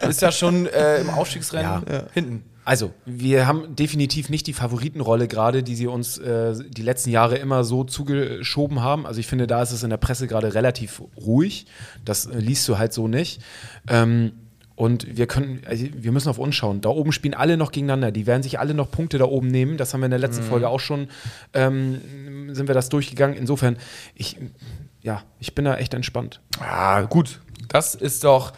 ist 0.08 0.22
ja 0.22 0.32
schon 0.32 0.66
äh, 0.66 1.00
im 1.00 1.10
Aufstiegsrennen 1.10 1.84
hinten. 2.12 2.44
Also, 2.64 2.92
wir 3.06 3.46
haben 3.46 3.74
definitiv 3.74 4.28
nicht 4.28 4.46
die 4.46 4.52
Favoritenrolle 4.52 5.26
gerade, 5.28 5.62
die 5.62 5.74
sie 5.74 5.86
uns 5.86 6.18
äh, 6.18 6.54
die 6.68 6.82
letzten 6.82 7.10
Jahre 7.10 7.36
immer 7.36 7.64
so 7.64 7.84
zugeschoben 7.84 8.80
haben. 8.82 9.06
Also, 9.06 9.18
ich 9.18 9.26
finde, 9.26 9.46
da 9.46 9.62
ist 9.62 9.72
es 9.72 9.82
in 9.82 9.90
der 9.90 9.96
Presse 9.96 10.28
gerade 10.28 10.54
relativ 10.54 11.02
ruhig. 11.16 11.66
Das 12.04 12.26
äh, 12.26 12.38
liest 12.38 12.68
du 12.68 12.78
halt 12.78 12.92
so 12.92 13.08
nicht. 13.08 13.42
Ähm, 13.88 14.32
und 14.76 15.16
wir 15.16 15.26
können, 15.26 15.60
also 15.66 15.84
wir 15.94 16.12
müssen 16.12 16.28
auf 16.28 16.38
uns 16.38 16.54
schauen. 16.54 16.80
Da 16.80 16.88
oben 16.90 17.12
spielen 17.12 17.34
alle 17.34 17.56
noch 17.56 17.70
gegeneinander. 17.70 18.12
Die 18.12 18.26
werden 18.26 18.42
sich 18.42 18.58
alle 18.58 18.72
noch 18.72 18.90
Punkte 18.90 19.18
da 19.18 19.26
oben 19.26 19.48
nehmen. 19.48 19.76
Das 19.76 19.92
haben 19.92 20.00
wir 20.00 20.06
in 20.06 20.10
der 20.10 20.20
letzten 20.20 20.42
Folge 20.42 20.68
auch 20.68 20.80
schon, 20.80 21.08
ähm, 21.52 22.54
sind 22.54 22.66
wir 22.66 22.74
das 22.74 22.88
durchgegangen. 22.88 23.36
Insofern, 23.36 23.76
ich, 24.14 24.36
ja, 25.02 25.22
ich 25.38 25.54
bin 25.54 25.66
da 25.66 25.76
echt 25.76 25.92
entspannt. 25.92 26.40
Ja, 26.60 27.02
gut. 27.02 27.40
Das 27.68 27.94
ist 27.94 28.24
doch, 28.24 28.52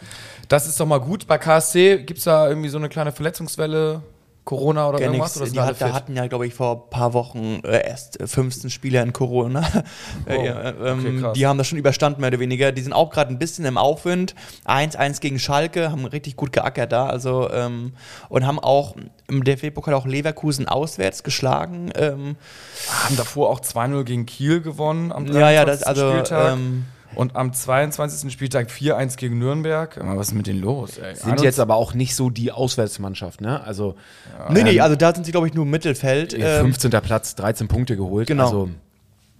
das 0.47 0.67
ist 0.67 0.79
doch 0.79 0.85
mal 0.85 0.99
gut. 0.99 1.27
Bei 1.27 1.37
KSC 1.37 2.03
gibt 2.03 2.19
es 2.19 2.25
da 2.25 2.47
irgendwie 2.47 2.69
so 2.69 2.77
eine 2.77 2.89
kleine 2.89 3.11
Verletzungswelle, 3.11 4.01
Corona 4.43 4.89
oder 4.89 4.99
Gar 4.99 5.07
irgendwas? 5.07 5.37
Oder 5.37 5.49
Die 5.49 5.59
hat, 5.59 5.79
da 5.79 5.93
hatten 5.93 6.15
ja, 6.15 6.27
glaube 6.27 6.45
ich, 6.45 6.53
vor 6.53 6.75
ein 6.75 6.89
paar 6.89 7.13
Wochen 7.13 7.61
äh, 7.63 7.87
erst 7.87 8.19
äh, 8.19 8.27
15 8.27 8.69
Spieler 8.69 9.01
in 9.01 9.13
Corona. 9.13 9.63
Äh, 10.25 10.45
ja, 10.45 10.69
ähm, 10.69 11.23
Okay, 11.23 11.33
die 11.35 11.47
haben 11.47 11.57
das 11.57 11.67
schon 11.67 11.77
überstanden, 11.77 12.21
mehr 12.21 12.29
oder 12.29 12.39
weniger. 12.39 12.71
Die 12.71 12.81
sind 12.81 12.93
auch 12.93 13.09
gerade 13.09 13.31
ein 13.31 13.39
bisschen 13.39 13.65
im 13.65 13.77
Aufwind. 13.77 14.35
1-1 14.65 15.19
gegen 15.19 15.37
Schalke, 15.37 15.91
haben 15.91 16.05
richtig 16.05 16.35
gut 16.35 16.53
geackert 16.53 16.91
da. 16.91 17.07
Also, 17.07 17.49
ähm, 17.51 17.93
und 18.29 18.45
haben 18.45 18.59
auch 18.59 18.95
im 19.27 19.43
DFB-Pokal 19.43 19.93
auch 19.93 20.05
Leverkusen 20.05 20.67
auswärts 20.67 21.23
geschlagen. 21.23 21.91
Ähm, 21.95 22.35
haben 22.89 23.17
davor 23.17 23.49
auch 23.49 23.59
2-0 23.59 24.03
gegen 24.03 24.25
Kiel 24.25 24.61
gewonnen 24.61 25.11
am 25.11 25.25
ja, 25.27 25.51
ja, 25.51 25.65
23. 25.65 25.65
das, 25.65 25.83
also. 25.83 26.11
Spieltag. 26.11 26.57
Ähm, 27.13 27.17
und 27.17 27.35
am 27.35 27.53
22. 27.53 28.31
Spieltag 28.31 28.69
4-1 28.69 29.17
gegen 29.17 29.37
Nürnberg. 29.39 29.97
Was 30.01 30.29
ist 30.29 30.33
mit 30.33 30.47
denen 30.47 30.61
los? 30.61 30.97
Ey? 30.97 31.15
Sind 31.15 31.41
jetzt 31.41 31.59
aber 31.59 31.75
auch 31.75 31.93
nicht 31.93 32.15
so 32.15 32.29
die 32.29 32.51
Auswärtsmannschaft, 32.51 33.41
ne? 33.41 33.63
Also, 33.63 33.95
nee, 34.49 34.63
nee, 34.63 34.79
also 34.79 34.95
da 34.95 35.13
sind 35.13 35.25
sie, 35.25 35.31
glaube 35.31 35.47
ich, 35.47 35.53
nur 35.53 35.65
im 35.65 35.71
Mittelfeld. 35.71 36.33
Ja, 36.33 36.59
Ähm, 36.59 36.73
15. 36.73 36.91
Platz, 37.01 37.35
13 37.35 37.67
Punkte 37.67 37.95
geholt. 37.95 38.27
Genau. 38.27 38.45
Also, 38.45 38.69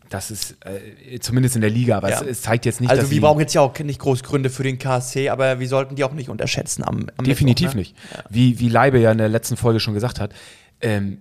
das 0.10 0.30
ist 0.30 0.58
äh, 0.64 1.20
zumindest 1.20 1.56
in 1.56 1.62
der 1.62 1.72
Liga, 1.72 1.98
aber 1.98 2.10
Ja. 2.12 2.22
es, 2.22 2.28
es 2.28 2.42
zeigt 2.44 2.66
jetzt 2.66 2.82
nicht, 2.82 2.92
also 2.92 3.02
dass 3.02 3.10
wir 3.12 3.20
brauchen 3.20 3.40
jetzt 3.40 3.56
ja 3.56 3.62
auch 3.62 3.78
nicht 3.80 4.00
groß 4.00 4.22
Gründe 4.22 4.52
für 4.52 4.62
den 4.62 4.78
KSC, 4.78 5.30
aber 5.30 5.60
wir 5.60 5.68
sollten 5.68 5.96
die 5.96 6.04
auch 6.04 6.14
nicht 6.14 6.30
unterschätzen 6.30 6.84
am, 6.84 7.08
am 7.18 7.26
definitiv 7.26 7.74
Mittwoch, 7.74 8.12
ne? 8.12 8.18
nicht. 8.20 8.30
Wie, 8.30 8.60
wie 8.60 8.70
Leibe 8.70 9.00
ja 9.00 9.12
in 9.12 9.18
der 9.18 9.30
letzten 9.30 9.58
Folge 9.58 9.80
schon 9.80 9.96
gesagt 9.96 10.20
hat, 10.20 10.32
ähm, 10.82 11.18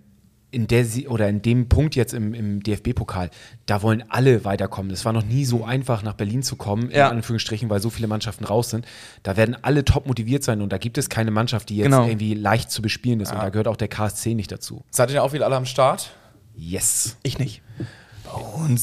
in 0.53 0.67
der 0.69 0.85
sie 0.85 1.09
oder 1.09 1.29
in 1.29 1.43
dem 1.43 1.69
Punkt 1.69 1.97
jetzt 1.97 2.15
im, 2.15 2.35
im 2.35 2.63
DFB-Pokal, 2.63 3.31
da 3.67 3.83
wollen 3.83 4.05
alle 4.11 4.45
weiterkommen. 4.45 4.93
Es 4.93 5.05
war 5.05 5.13
noch 5.13 5.25
nie 5.25 5.45
so 5.45 5.65
einfach, 5.65 6.03
nach 6.03 6.13
Berlin 6.13 6.43
zu 6.43 6.57
kommen, 6.57 6.91
Ja. 6.93 7.09
in 7.09 7.17
Anführungsstrichen, 7.17 7.69
weil 7.71 7.81
so 7.81 7.91
viele 7.91 8.07
Mannschaften 8.07 8.45
raus 8.45 8.71
sind. 8.71 8.87
Da 9.25 9.37
werden 9.37 9.57
alle 9.63 9.85
top 9.85 10.07
motiviert 10.07 10.45
sein 10.45 10.61
und 10.63 10.71
da 10.73 10.79
gibt 10.79 10.99
es 10.99 11.09
keine 11.09 11.31
Mannschaft, 11.31 11.71
die 11.71 11.79
jetzt 11.79 11.87
Genau. 11.87 12.07
irgendwie 12.07 12.35
leicht 12.35 12.71
zu 12.71 12.83
bespielen 12.83 13.21
ist. 13.21 13.33
Und 13.33 13.39
da 13.39 13.49
gehört 13.49 13.67
auch 13.67 13.77
der 13.77 13.89
KSC 13.89 14.35
nicht 14.35 14.53
dazu. 14.53 14.85
Seid 14.91 15.11
ihr 15.11 15.25
auch 15.25 15.33
wieder 15.33 15.47
alle 15.47 15.57
am 15.57 15.67
Start? 15.67 16.13
Yes. 16.55 17.17
Ich 17.23 17.39
nicht. 17.39 17.63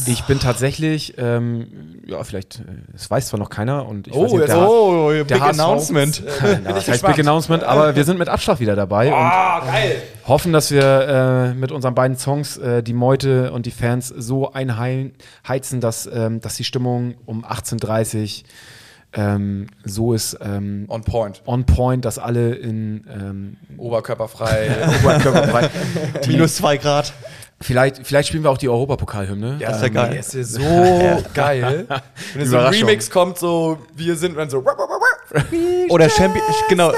Ich 0.08 0.24
bin 0.26 0.40
tatsächlich, 0.40 1.16
ähm, 1.18 2.02
ja, 2.06 2.24
vielleicht, 2.24 2.60
äh, 2.60 2.64
es 2.96 3.10
weiß 3.10 3.28
zwar 3.30 3.40
noch 3.40 3.50
keiner 3.50 3.88
und 3.88 4.08
ich 4.08 4.14
Oh, 4.14 4.24
weiß 4.24 4.32
nicht, 4.34 4.42
ob 4.42 4.48
jetzt- 4.48 4.56
der, 4.58 4.70
oh, 4.70 5.12
der 5.12 5.24
big 5.24 5.40
HSV 5.42 5.60
announcement. 5.60 6.24
Nein, 6.44 6.64
das 6.66 6.88
heißt 6.88 7.06
Big 7.06 7.20
Announcement, 7.20 7.64
aber 7.64 7.96
wir 7.96 8.04
sind 8.04 8.20
mit 8.20 8.28
Abschlag 8.30 8.60
wieder 8.60 8.76
dabei 8.76 9.10
geil! 9.10 9.96
und 10.22 10.28
hoffen, 10.28 10.54
dass 10.54 10.72
wir 10.72 10.84
äh, 10.84 11.54
mit 11.54 11.72
unseren 11.72 11.96
beiden 11.96 12.18
Songs 12.18 12.58
äh, 12.58 12.84
die 12.84 12.94
Meute 12.94 13.52
und 13.52 13.66
die 13.66 13.72
Fans 13.72 14.08
so 14.10 14.52
einheizen, 14.52 15.80
dass, 15.82 16.10
ähm, 16.12 16.42
dass 16.42 16.56
die 16.56 16.64
Stimmung 16.66 17.16
um 17.26 17.46
18.30 17.46 18.42
Uhr 18.44 18.50
ähm, 19.12 19.66
so 19.84 20.14
ist 20.14 20.38
ähm, 20.40 20.86
On 20.88 21.02
point. 21.04 21.42
on 21.48 21.66
point, 21.66 22.06
dass 22.06 22.20
alle 22.20 22.54
in 22.54 23.08
ähm, 23.12 23.58
Oberkörperfrei. 23.78 24.70
Oberkörperfrei. 25.04 25.70
Minus 26.28 26.58
zwei 26.58 26.78
Grad. 26.78 27.12
Vielleicht, 27.62 28.06
vielleicht 28.06 28.30
spielen 28.30 28.44
wir 28.44 28.52
auch 28.52 28.58
die 28.58 28.70
Europapokalhymne. 28.70 29.58
Ja, 29.60 29.72
ist 29.72 29.82
ja 29.82 29.90
geil. 29.90 30.16
Das 30.18 30.34
ist 30.34 30.54
so 30.54 30.62
geil. 31.34 31.88
Wenn 32.34 32.48
so 32.48 32.58
ein. 32.58 32.74
Remix 32.74 33.10
kommt, 33.10 33.38
so 33.38 33.78
wir 33.96 34.16
sind 34.16 34.38
dann 34.38 34.50
so. 34.50 34.64
Oder 35.90 36.10
Champion, 36.10 36.44
genau. 36.70 36.92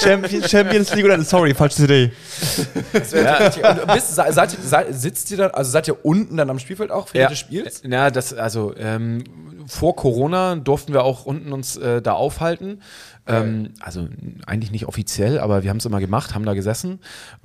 Champion, 0.00 0.42
Champions 0.48 0.94
League 0.94 1.04
oder 1.04 1.20
sorry, 1.22 1.54
falsche 1.54 1.88
wär 1.88 3.40
richtig- 3.40 3.64
Und 3.64 3.86
bist, 3.94 4.14
seid, 4.14 4.52
ihr- 4.52 4.58
seid, 4.62 4.94
sitzt 4.94 5.30
ihr 5.30 5.36
dann, 5.36 5.50
also 5.52 5.70
seid 5.70 5.88
ihr 5.88 6.04
unten 6.04 6.36
dann 6.36 6.50
am 6.50 6.58
Spielfeld 6.58 6.90
auch 6.90 7.08
während 7.12 7.30
des 7.32 7.38
Spiels? 7.38 7.82
Ja, 7.86 8.10
das, 8.10 8.32
also 8.34 8.74
ähm, 8.76 9.24
vor 9.66 9.94
Corona 9.96 10.56
durften 10.56 10.92
wir 10.92 11.04
auch 11.04 11.24
unten 11.26 11.52
uns 11.52 11.76
äh, 11.76 12.02
da 12.02 12.12
aufhalten. 12.12 12.80
Ähm, 13.24 13.74
also 13.80 14.08
eigentlich 14.46 14.72
nicht 14.72 14.86
offiziell, 14.86 15.38
aber 15.38 15.62
wir 15.62 15.70
haben 15.70 15.76
es 15.76 15.84
immer 15.86 16.00
gemacht, 16.00 16.34
haben 16.34 16.44
da 16.44 16.54
gesessen. 16.54 16.98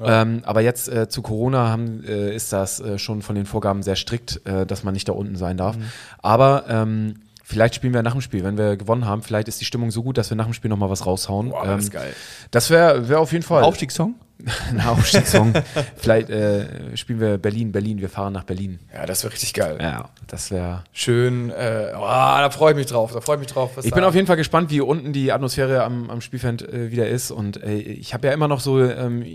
Ähm, 0.03 0.41
aber 0.43 0.61
jetzt 0.61 0.89
äh, 0.89 1.07
zu 1.07 1.21
Corona 1.21 1.67
haben, 1.69 2.03
äh, 2.03 2.33
ist 2.35 2.51
das 2.51 2.79
äh, 2.79 2.97
schon 2.97 3.21
von 3.21 3.35
den 3.35 3.45
Vorgaben 3.45 3.83
sehr 3.83 3.95
strikt, 3.95 4.41
äh, 4.47 4.65
dass 4.65 4.83
man 4.83 4.95
nicht 4.95 5.07
da 5.07 5.13
unten 5.13 5.35
sein 5.35 5.55
darf. 5.57 5.77
Aber 6.17 6.65
ähm, 6.67 7.19
vielleicht 7.47 7.75
spielen 7.75 7.93
wir 7.93 8.03
nach 8.03 8.11
dem 8.11 8.21
Spiel, 8.21 8.43
wenn 8.43 8.57
wir 8.57 8.75
gewonnen 8.75 9.05
haben. 9.05 9.23
Vielleicht 9.23 9.47
ist 9.47 9.61
die 9.61 9.65
Stimmung 9.65 9.89
so 9.89 10.03
gut, 10.03 10.17
dass 10.17 10.29
wir 10.29 10.35
nach 10.35 10.45
dem 10.45 10.53
Spiel 10.53 10.69
nochmal 10.69 10.89
was 10.89 11.05
raushauen. 11.05 11.49
Boah, 11.49 11.65
das 11.65 11.85
ist 11.85 11.93
Ähm, 11.93 11.99
geil. 12.01 12.13
Das 12.51 12.69
wäre 12.69 13.07
wär 13.07 13.19
auf 13.21 13.31
jeden 13.31 13.43
Fall 13.43 13.63
Aufstiegssong? 13.63 14.15
ein 14.69 14.81
Aufstiegssong. 14.81 15.53
vielleicht 15.95 16.29
äh, 16.29 16.95
spielen 16.97 17.21
wir 17.21 17.37
Berlin, 17.37 17.71
Berlin, 17.71 18.01
wir 18.01 18.09
fahren 18.09 18.33
nach 18.33 18.43
Berlin. 18.43 18.79
Ja, 18.93 19.05
das 19.05 19.23
wäre 19.23 19.33
richtig 19.33 19.53
geil. 19.53 19.77
Ja, 19.81 20.09
das 20.27 20.51
wäre 20.51 20.83
Schön. 20.91 21.49
Äh, 21.49 21.93
oh, 21.95 22.01
da 22.01 22.49
freue 22.49 22.71
ich 22.71 22.77
mich 22.77 22.87
drauf. 22.87 23.13
Da 23.13 23.21
freue 23.21 23.37
ich 23.37 23.39
mich 23.39 23.51
drauf. 23.51 23.71
was 23.75 23.85
Ich 23.85 23.93
bin 23.93 24.03
auf 24.03 24.13
jeden 24.13 24.27
Fall 24.27 24.35
gespannt, 24.35 24.69
wie 24.69 24.81
unten 24.81 25.13
die 25.13 25.31
Atmosphäre 25.31 25.83
am, 25.83 26.09
am 26.09 26.19
Spielfeld 26.19 26.61
äh, 26.61 26.91
wieder 26.91 27.07
ist. 27.07 27.31
Und 27.31 27.63
äh, 27.63 27.77
ich 27.77 28.13
habe 28.13 28.27
ja 28.27 28.33
immer 28.33 28.49
noch 28.49 28.59
so 28.59 28.83
ähm, 28.83 29.25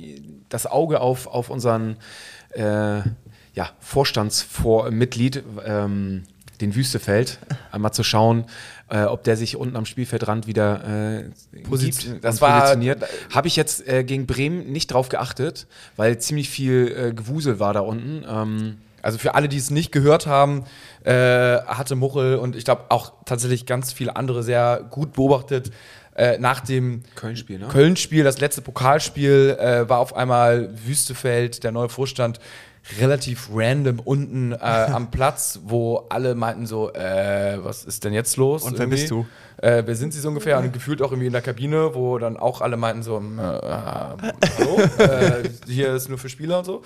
das 0.50 0.66
Auge 0.66 1.00
auf, 1.00 1.26
auf 1.26 1.48
unseren 1.48 1.96
äh, 2.50 3.00
ja, 3.54 3.70
Vorstandsmitglied, 3.80 5.42
ähm, 5.64 6.24
den 6.62 6.74
Wüstefeld, 6.74 7.38
einmal 7.70 7.92
zu 7.92 8.02
schauen, 8.04 8.44
äh, 8.88 9.02
ob 9.04 9.24
der 9.24 9.36
sich 9.36 9.56
unten 9.56 9.76
am 9.76 9.84
Spielfeldrand 9.84 10.46
wieder 10.46 11.20
äh, 11.22 11.60
Position- 11.62 12.12
gibt 12.14 12.24
das 12.24 12.40
war- 12.40 12.60
positioniert. 12.60 13.02
Habe 13.34 13.48
ich 13.48 13.56
jetzt 13.56 13.86
äh, 13.86 14.04
gegen 14.04 14.26
Bremen 14.26 14.72
nicht 14.72 14.88
drauf 14.92 15.08
geachtet, 15.10 15.66
weil 15.96 16.18
ziemlich 16.18 16.48
viel 16.48 16.94
äh, 16.96 17.12
Gewusel 17.12 17.58
war 17.60 17.74
da 17.74 17.80
unten. 17.80 18.24
Ähm, 18.28 18.78
Also 19.04 19.18
für 19.18 19.34
alle, 19.34 19.48
die 19.48 19.56
es 19.58 19.70
nicht 19.70 19.90
gehört 19.90 20.26
haben, 20.28 20.64
äh, 21.04 21.12
hatte 21.66 21.96
Muchel 21.96 22.36
und 22.36 22.54
ich 22.54 22.64
glaube 22.64 22.84
auch 22.90 23.12
tatsächlich 23.24 23.66
ganz 23.66 23.92
viele 23.92 24.14
andere 24.14 24.42
sehr 24.44 24.86
gut 24.90 25.12
beobachtet. 25.14 25.72
Äh, 26.14 26.36
nach 26.38 26.60
dem 26.60 27.02
Köln-Spiel, 27.16 27.58
ne? 27.58 27.68
Köln-Spiel, 27.68 28.22
das 28.22 28.38
letzte 28.38 28.60
Pokalspiel, 28.60 29.56
äh, 29.58 29.88
war 29.88 29.98
auf 29.98 30.14
einmal 30.14 30.68
Wüstefeld, 30.86 31.64
der 31.64 31.72
neue 31.72 31.88
Vorstand, 31.88 32.38
relativ 32.98 33.48
random 33.52 34.00
unten 34.00 34.52
äh, 34.52 34.56
am 34.56 35.10
Platz, 35.10 35.60
wo 35.64 36.06
alle 36.08 36.34
meinten 36.34 36.66
so, 36.66 36.92
äh, 36.92 37.58
was 37.62 37.84
ist 37.84 38.04
denn 38.04 38.12
jetzt 38.12 38.36
los? 38.36 38.64
Und 38.64 38.78
wer 38.78 38.86
bist 38.86 39.10
du? 39.10 39.26
Äh, 39.62 39.84
wer 39.86 39.94
sind 39.94 40.12
sie 40.12 40.18
so 40.20 40.28
ungefähr? 40.28 40.58
Und 40.58 40.72
gefühlt 40.72 41.00
auch 41.02 41.12
irgendwie 41.12 41.28
in 41.28 41.32
der 41.32 41.40
Kabine, 41.40 41.94
wo 41.94 42.18
dann 42.18 42.36
auch 42.36 42.60
alle 42.60 42.76
meinten 42.76 43.02
so, 43.04 43.16
äh, 43.18 43.22
hallo, 43.40 44.80
äh, 44.98 45.48
hier 45.68 45.94
ist 45.94 46.08
nur 46.08 46.18
für 46.18 46.28
Spieler 46.28 46.58
und 46.58 46.64
so. 46.64 46.82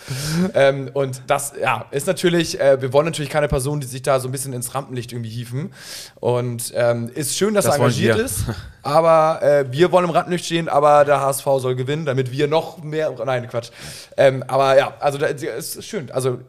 ähm, 0.54 0.90
und 0.92 1.22
das, 1.26 1.54
ja, 1.60 1.86
ist 1.90 2.06
natürlich, 2.06 2.60
äh, 2.60 2.80
wir 2.80 2.92
wollen 2.92 3.06
natürlich 3.06 3.30
keine 3.30 3.48
Person, 3.48 3.80
die 3.80 3.86
sich 3.86 4.02
da 4.02 4.20
so 4.20 4.28
ein 4.28 4.32
bisschen 4.32 4.52
ins 4.52 4.74
Rampenlicht 4.74 5.12
irgendwie 5.12 5.30
hieven. 5.30 5.72
Und 6.20 6.72
ähm, 6.76 7.10
ist 7.14 7.34
schön, 7.34 7.54
dass 7.54 7.64
Das 7.64 7.76
er 7.76 7.80
engagiert 7.80 8.18
ist, 8.18 8.44
aber 8.82 9.42
äh, 9.42 9.64
wir 9.72 9.90
wollen 9.90 10.04
im 10.04 10.10
Rampenlicht 10.10 10.44
stehen, 10.44 10.68
aber 10.68 11.06
der 11.06 11.20
HSV 11.22 11.44
soll 11.58 11.76
gewinnen, 11.76 12.04
damit 12.04 12.30
wir 12.30 12.46
noch 12.46 12.82
mehr, 12.82 13.10
nein, 13.24 13.48
Quatsch. 13.48 13.70
Ähm, 14.18 14.44
aber 14.46 14.76
ja, 14.76 14.92
also 15.00 15.16
da, 15.16 15.28
es 15.28 15.76
ist 15.76 15.86
schön. 15.86 16.10
Also 16.10 16.40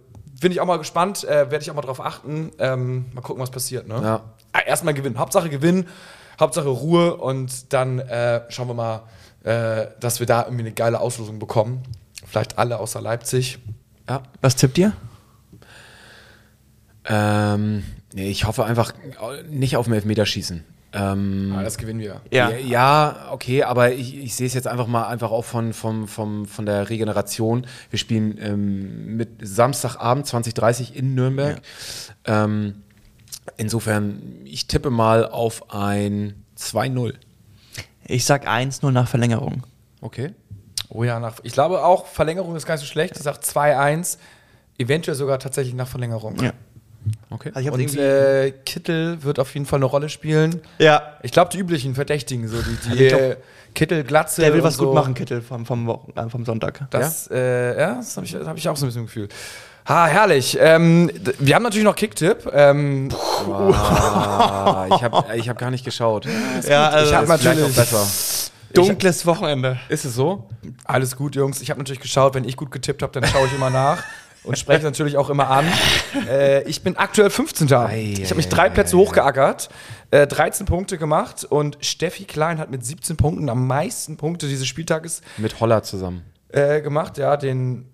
bin 0.42 0.52
ich 0.52 0.60
auch 0.62 0.66
mal 0.66 0.78
gespannt, 0.78 1.24
äh, 1.24 1.50
werde 1.50 1.60
ich 1.62 1.72
auch 1.72 1.76
mal 1.76 1.82
drauf 1.82 2.02
achten. 2.04 2.52
Ähm, 2.60 3.06
mal 3.14 3.22
gucken, 3.22 3.42
was 3.42 3.50
passiert. 3.50 3.88
Ne? 3.88 4.00
Ja. 4.04 4.22
Ah, 4.54 4.60
Erstmal 4.66 4.94
gewinnen. 4.94 5.18
Hauptsache 5.18 5.50
gewinnen, 5.50 5.88
Hauptsache 6.40 6.68
Ruhe 6.70 7.18
und 7.18 7.74
dann 7.74 8.00
äh, 8.00 8.42
schauen 8.50 8.68
wir 8.68 8.74
mal, 8.74 9.04
äh, 9.44 9.88
dass 10.00 10.20
wir 10.20 10.28
da 10.28 10.44
irgendwie 10.44 10.64
eine 10.64 10.72
geile 10.74 11.00
Auslosung 11.00 11.40
bekommen. 11.40 11.84
Vielleicht 12.26 12.58
alle 12.58 12.80
außer 12.80 13.02
Leipzig. 13.02 13.60
Ja. 14.10 14.24
Was 14.42 14.56
tippt 14.56 14.78
ihr? 14.78 14.94
Ähm, 17.06 17.84
nee, 18.14 18.30
ich 18.30 18.46
hoffe 18.46 18.66
einfach 18.66 18.94
nicht 19.50 19.78
auf 19.78 19.86
den 19.86 19.94
Elfmeterschießen. 19.94 20.64
Ähm, 20.94 21.54
Ah, 21.56 21.64
das 21.64 21.78
gewinnen 21.78 22.00
wir. 22.00 22.22
ja. 22.32 22.50
ja, 22.50 23.28
okay, 23.32 23.64
aber 23.64 23.92
ich, 23.94 24.18
ich 24.18 24.36
sehe 24.36 24.48
es 24.48 24.54
jetzt 24.54 24.68
einfach 24.68 24.88
mal 24.88 25.08
einfach 25.08 25.32
auch 25.32 25.44
von, 25.44 25.74
vom, 25.74 26.08
vom, 26.08 26.46
von 26.46 26.66
der 26.66 26.90
Regeneration. 26.90 27.68
Wir 27.90 28.00
spielen 28.00 28.38
ähm, 28.42 29.16
mit 29.18 29.30
Samstagabend 29.42 30.26
2030 30.28 30.96
in 30.96 31.14
Nürnberg. 31.14 31.62
Ähm, 32.26 32.84
insofern, 33.58 34.22
ich 34.46 34.68
tippe 34.68 34.90
mal 34.90 35.26
auf 35.26 35.74
ein 35.74 36.44
2-0. 36.58 37.14
Ich 38.06 38.26
sag 38.26 38.48
1-0 38.48 38.92
nach 38.92 39.08
Verlängerung. 39.08 39.64
Okay. 40.02 40.34
Oh 40.90 41.04
ja, 41.04 41.20
nach, 41.20 41.36
ich 41.44 41.54
glaube 41.54 41.84
auch, 41.84 42.06
Verlängerung 42.06 42.56
ist 42.56 42.66
gar 42.66 42.76
nicht 42.76 42.82
so 42.86 42.88
schlecht. 42.88 43.16
Ich 43.18 43.24
sage 43.24 43.40
2-1, 43.40 44.18
eventuell 44.78 45.16
sogar 45.16 45.40
tatsächlich 45.40 45.74
nach 45.76 45.88
Verlängerung. 45.88 46.38
Ja. 46.42 46.54
Okay. 47.30 47.52
Also 47.54 47.60
ich 47.60 47.68
hab's 47.86 47.94
Und 47.94 48.00
äh, 48.00 48.52
Kittel 48.66 49.24
wird 49.24 49.40
auf 49.40 49.54
jeden 49.54 49.66
Fall 49.66 49.78
eine 49.78 49.86
Rolle 49.86 50.10
spielen. 50.10 50.62
ja. 50.80 51.14
Ich 51.24 51.32
glaube, 51.32 51.52
die 51.52 51.58
üblichen 51.58 51.96
Verdächtigen, 51.96 52.48
so 52.48 52.58
die, 52.62 52.90
die 52.90 53.08
glaub, 53.08 53.22
äh, 53.22 53.38
Kittel, 53.74 54.04
Glatze. 54.04 54.42
Der 54.42 54.54
will 54.54 54.64
was 54.64 54.76
so. 54.78 54.86
gut 54.86 54.96
machen, 54.96 55.14
Kittel, 55.14 55.42
vom, 55.42 55.66
vom, 55.66 55.88
Wochen- 55.88 56.12
äh, 56.16 56.30
vom 56.30 56.46
Sonntag. 56.46 56.88
Das, 56.90 57.28
ja, 57.30 57.36
äh, 57.36 57.80
ja 57.80 57.96
das 57.96 58.16
habe 58.18 58.26
ich, 58.26 58.36
hab 58.36 58.58
ich 58.58 58.70
auch 58.70 58.78
so 58.78 58.86
ein 58.86 58.90
bisschen 58.90 59.06
Gefühl. 59.06 59.30
Ha, 59.88 60.06
herrlich. 60.08 60.58
Ähm, 60.60 61.10
wir 61.40 61.56
haben 61.56 61.64
natürlich 61.64 61.86
noch 61.86 61.96
Kicktipp. 61.96 62.50
Ähm, 62.54 63.10
Ah, 63.50 64.88
ich 64.94 65.02
habe 65.04 65.36
ich 65.38 65.48
hab 65.48 65.58
gar 65.58 65.72
nicht 65.72 65.86
geschaut. 65.86 66.28
Ja, 66.68 66.90
also 66.90 67.10
ich 67.10 67.16
habe 67.16 67.28
natürlich 67.28 67.60
noch 67.60 67.76
besser. 67.76 68.06
dunkles 68.74 69.26
Wochenende. 69.26 69.80
Ist 69.88 70.04
es 70.06 70.14
so? 70.16 70.50
alles 70.84 71.16
gut, 71.16 71.36
Jungs. 71.36 71.62
Ich 71.62 71.70
habe 71.70 71.80
natürlich 71.80 72.02
geschaut, 72.02 72.34
wenn 72.36 72.44
ich 72.44 72.58
gut 72.58 72.72
getippt 72.72 73.02
habe, 73.02 73.18
dann 73.18 73.30
schaue 73.30 73.48
ich 73.48 73.54
immer 73.54 73.70
nach 73.70 74.04
und 74.44 74.58
spreche 74.58 74.84
natürlich 74.84 75.16
auch 75.16 75.30
immer 75.30 75.50
an. 75.50 75.66
Äh, 76.30 76.64
ich 76.64 76.82
bin 76.84 76.98
aktuell 76.98 77.30
15. 77.30 77.68
ich 77.68 78.26
habe 78.26 78.36
mich 78.36 78.50
drei 78.50 78.70
Plätze 78.70 78.98
hochgeackert, 78.98 79.70
äh, 80.12 80.28
13 80.28 80.66
Punkte 80.66 80.98
gemacht 80.98 81.46
und 81.46 81.78
Steffi 81.82 82.26
Klein 82.26 82.60
hat 82.60 82.70
mit 82.72 82.86
17 82.86 83.16
Punkten 83.16 83.50
am 83.50 83.68
meisten 83.68 84.18
Punkte 84.18 84.48
dieses 84.48 84.68
Spieltages 84.68 85.22
Mit 85.38 85.60
Holler 85.62 85.84
zusammen. 85.84 86.24
äh, 86.50 86.82
gemacht, 86.82 87.18
ja, 87.18 87.38
den 87.38 87.90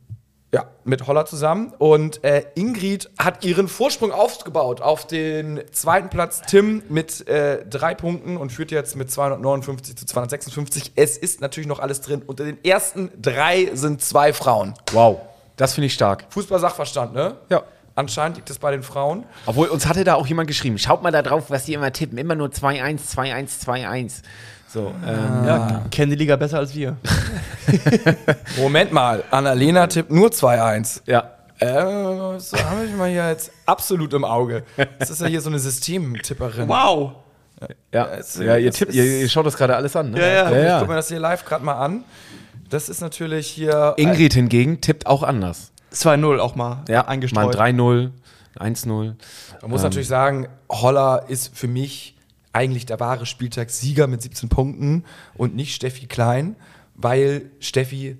ja, 0.53 0.67
mit 0.83 1.07
Holler 1.07 1.25
zusammen. 1.25 1.73
Und 1.79 2.23
äh, 2.23 2.45
Ingrid 2.53 3.09
hat 3.17 3.43
ihren 3.43 3.67
Vorsprung 3.67 4.11
aufgebaut 4.11 4.81
auf 4.81 5.07
den 5.07 5.61
zweiten 5.71 6.09
Platz. 6.09 6.43
Tim 6.47 6.83
mit 6.89 7.27
äh, 7.27 7.65
drei 7.65 7.95
Punkten 7.95 8.37
und 8.37 8.51
führt 8.51 8.69
jetzt 8.69 8.95
mit 8.95 9.09
259 9.11 9.95
zu 9.95 10.05
256. 10.05 10.91
Es 10.95 11.17
ist 11.17 11.41
natürlich 11.41 11.67
noch 11.67 11.79
alles 11.79 12.01
drin. 12.01 12.21
Unter 12.25 12.45
den 12.45 12.63
ersten 12.63 13.09
drei 13.19 13.71
sind 13.73 14.01
zwei 14.03 14.31
Frauen. 14.31 14.75
Wow. 14.91 15.21
Das 15.57 15.73
finde 15.73 15.87
ich 15.87 15.95
stark. 15.95 16.25
Fußball-Sachverstand, 16.29 17.13
ne? 17.13 17.35
Ja. 17.49 17.63
Anscheinend 17.95 18.37
liegt 18.37 18.49
es 18.49 18.59
bei 18.59 18.71
den 18.71 18.83
Frauen. 18.83 19.23
Obwohl, 19.45 19.67
uns 19.67 19.87
hatte 19.87 20.03
da 20.03 20.15
auch 20.15 20.25
jemand 20.25 20.47
geschrieben, 20.47 20.79
schaut 20.79 21.03
mal 21.03 21.11
da 21.11 21.21
drauf, 21.21 21.45
was 21.49 21.65
die 21.65 21.73
immer 21.73 21.91
tippen. 21.91 22.17
Immer 22.17 22.35
nur 22.35 22.49
2-1, 22.49 22.99
2-1, 23.15 23.63
2-1. 23.65 24.21
So, 24.73 24.91
ähm, 25.07 25.45
Ja, 25.45 25.83
kennen 25.91 26.09
die 26.09 26.17
Liga 26.17 26.35
besser 26.35 26.57
als 26.57 26.73
wir. 26.73 26.97
Moment 28.57 28.91
mal, 28.91 29.23
Annalena 29.31 29.85
tippt 29.87 30.11
nur 30.11 30.29
2-1. 30.29 31.01
ja. 31.05 31.29
Äh, 31.59 32.39
so 32.39 32.57
haben 32.57 32.81
wir 32.89 32.97
mal 32.97 33.09
hier 33.09 33.29
jetzt 33.29 33.51
absolut 33.67 34.11
im 34.13 34.25
Auge. 34.25 34.63
Das 34.99 35.09
ist 35.11 35.21
ja 35.21 35.27
hier 35.27 35.39
so 35.39 35.49
eine 35.49 35.59
Systemtipperin. 35.59 36.67
Wow. 36.67 37.11
Ja, 37.93 38.07
es- 38.15 38.35
ja 38.37 38.57
ihr, 38.57 38.71
tippt, 38.71 38.93
ihr, 38.93 39.05
ihr 39.21 39.29
schaut 39.29 39.45
das 39.45 39.55
gerade 39.55 39.75
alles 39.75 39.95
an, 39.95 40.11
ne? 40.11 40.19
Ja, 40.19 40.25
ja. 40.27 40.49
Ich 40.51 40.65
ja, 40.65 40.79
guck 40.79 40.89
mir 40.89 40.95
das 40.95 41.07
hier 41.07 41.19
live 41.19 41.45
gerade 41.45 41.63
mal 41.63 41.75
an. 41.75 42.03
Das 42.69 42.89
ist 42.89 42.99
natürlich 42.99 43.47
hier. 43.47 43.93
Ingrid 43.97 44.33
hingegen 44.33 44.81
tippt 44.81 45.05
auch 45.05 45.21
anders. 45.23 45.71
2-0 45.93 46.39
auch 46.39 46.55
mal 46.55 46.83
Ja, 46.89 47.07
eingestreut. 47.07 47.55
mal 47.55 47.65
ein 47.65 47.77
3-0, 47.79 48.09
1-0. 48.59 49.13
Man 49.61 49.71
muss 49.71 49.83
natürlich 49.83 50.07
sagen, 50.09 50.47
Holler 50.69 51.25
ist 51.29 51.55
für 51.55 51.67
mich 51.67 52.17
eigentlich 52.53 52.85
der 52.85 52.99
wahre 52.99 53.25
Spieltagssieger 53.25 54.07
mit 54.07 54.21
17 54.21 54.47
Punkten 54.49 55.03
und 55.35 55.55
nicht 55.55 55.75
Steffi 55.75 56.05
Klein, 56.05 56.55
weil 56.95 57.49
Steffi 57.59 58.17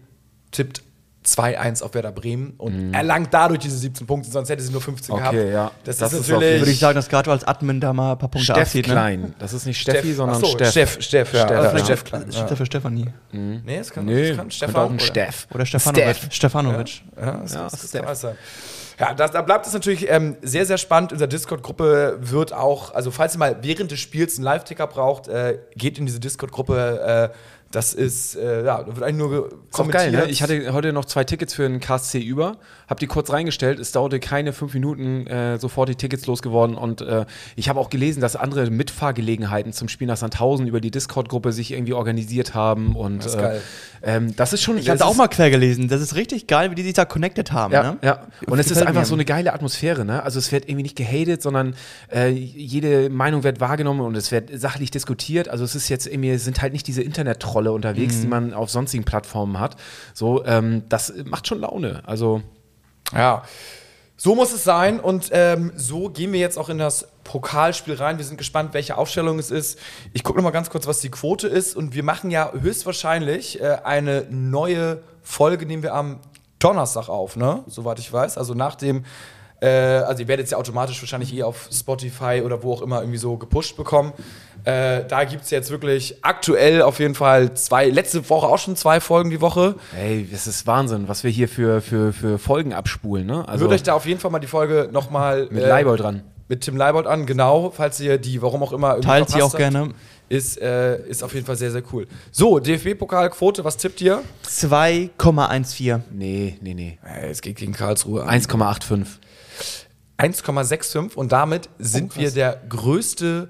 tippt 0.52 0.82
2-1 1.26 1.82
auf 1.84 1.94
Werder 1.94 2.12
Bremen 2.12 2.54
und 2.58 2.94
erlangt 2.94 3.34
dadurch 3.34 3.60
diese 3.60 3.78
17 3.78 4.06
Punkte, 4.06 4.30
sonst 4.30 4.50
hätte 4.50 4.62
sie 4.62 4.74
nur 4.74 4.82
15 4.82 5.16
Mhm. 5.16 5.22
Okay, 5.22 5.36
gehabt. 5.38 5.54
ja. 5.54 5.72
Das, 5.86 5.98
Das 5.98 6.12
ist 6.12 6.20
ist 6.22 6.30
natürlich. 6.30 6.60
Würde 6.60 6.72
ich 6.72 6.80
sagen, 6.80 6.96
dass 6.96 7.08
gerade 7.08 7.32
als 7.32 7.46
Admin 7.46 7.80
da 7.80 7.94
mal 7.94 8.12
ein 8.12 8.18
paar 8.18 8.28
Punkte 8.28 8.44
Steff 8.52 8.58
abzieht. 8.58 8.88
Ne? 8.88 8.94
Klein. 8.94 9.36
Das 9.40 9.54
ist 9.54 9.66
nicht 9.66 9.80
Steffi, 9.80 10.00
Steff- 10.10 10.16
sondern 10.18 10.40
so, 10.42 10.48
Steff. 10.48 10.72
Steff, 10.72 10.98
Steff, 11.02 11.34
ja. 11.34 11.46
Steff, 11.46 11.58
Also 11.60 11.78
ja. 11.78 11.86
Steff 11.86 12.04
Klein. 12.04 12.24
Das 12.26 12.36
steht 12.36 12.50
ja 12.50 12.56
für 12.58 12.66
Stefanie. 12.66 13.06
Nee, 13.32 13.78
es 13.78 13.90
kann, 13.92 14.04
Nee, 14.04 14.32
es 14.32 14.36
kann 14.38 14.52
Stefan 14.52 14.76
auch 14.76 14.90
ein 14.90 14.96
oder- 14.96 15.00
Steff. 15.06 15.48
Oder 15.54 15.66
Stefanovic. 15.66 16.16
Steff. 16.18 16.34
Stefanovic. 16.34 17.02
Ja, 17.16 17.32
das, 17.38 17.54
Ja, 17.54 17.64
das, 17.64 17.72
das 17.72 17.80
Steph. 17.90 18.02
kann 18.02 18.08
alles 18.08 18.22
sein. 18.22 18.36
Ja, 19.04 19.14
das, 19.14 19.32
da 19.32 19.42
bleibt 19.42 19.68
es 19.68 19.74
natürlich 19.74 20.10
ähm, 20.10 20.38
sehr, 20.42 20.66
sehr 20.66 20.78
spannend. 20.78 21.12
Unsere 21.12 21.28
Discord-Gruppe 21.28 22.20
wird 22.22 22.54
auch, 22.54 22.94
also 22.94 23.12
falls 23.12 23.36
ihr 23.36 23.40
mal 23.40 23.58
während 23.62 23.92
des 23.92 24.00
Spiels 24.00 24.38
einen 24.38 24.46
Live-Ticker 24.46 24.88
braucht, 24.88 25.28
äh, 25.28 25.60
geht 25.76 26.00
in 26.00 26.06
diese 26.06 26.22
Discord-Gruppe. 26.22 27.32
Äh, 27.34 27.36
das 27.74 27.94
ist, 27.94 28.36
äh, 28.36 28.64
ja, 28.64 28.84
da 28.84 28.88
wird 28.88 29.02
eigentlich 29.02 29.18
nur 29.18 29.50
auch 29.72 29.90
geil, 29.90 30.12
ne? 30.12 30.26
Ich 30.30 30.44
hatte 30.44 30.74
heute 30.74 30.94
noch 30.94 31.06
zwei 31.06 31.24
Tickets 31.24 31.56
für 31.56 31.66
einen 31.66 31.80
KSC 31.80 32.20
über, 32.20 32.58
hab 32.88 33.00
die 33.00 33.08
kurz 33.08 33.32
reingestellt, 33.32 33.80
es 33.80 33.92
dauerte 33.92 34.20
keine 34.20 34.54
fünf 34.54 34.76
Minuten, 34.76 35.26
äh, 35.26 35.58
sofort 35.58 35.90
die 35.90 35.96
Tickets 35.96 36.28
losgeworden 36.28 36.76
und 36.76 37.02
äh, 37.02 37.26
ich 37.56 37.70
habe 37.70 37.80
auch 37.80 37.90
gelesen, 37.90 38.22
dass 38.22 38.36
andere 38.36 38.70
Mitfahrgelegenheiten 38.70 39.74
zum 39.74 39.88
Spiel 39.88 40.08
nach 40.08 40.18
Sandhausen 40.18 40.68
über 40.68 40.82
die 40.82 40.92
Discord-Gruppe 40.92 41.52
sich 41.52 41.72
irgendwie 41.72 41.94
organisiert 41.94 42.54
haben 42.54 42.96
und 42.96 43.20
Das 43.20 43.34
ist 43.34 43.36
äh, 43.36 43.42
geil. 43.42 43.62
ähm, 44.04 44.36
das 44.36 44.54
ist 44.54 44.62
schon... 44.62 44.78
Ich 44.78 44.90
habe 44.90 45.04
auch 45.04 45.16
mal 45.16 45.28
quer 45.28 45.50
gelesen. 45.50 45.88
Das 45.88 46.00
ist 46.00 46.16
richtig 46.16 46.46
geil, 46.46 46.70
wie 46.70 46.76
die 46.76 46.84
sich 46.84 46.94
da 46.94 47.06
connected 47.06 47.52
haben. 47.52 47.74
Ja, 47.74 47.84
ne? 47.84 47.98
ja. 48.04 48.28
Und 48.46 48.60
es 48.60 48.70
ist 48.70 48.84
einfach 48.84 49.02
mir. 49.02 49.06
so 49.08 49.16
eine 49.16 49.26
geile 49.26 49.52
Atmosphäre, 49.52 50.06
ne? 50.06 50.22
Also 50.22 50.38
es 50.38 50.52
wird 50.52 50.70
irgendwie 50.70 50.84
nicht 50.84 50.96
gehatet, 50.96 51.42
sondern 51.42 51.76
äh, 52.14 52.30
jede 52.30 53.10
Meinung 53.10 53.44
wird 53.44 53.60
wahrgenommen 53.60 54.02
und 54.02 54.16
es 54.16 54.32
wird 54.32 54.52
sachlich 54.54 54.92
diskutiert. 54.92 55.50
Also 55.50 55.64
es 55.64 55.74
ist 55.74 55.90
jetzt 55.90 56.06
irgendwie, 56.06 56.30
es 56.30 56.46
sind 56.46 56.62
halt 56.62 56.74
nicht 56.74 56.86
diese 56.88 57.02
Internet-Trolle 57.02 57.63
unterwegs, 57.72 58.22
die 58.22 58.28
man 58.28 58.54
auf 58.54 58.70
sonstigen 58.70 59.04
Plattformen 59.04 59.60
hat. 59.60 59.76
So, 60.14 60.46
ähm, 60.46 60.84
das 60.90 61.14
macht 61.26 61.48
schon 61.48 61.60
Laune. 61.60 62.04
Also 62.06 62.42
Ja, 63.14 63.44
so 64.16 64.36
muss 64.36 64.54
es 64.54 64.64
sein 64.64 65.00
und 65.00 65.30
ähm, 65.32 65.72
so 65.76 66.10
gehen 66.10 66.32
wir 66.32 66.40
jetzt 66.40 66.58
auch 66.58 66.70
in 66.70 66.78
das 66.78 67.08
Pokalspiel 67.24 67.96
rein. 67.96 68.18
Wir 68.18 68.26
sind 68.26 68.38
gespannt, 68.38 68.74
welche 68.74 68.98
Aufstellung 68.98 69.40
es 69.40 69.52
ist. 69.52 69.80
Ich 70.14 70.24
gucke 70.24 70.38
noch 70.38 70.44
mal 70.44 70.52
ganz 70.52 70.70
kurz, 70.70 70.88
was 70.88 71.00
die 71.02 71.10
Quote 71.10 71.48
ist 71.48 71.76
und 71.76 71.94
wir 71.94 72.04
machen 72.04 72.32
ja 72.32 72.52
höchstwahrscheinlich 72.54 73.60
äh, 73.60 73.80
eine 73.84 74.28
neue 74.30 75.02
Folge, 75.24 75.66
nehmen 75.66 75.84
wir 75.84 75.94
am 75.94 76.20
Donnerstag 76.60 77.10
auf, 77.10 77.36
ne? 77.36 77.64
Soweit 77.68 78.00
ich 78.00 78.12
weiß. 78.12 78.38
Also 78.38 78.54
nach 78.54 78.76
dem 78.76 79.04
äh, 79.64 79.68
also 80.06 80.22
ihr 80.24 80.28
werdet 80.28 80.46
es 80.46 80.52
ja 80.52 80.58
automatisch 80.58 81.02
wahrscheinlich 81.02 81.34
eh 81.34 81.44
auf 81.44 81.70
Spotify 81.72 82.42
oder 82.44 82.64
wo 82.64 82.74
auch 82.74 82.82
immer 82.82 83.00
irgendwie 83.02 83.18
so 83.18 83.38
gepusht 83.38 83.78
bekommen. 83.78 84.12
Äh, 84.66 85.06
da 85.08 85.24
gibt 85.24 85.44
es 85.44 85.50
jetzt 85.50 85.72
wirklich 85.72 86.18
aktuell 86.22 86.82
auf 86.82 87.00
jeden 87.00 87.16
Fall 87.16 87.54
zwei, 87.54 87.90
letzte 87.90 88.30
Woche 88.30 88.48
auch 88.48 88.58
schon 88.58 88.76
zwei 88.76 89.00
Folgen 89.00 89.30
die 89.30 89.42
Woche. 89.42 89.76
Ey, 89.98 90.28
das 90.32 90.48
ist 90.48 90.68
Wahnsinn, 90.68 91.08
was 91.08 91.24
wir 91.24 91.32
hier 91.32 91.48
für, 91.50 91.82
für, 91.82 92.14
für 92.14 92.38
Folgen 92.40 92.74
abspulen, 92.74 93.26
ne? 93.26 93.48
Also 93.48 93.64
Hört 93.66 93.74
euch 93.74 93.84
da 93.84 93.94
auf 93.94 94.06
jeden 94.06 94.20
Fall 94.20 94.32
mal 94.32 94.40
die 94.40 94.48
Folge 94.48 94.90
nochmal 94.92 95.48
mit 95.52 95.64
Leibold 95.64 96.00
dran. 96.02 96.24
mit 96.48 96.62
Tim 96.62 96.78
Leibold 96.78 97.08
an, 97.08 97.26
genau, 97.26 97.72
falls 97.76 98.00
ihr 98.00 98.18
die, 98.18 98.42
warum 98.42 98.64
auch 98.64 98.72
immer, 98.74 98.92
irgendwie 98.92 99.08
Teilt 99.08 99.30
sie 99.30 99.42
auch 99.42 99.50
habt. 99.50 99.58
gerne. 99.58 99.90
Ist, 100.34 100.60
äh, 100.60 100.98
ist 101.06 101.24
auf 101.24 101.36
jeden 101.36 101.46
Fall 101.46 101.58
sehr, 101.58 101.70
sehr 101.70 101.84
cool. 101.92 102.08
So, 102.32 102.58
DFB-Pokalquote, 102.58 103.64
was 103.64 103.78
tippt 103.78 104.02
ihr? 104.02 104.24
2,14. 104.44 106.02
Nee, 106.10 106.58
nee, 106.60 106.74
nee. 106.74 106.98
Äh, 107.06 107.30
es 107.30 107.40
geht 107.44 107.58
gegen 107.58 107.74
Karlsruhe. 107.74 108.28
1,85. 108.28 109.06
1,65 110.18 111.14
und 111.14 111.32
damit 111.32 111.70
sind 111.78 112.18
wir 112.18 112.32
der 112.32 112.60
größte 112.68 113.50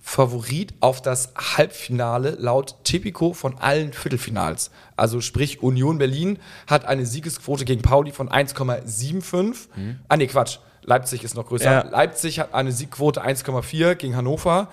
Favorit 0.00 0.74
auf 0.80 1.00
das 1.00 1.32
Halbfinale 1.36 2.30
laut 2.40 2.82
Tipico 2.82 3.32
von 3.32 3.58
allen 3.58 3.92
Viertelfinals. 3.92 4.72
Also 4.96 5.20
sprich, 5.20 5.62
Union 5.62 5.98
Berlin 5.98 6.40
hat 6.66 6.86
eine 6.86 7.06
Siegesquote 7.06 7.64
gegen 7.64 7.82
Pauli 7.82 8.10
von 8.10 8.28
1,75. 8.28 9.68
Ah 10.08 10.16
nee, 10.16 10.26
Quatsch. 10.26 10.58
Leipzig 10.82 11.22
ist 11.22 11.36
noch 11.36 11.46
größer. 11.46 11.70
Ja. 11.70 11.82
Leipzig 11.82 12.40
hat 12.40 12.54
eine 12.54 12.72
Siegquote 12.72 13.22
1,4 13.22 13.94
gegen 13.94 14.16
Hannover 14.16 14.68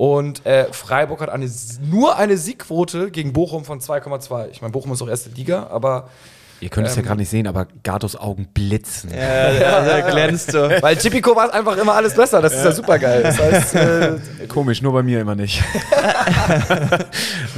und 0.00 0.46
äh, 0.46 0.64
Freiburg 0.72 1.20
hat 1.20 1.28
eine, 1.28 1.46
nur 1.82 2.16
eine 2.16 2.38
Siegquote 2.38 3.10
gegen 3.10 3.34
Bochum 3.34 3.66
von 3.66 3.80
2,2. 3.80 4.48
Ich 4.50 4.62
meine, 4.62 4.72
Bochum 4.72 4.90
ist 4.92 5.02
auch 5.02 5.08
erste 5.08 5.28
Liga, 5.28 5.66
aber 5.70 6.08
Ihr 6.62 6.70
könnt 6.70 6.86
es 6.86 6.94
Ähm. 6.96 7.02
ja 7.02 7.08
gerade 7.08 7.20
nicht 7.20 7.28
sehen, 7.28 7.46
aber 7.46 7.66
Gatos 7.82 8.16
Augen 8.16 8.46
blitzen. 8.54 9.10
Ja, 9.10 9.82
der 9.82 10.02
glänzt 10.10 10.52
so. 10.52 10.70
weil 10.80 10.96
Tipico 10.96 11.36
war 11.36 11.52
einfach 11.52 11.76
immer 11.76 11.94
alles 11.94 12.14
besser. 12.14 12.40
Das 12.40 12.54
ist 12.54 12.64
ja 12.64 12.72
super 12.72 12.98
geil. 12.98 13.22
Das 13.24 13.38
heißt, 13.38 13.74
äh, 13.74 14.18
Komisch, 14.48 14.80
nur 14.80 14.94
bei 14.94 15.02
mir 15.02 15.20
immer 15.20 15.34
nicht. 15.34 15.62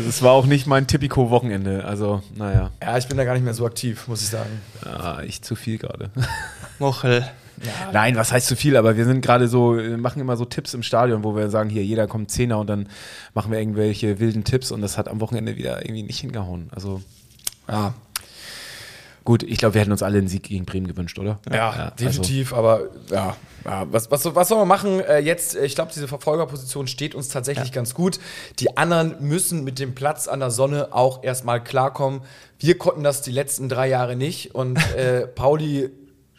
das 0.07 0.23
war 0.23 0.33
auch 0.33 0.47
nicht 0.47 0.67
mein 0.67 0.87
Tipico-Wochenende. 0.89 1.85
Also, 1.85 2.23
naja, 2.35 2.71
Ja, 2.83 2.99
ich 2.99 3.07
bin 3.07 3.17
da 3.17 3.25
gar 3.25 3.35
nicht 3.35 3.45
mehr 3.45 3.55
so 3.55 3.67
aktiv, 3.67 4.09
muss 4.09 4.21
ich 4.23 4.29
sagen. 4.29 4.61
ah, 4.85 5.21
ich 5.25 5.43
zu 5.43 5.55
viel 5.55 5.79
gerade. 5.79 6.11
Mochel. 6.81 7.25
Nein, 7.93 8.17
was 8.17 8.33
heißt 8.33 8.47
zu 8.47 8.57
viel? 8.57 8.77
Aber 8.77 8.97
wir 8.97 9.05
sind 9.05 9.21
gerade 9.23 9.49
so, 9.49 9.77
wir 9.77 9.97
machen 9.99 10.21
immer 10.21 10.37
so 10.37 10.45
Tipps 10.45 10.75
im 10.75 10.83
Stadion, 10.83 11.25
wo 11.25 11.37
wir 11.37 11.51
sagen, 11.51 11.71
hier, 11.71 11.85
jeder 11.85 12.07
kommt 12.07 12.31
Zehner 12.31 12.59
und 12.59 12.67
dann 12.69 12.89
machen 13.35 13.51
wir 13.53 13.59
irgendwelche 13.59 14.19
wilden 14.19 14.45
Tipps 14.45 14.71
und 14.71 14.81
das 14.81 14.99
hat 14.99 15.09
am 15.09 15.21
Wochenende 15.21 15.57
wieder 15.57 15.83
irgendwie 15.83 16.03
nicht 16.03 16.21
hingehauen. 16.21 16.69
Also, 16.75 17.01
Ja, 17.69 17.95
gut, 19.25 19.43
ich 19.45 19.59
glaube, 19.59 19.75
wir 19.75 19.81
hätten 19.81 19.93
uns 19.93 20.03
alle 20.03 20.19
einen 20.19 20.29
Sieg 20.29 20.43
gegen 20.45 20.65
Bremen 20.65 20.87
gewünscht, 20.89 21.19
oder? 21.19 21.39
ja, 21.53 21.71
also- 21.71 21.95
definitiv, 21.97 22.53
aber 22.53 22.89
ja. 23.11 23.37
ja 23.65 23.87
was, 23.91 24.11
was, 24.11 24.25
was 24.35 24.49
soll 24.49 24.59
man 24.59 24.69
machen? 24.69 25.01
Äh, 25.01 25.19
jetzt, 25.21 25.55
äh, 25.57 25.65
ich 25.65 25.75
glaube, 25.75 25.93
diese 25.95 26.09
Verfolgerposition 26.09 26.87
steht 26.89 27.15
uns 27.15 27.29
tatsächlich 27.29 27.71
ganz 27.73 27.95
gut. 27.95 28.19
Die 28.59 28.77
anderen 28.77 29.17
müssen 29.21 29.63
mit 29.63 29.79
dem 29.79 29.95
Platz 29.95 30.27
an 30.27 30.41
der 30.41 30.51
Sonne 30.51 30.89
auch 30.93 31.23
erstmal 31.23 31.63
klarkommen. 31.63 32.23
Wir 32.59 32.77
konnten 32.79 33.05
das 33.05 33.23
die 33.23 33.33
letzten 33.33 33.69
drei 33.69 33.89
Jahre 33.89 34.17
nicht 34.17 34.55
und 34.55 34.77
äh, 34.97 35.27
Pauli 35.35 35.91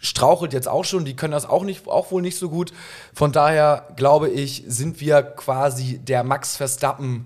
strauchelt 0.03 0.53
jetzt 0.53 0.67
auch 0.67 0.85
schon, 0.85 1.05
die 1.05 1.15
können 1.15 1.31
das 1.31 1.49
auch 1.49 1.63
nicht, 1.63 1.87
auch 1.87 2.11
wohl 2.11 2.21
nicht 2.21 2.37
so 2.37 2.49
gut. 2.49 2.71
Von 3.13 3.31
daher 3.31 3.87
glaube 3.95 4.29
ich, 4.29 4.63
sind 4.67 5.01
wir 5.01 5.23
quasi 5.23 5.97
der 5.97 6.23
Max 6.23 6.57
Verstappen 6.57 7.25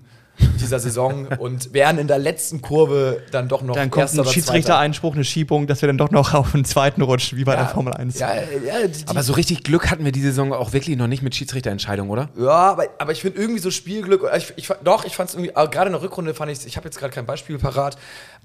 dieser 0.60 0.78
Saison 0.78 1.26
und 1.38 1.72
werden 1.72 1.98
in 1.98 2.08
der 2.08 2.18
letzten 2.18 2.60
Kurve 2.60 3.22
dann 3.30 3.48
doch 3.48 3.62
noch 3.62 3.74
Dann 3.74 3.90
kommt 3.90 4.12
ein 4.12 4.24
Schiedsrichter-Einspruch, 4.24 5.14
eine 5.14 5.24
Schiebung, 5.24 5.66
dass 5.66 5.82
wir 5.82 5.86
dann 5.86 5.98
doch 5.98 6.10
noch 6.10 6.34
auf 6.34 6.52
den 6.52 6.64
zweiten 6.64 7.02
rutschen, 7.02 7.38
wie 7.38 7.44
bei 7.44 7.56
der 7.56 7.64
Zweiter. 7.64 7.74
Formel 7.74 7.94
1. 7.94 8.18
Ja, 8.18 8.34
ja, 8.34 8.86
die, 8.86 9.06
Aber 9.06 9.22
so 9.22 9.32
richtig 9.32 9.62
Glück 9.62 9.90
hatten 9.90 10.04
wir 10.04 10.12
diese 10.12 10.28
Saison 10.28 10.52
auch 10.52 10.72
wirklich 10.72 10.96
noch 10.96 11.06
nicht 11.06 11.22
mit 11.22 11.34
Schiedsrichterentscheidungen, 11.34 12.10
oder? 12.10 12.30
Ja, 12.38 12.50
aber, 12.50 12.86
aber 12.98 13.12
ich 13.12 13.20
finde 13.20 13.40
irgendwie 13.40 13.60
so 13.60 13.70
Spielglück. 13.70 14.24
Ich, 14.36 14.52
ich, 14.56 14.68
doch, 14.84 15.04
ich 15.04 15.16
fand 15.16 15.30
es 15.30 15.36
irgendwie, 15.36 15.52
gerade 15.52 15.86
in 15.86 15.92
der 15.92 16.02
Rückrunde 16.02 16.34
fand 16.34 16.50
ich 16.52 16.66
ich 16.66 16.76
habe 16.76 16.86
jetzt 16.86 16.98
gerade 16.98 17.12
kein 17.12 17.26
Beispiel 17.26 17.58
parat, 17.58 17.96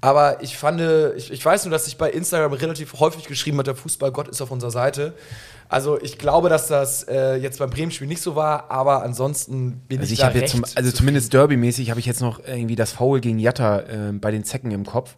aber 0.02 0.41
ich 0.41 0.58
fand, 0.58 0.82
ich, 1.16 1.32
ich 1.32 1.44
weiß 1.44 1.66
nur, 1.66 1.72
dass 1.72 1.88
ich 1.88 1.98
bei 1.98 2.10
Instagram 2.10 2.54
relativ 2.54 2.94
häufig 3.00 3.26
geschrieben 3.26 3.58
hat, 3.60 3.68
der 3.68 3.76
Fußballgott 3.76 4.28
ist 4.28 4.41
auf 4.41 4.52
unserer 4.52 4.72
Seite. 4.72 5.14
Also 5.70 6.00
ich 6.00 6.20
glaube, 6.20 6.50
dass 6.50 6.68
das 6.68 7.04
äh, 7.08 7.36
jetzt 7.36 7.58
beim 7.58 7.70
Bremen-Spiel 7.70 8.06
nicht 8.06 8.22
so 8.22 8.36
war, 8.36 8.70
aber 8.70 9.02
ansonsten 9.02 9.82
bin 9.88 10.00
Also 10.00 10.10
ich, 10.10 10.14
ich 10.14 10.20
da 10.20 10.28
habe 10.28 10.39
jetzt, 10.39 10.54
recht 10.54 10.68
zum, 10.68 10.78
also 10.78 10.91
zumindest 10.91 11.34
Derby-mäßig 11.34 11.83
habe 11.90 12.00
ich 12.00 12.06
jetzt 12.06 12.22
noch 12.22 12.40
irgendwie 12.46 12.76
das 12.76 12.92
Foul 12.92 13.20
gegen 13.22 13.40
Jatta 13.40 13.80
äh, 13.80 14.12
bei 14.14 14.32
den 14.32 14.44
Zecken 14.44 14.72
im 14.72 14.86
Kopf, 14.86 15.16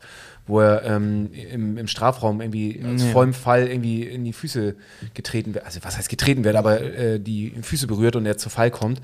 wo 0.48 0.60
er 0.60 0.84
ähm, 0.84 1.32
im, 1.34 1.78
im 1.78 1.88
Strafraum 1.88 2.42
irgendwie 2.42 2.82
aus 2.86 3.04
vollem 3.12 3.34
Fall 3.34 3.68
irgendwie 3.68 4.04
in 4.04 4.24
die 4.24 4.34
Füße 4.34 4.76
getreten 5.14 5.54
wird. 5.54 5.66
Also 5.66 5.80
was 5.84 5.98
heißt 5.98 6.10
getreten 6.10 6.44
wird, 6.44 6.56
aber 6.56 6.82
äh, 6.82 7.20
die 7.20 7.54
Füße 7.62 7.88
berührt 7.88 8.16
und 8.16 8.26
er 8.26 8.38
zu 8.38 8.50
Fall 8.50 8.72
kommt. 8.72 9.02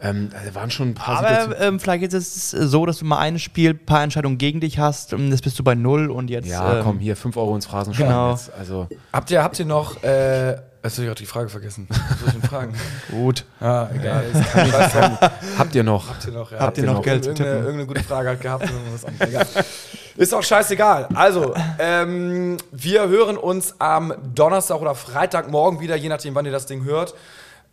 Ähm, 0.00 0.30
also 0.38 0.54
waren 0.54 0.70
schon 0.70 0.88
ein 0.90 0.94
paar 0.94 1.24
Aber 1.24 1.60
ähm, 1.60 1.78
vielleicht 1.78 2.02
ist 2.12 2.14
es 2.14 2.50
so, 2.50 2.84
dass 2.84 2.98
du 2.98 3.04
mal 3.04 3.18
ein 3.18 3.38
Spiel, 3.38 3.70
ein 3.70 3.86
paar 3.86 4.02
Entscheidungen 4.02 4.38
gegen 4.38 4.60
dich 4.60 4.78
hast, 4.78 5.12
ähm, 5.12 5.30
das 5.30 5.40
bist 5.40 5.58
du 5.58 5.62
bei 5.64 5.74
null 5.76 6.10
und 6.10 6.30
jetzt. 6.30 6.48
ja, 6.48 6.78
ähm, 6.78 6.84
komm, 6.84 6.98
hier 6.98 7.16
5 7.16 7.36
Euro 7.36 7.54
ins 7.54 7.66
Phrasenschwein 7.66 8.08
Genau. 8.08 8.32
jetzt. 8.32 8.52
Also 8.52 8.88
Habt 9.12 9.30
ihr, 9.30 9.42
habt 9.42 9.58
ihr 9.58 9.64
noch, 9.64 10.02
äh, 10.02 10.56
jetzt 10.84 10.98
habe 10.98 11.02
ich 11.02 11.08
gerade 11.08 11.18
die 11.20 11.26
Frage 11.26 11.48
vergessen. 11.48 11.86
Was 11.88 12.20
soll 12.20 12.28
ich 12.28 12.34
denn 12.34 12.42
fragen? 12.42 12.74
Gut. 13.10 13.44
Ah, 13.60 13.88
egal. 13.94 14.24
Noch. 14.32 15.20
habt 15.58 15.74
ihr 15.74 15.82
noch? 15.82 16.08
Habt 16.08 16.26
ihr 16.26 16.32
noch, 16.32 16.52
ja. 16.52 16.58
Habt 16.60 16.78
ihr 16.78 16.84
noch 16.84 17.02
Geld 17.02 17.26
Irgendeine, 17.26 17.58
irgendeine 17.58 17.86
gute 17.86 18.02
Frage 18.02 18.30
hat 18.30 18.40
gehabt. 18.40 18.68
Ist 20.16 20.34
auch 20.34 20.42
scheißegal. 20.42 21.08
Also, 21.14 21.54
ähm, 21.78 22.58
wir 22.70 23.08
hören 23.08 23.36
uns 23.36 23.74
am 23.80 24.14
Donnerstag 24.34 24.80
oder 24.80 24.94
Freitagmorgen 24.94 25.80
wieder, 25.80 25.96
je 25.96 26.08
nachdem, 26.08 26.34
wann 26.34 26.46
ihr 26.46 26.52
das 26.52 26.66
Ding 26.66 26.84
hört. 26.84 27.14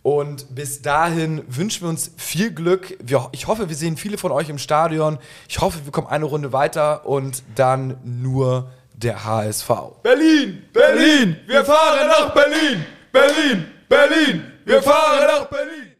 Und 0.03 0.55
bis 0.55 0.81
dahin 0.81 1.43
wünschen 1.47 1.83
wir 1.83 1.89
uns 1.89 2.11
viel 2.17 2.51
Glück. 2.51 2.97
Wir, 3.03 3.29
ich 3.33 3.45
hoffe, 3.45 3.69
wir 3.69 3.75
sehen 3.75 3.97
viele 3.97 4.17
von 4.17 4.31
euch 4.31 4.49
im 4.49 4.57
Stadion. 4.57 5.19
Ich 5.47 5.61
hoffe, 5.61 5.79
wir 5.83 5.91
kommen 5.91 6.07
eine 6.07 6.25
Runde 6.25 6.53
weiter 6.53 7.05
und 7.05 7.43
dann 7.53 7.97
nur 8.03 8.71
der 8.93 9.23
HSV. 9.23 9.69
Berlin! 10.01 10.63
Berlin! 10.73 11.37
Wir 11.45 11.63
fahren 11.63 12.07
nach 12.07 12.33
Berlin! 12.33 12.85
Berlin! 13.11 13.67
Berlin! 13.89 14.51
Wir 14.65 14.81
fahren 14.81 15.27
nach 15.27 15.45
Berlin! 15.47 15.90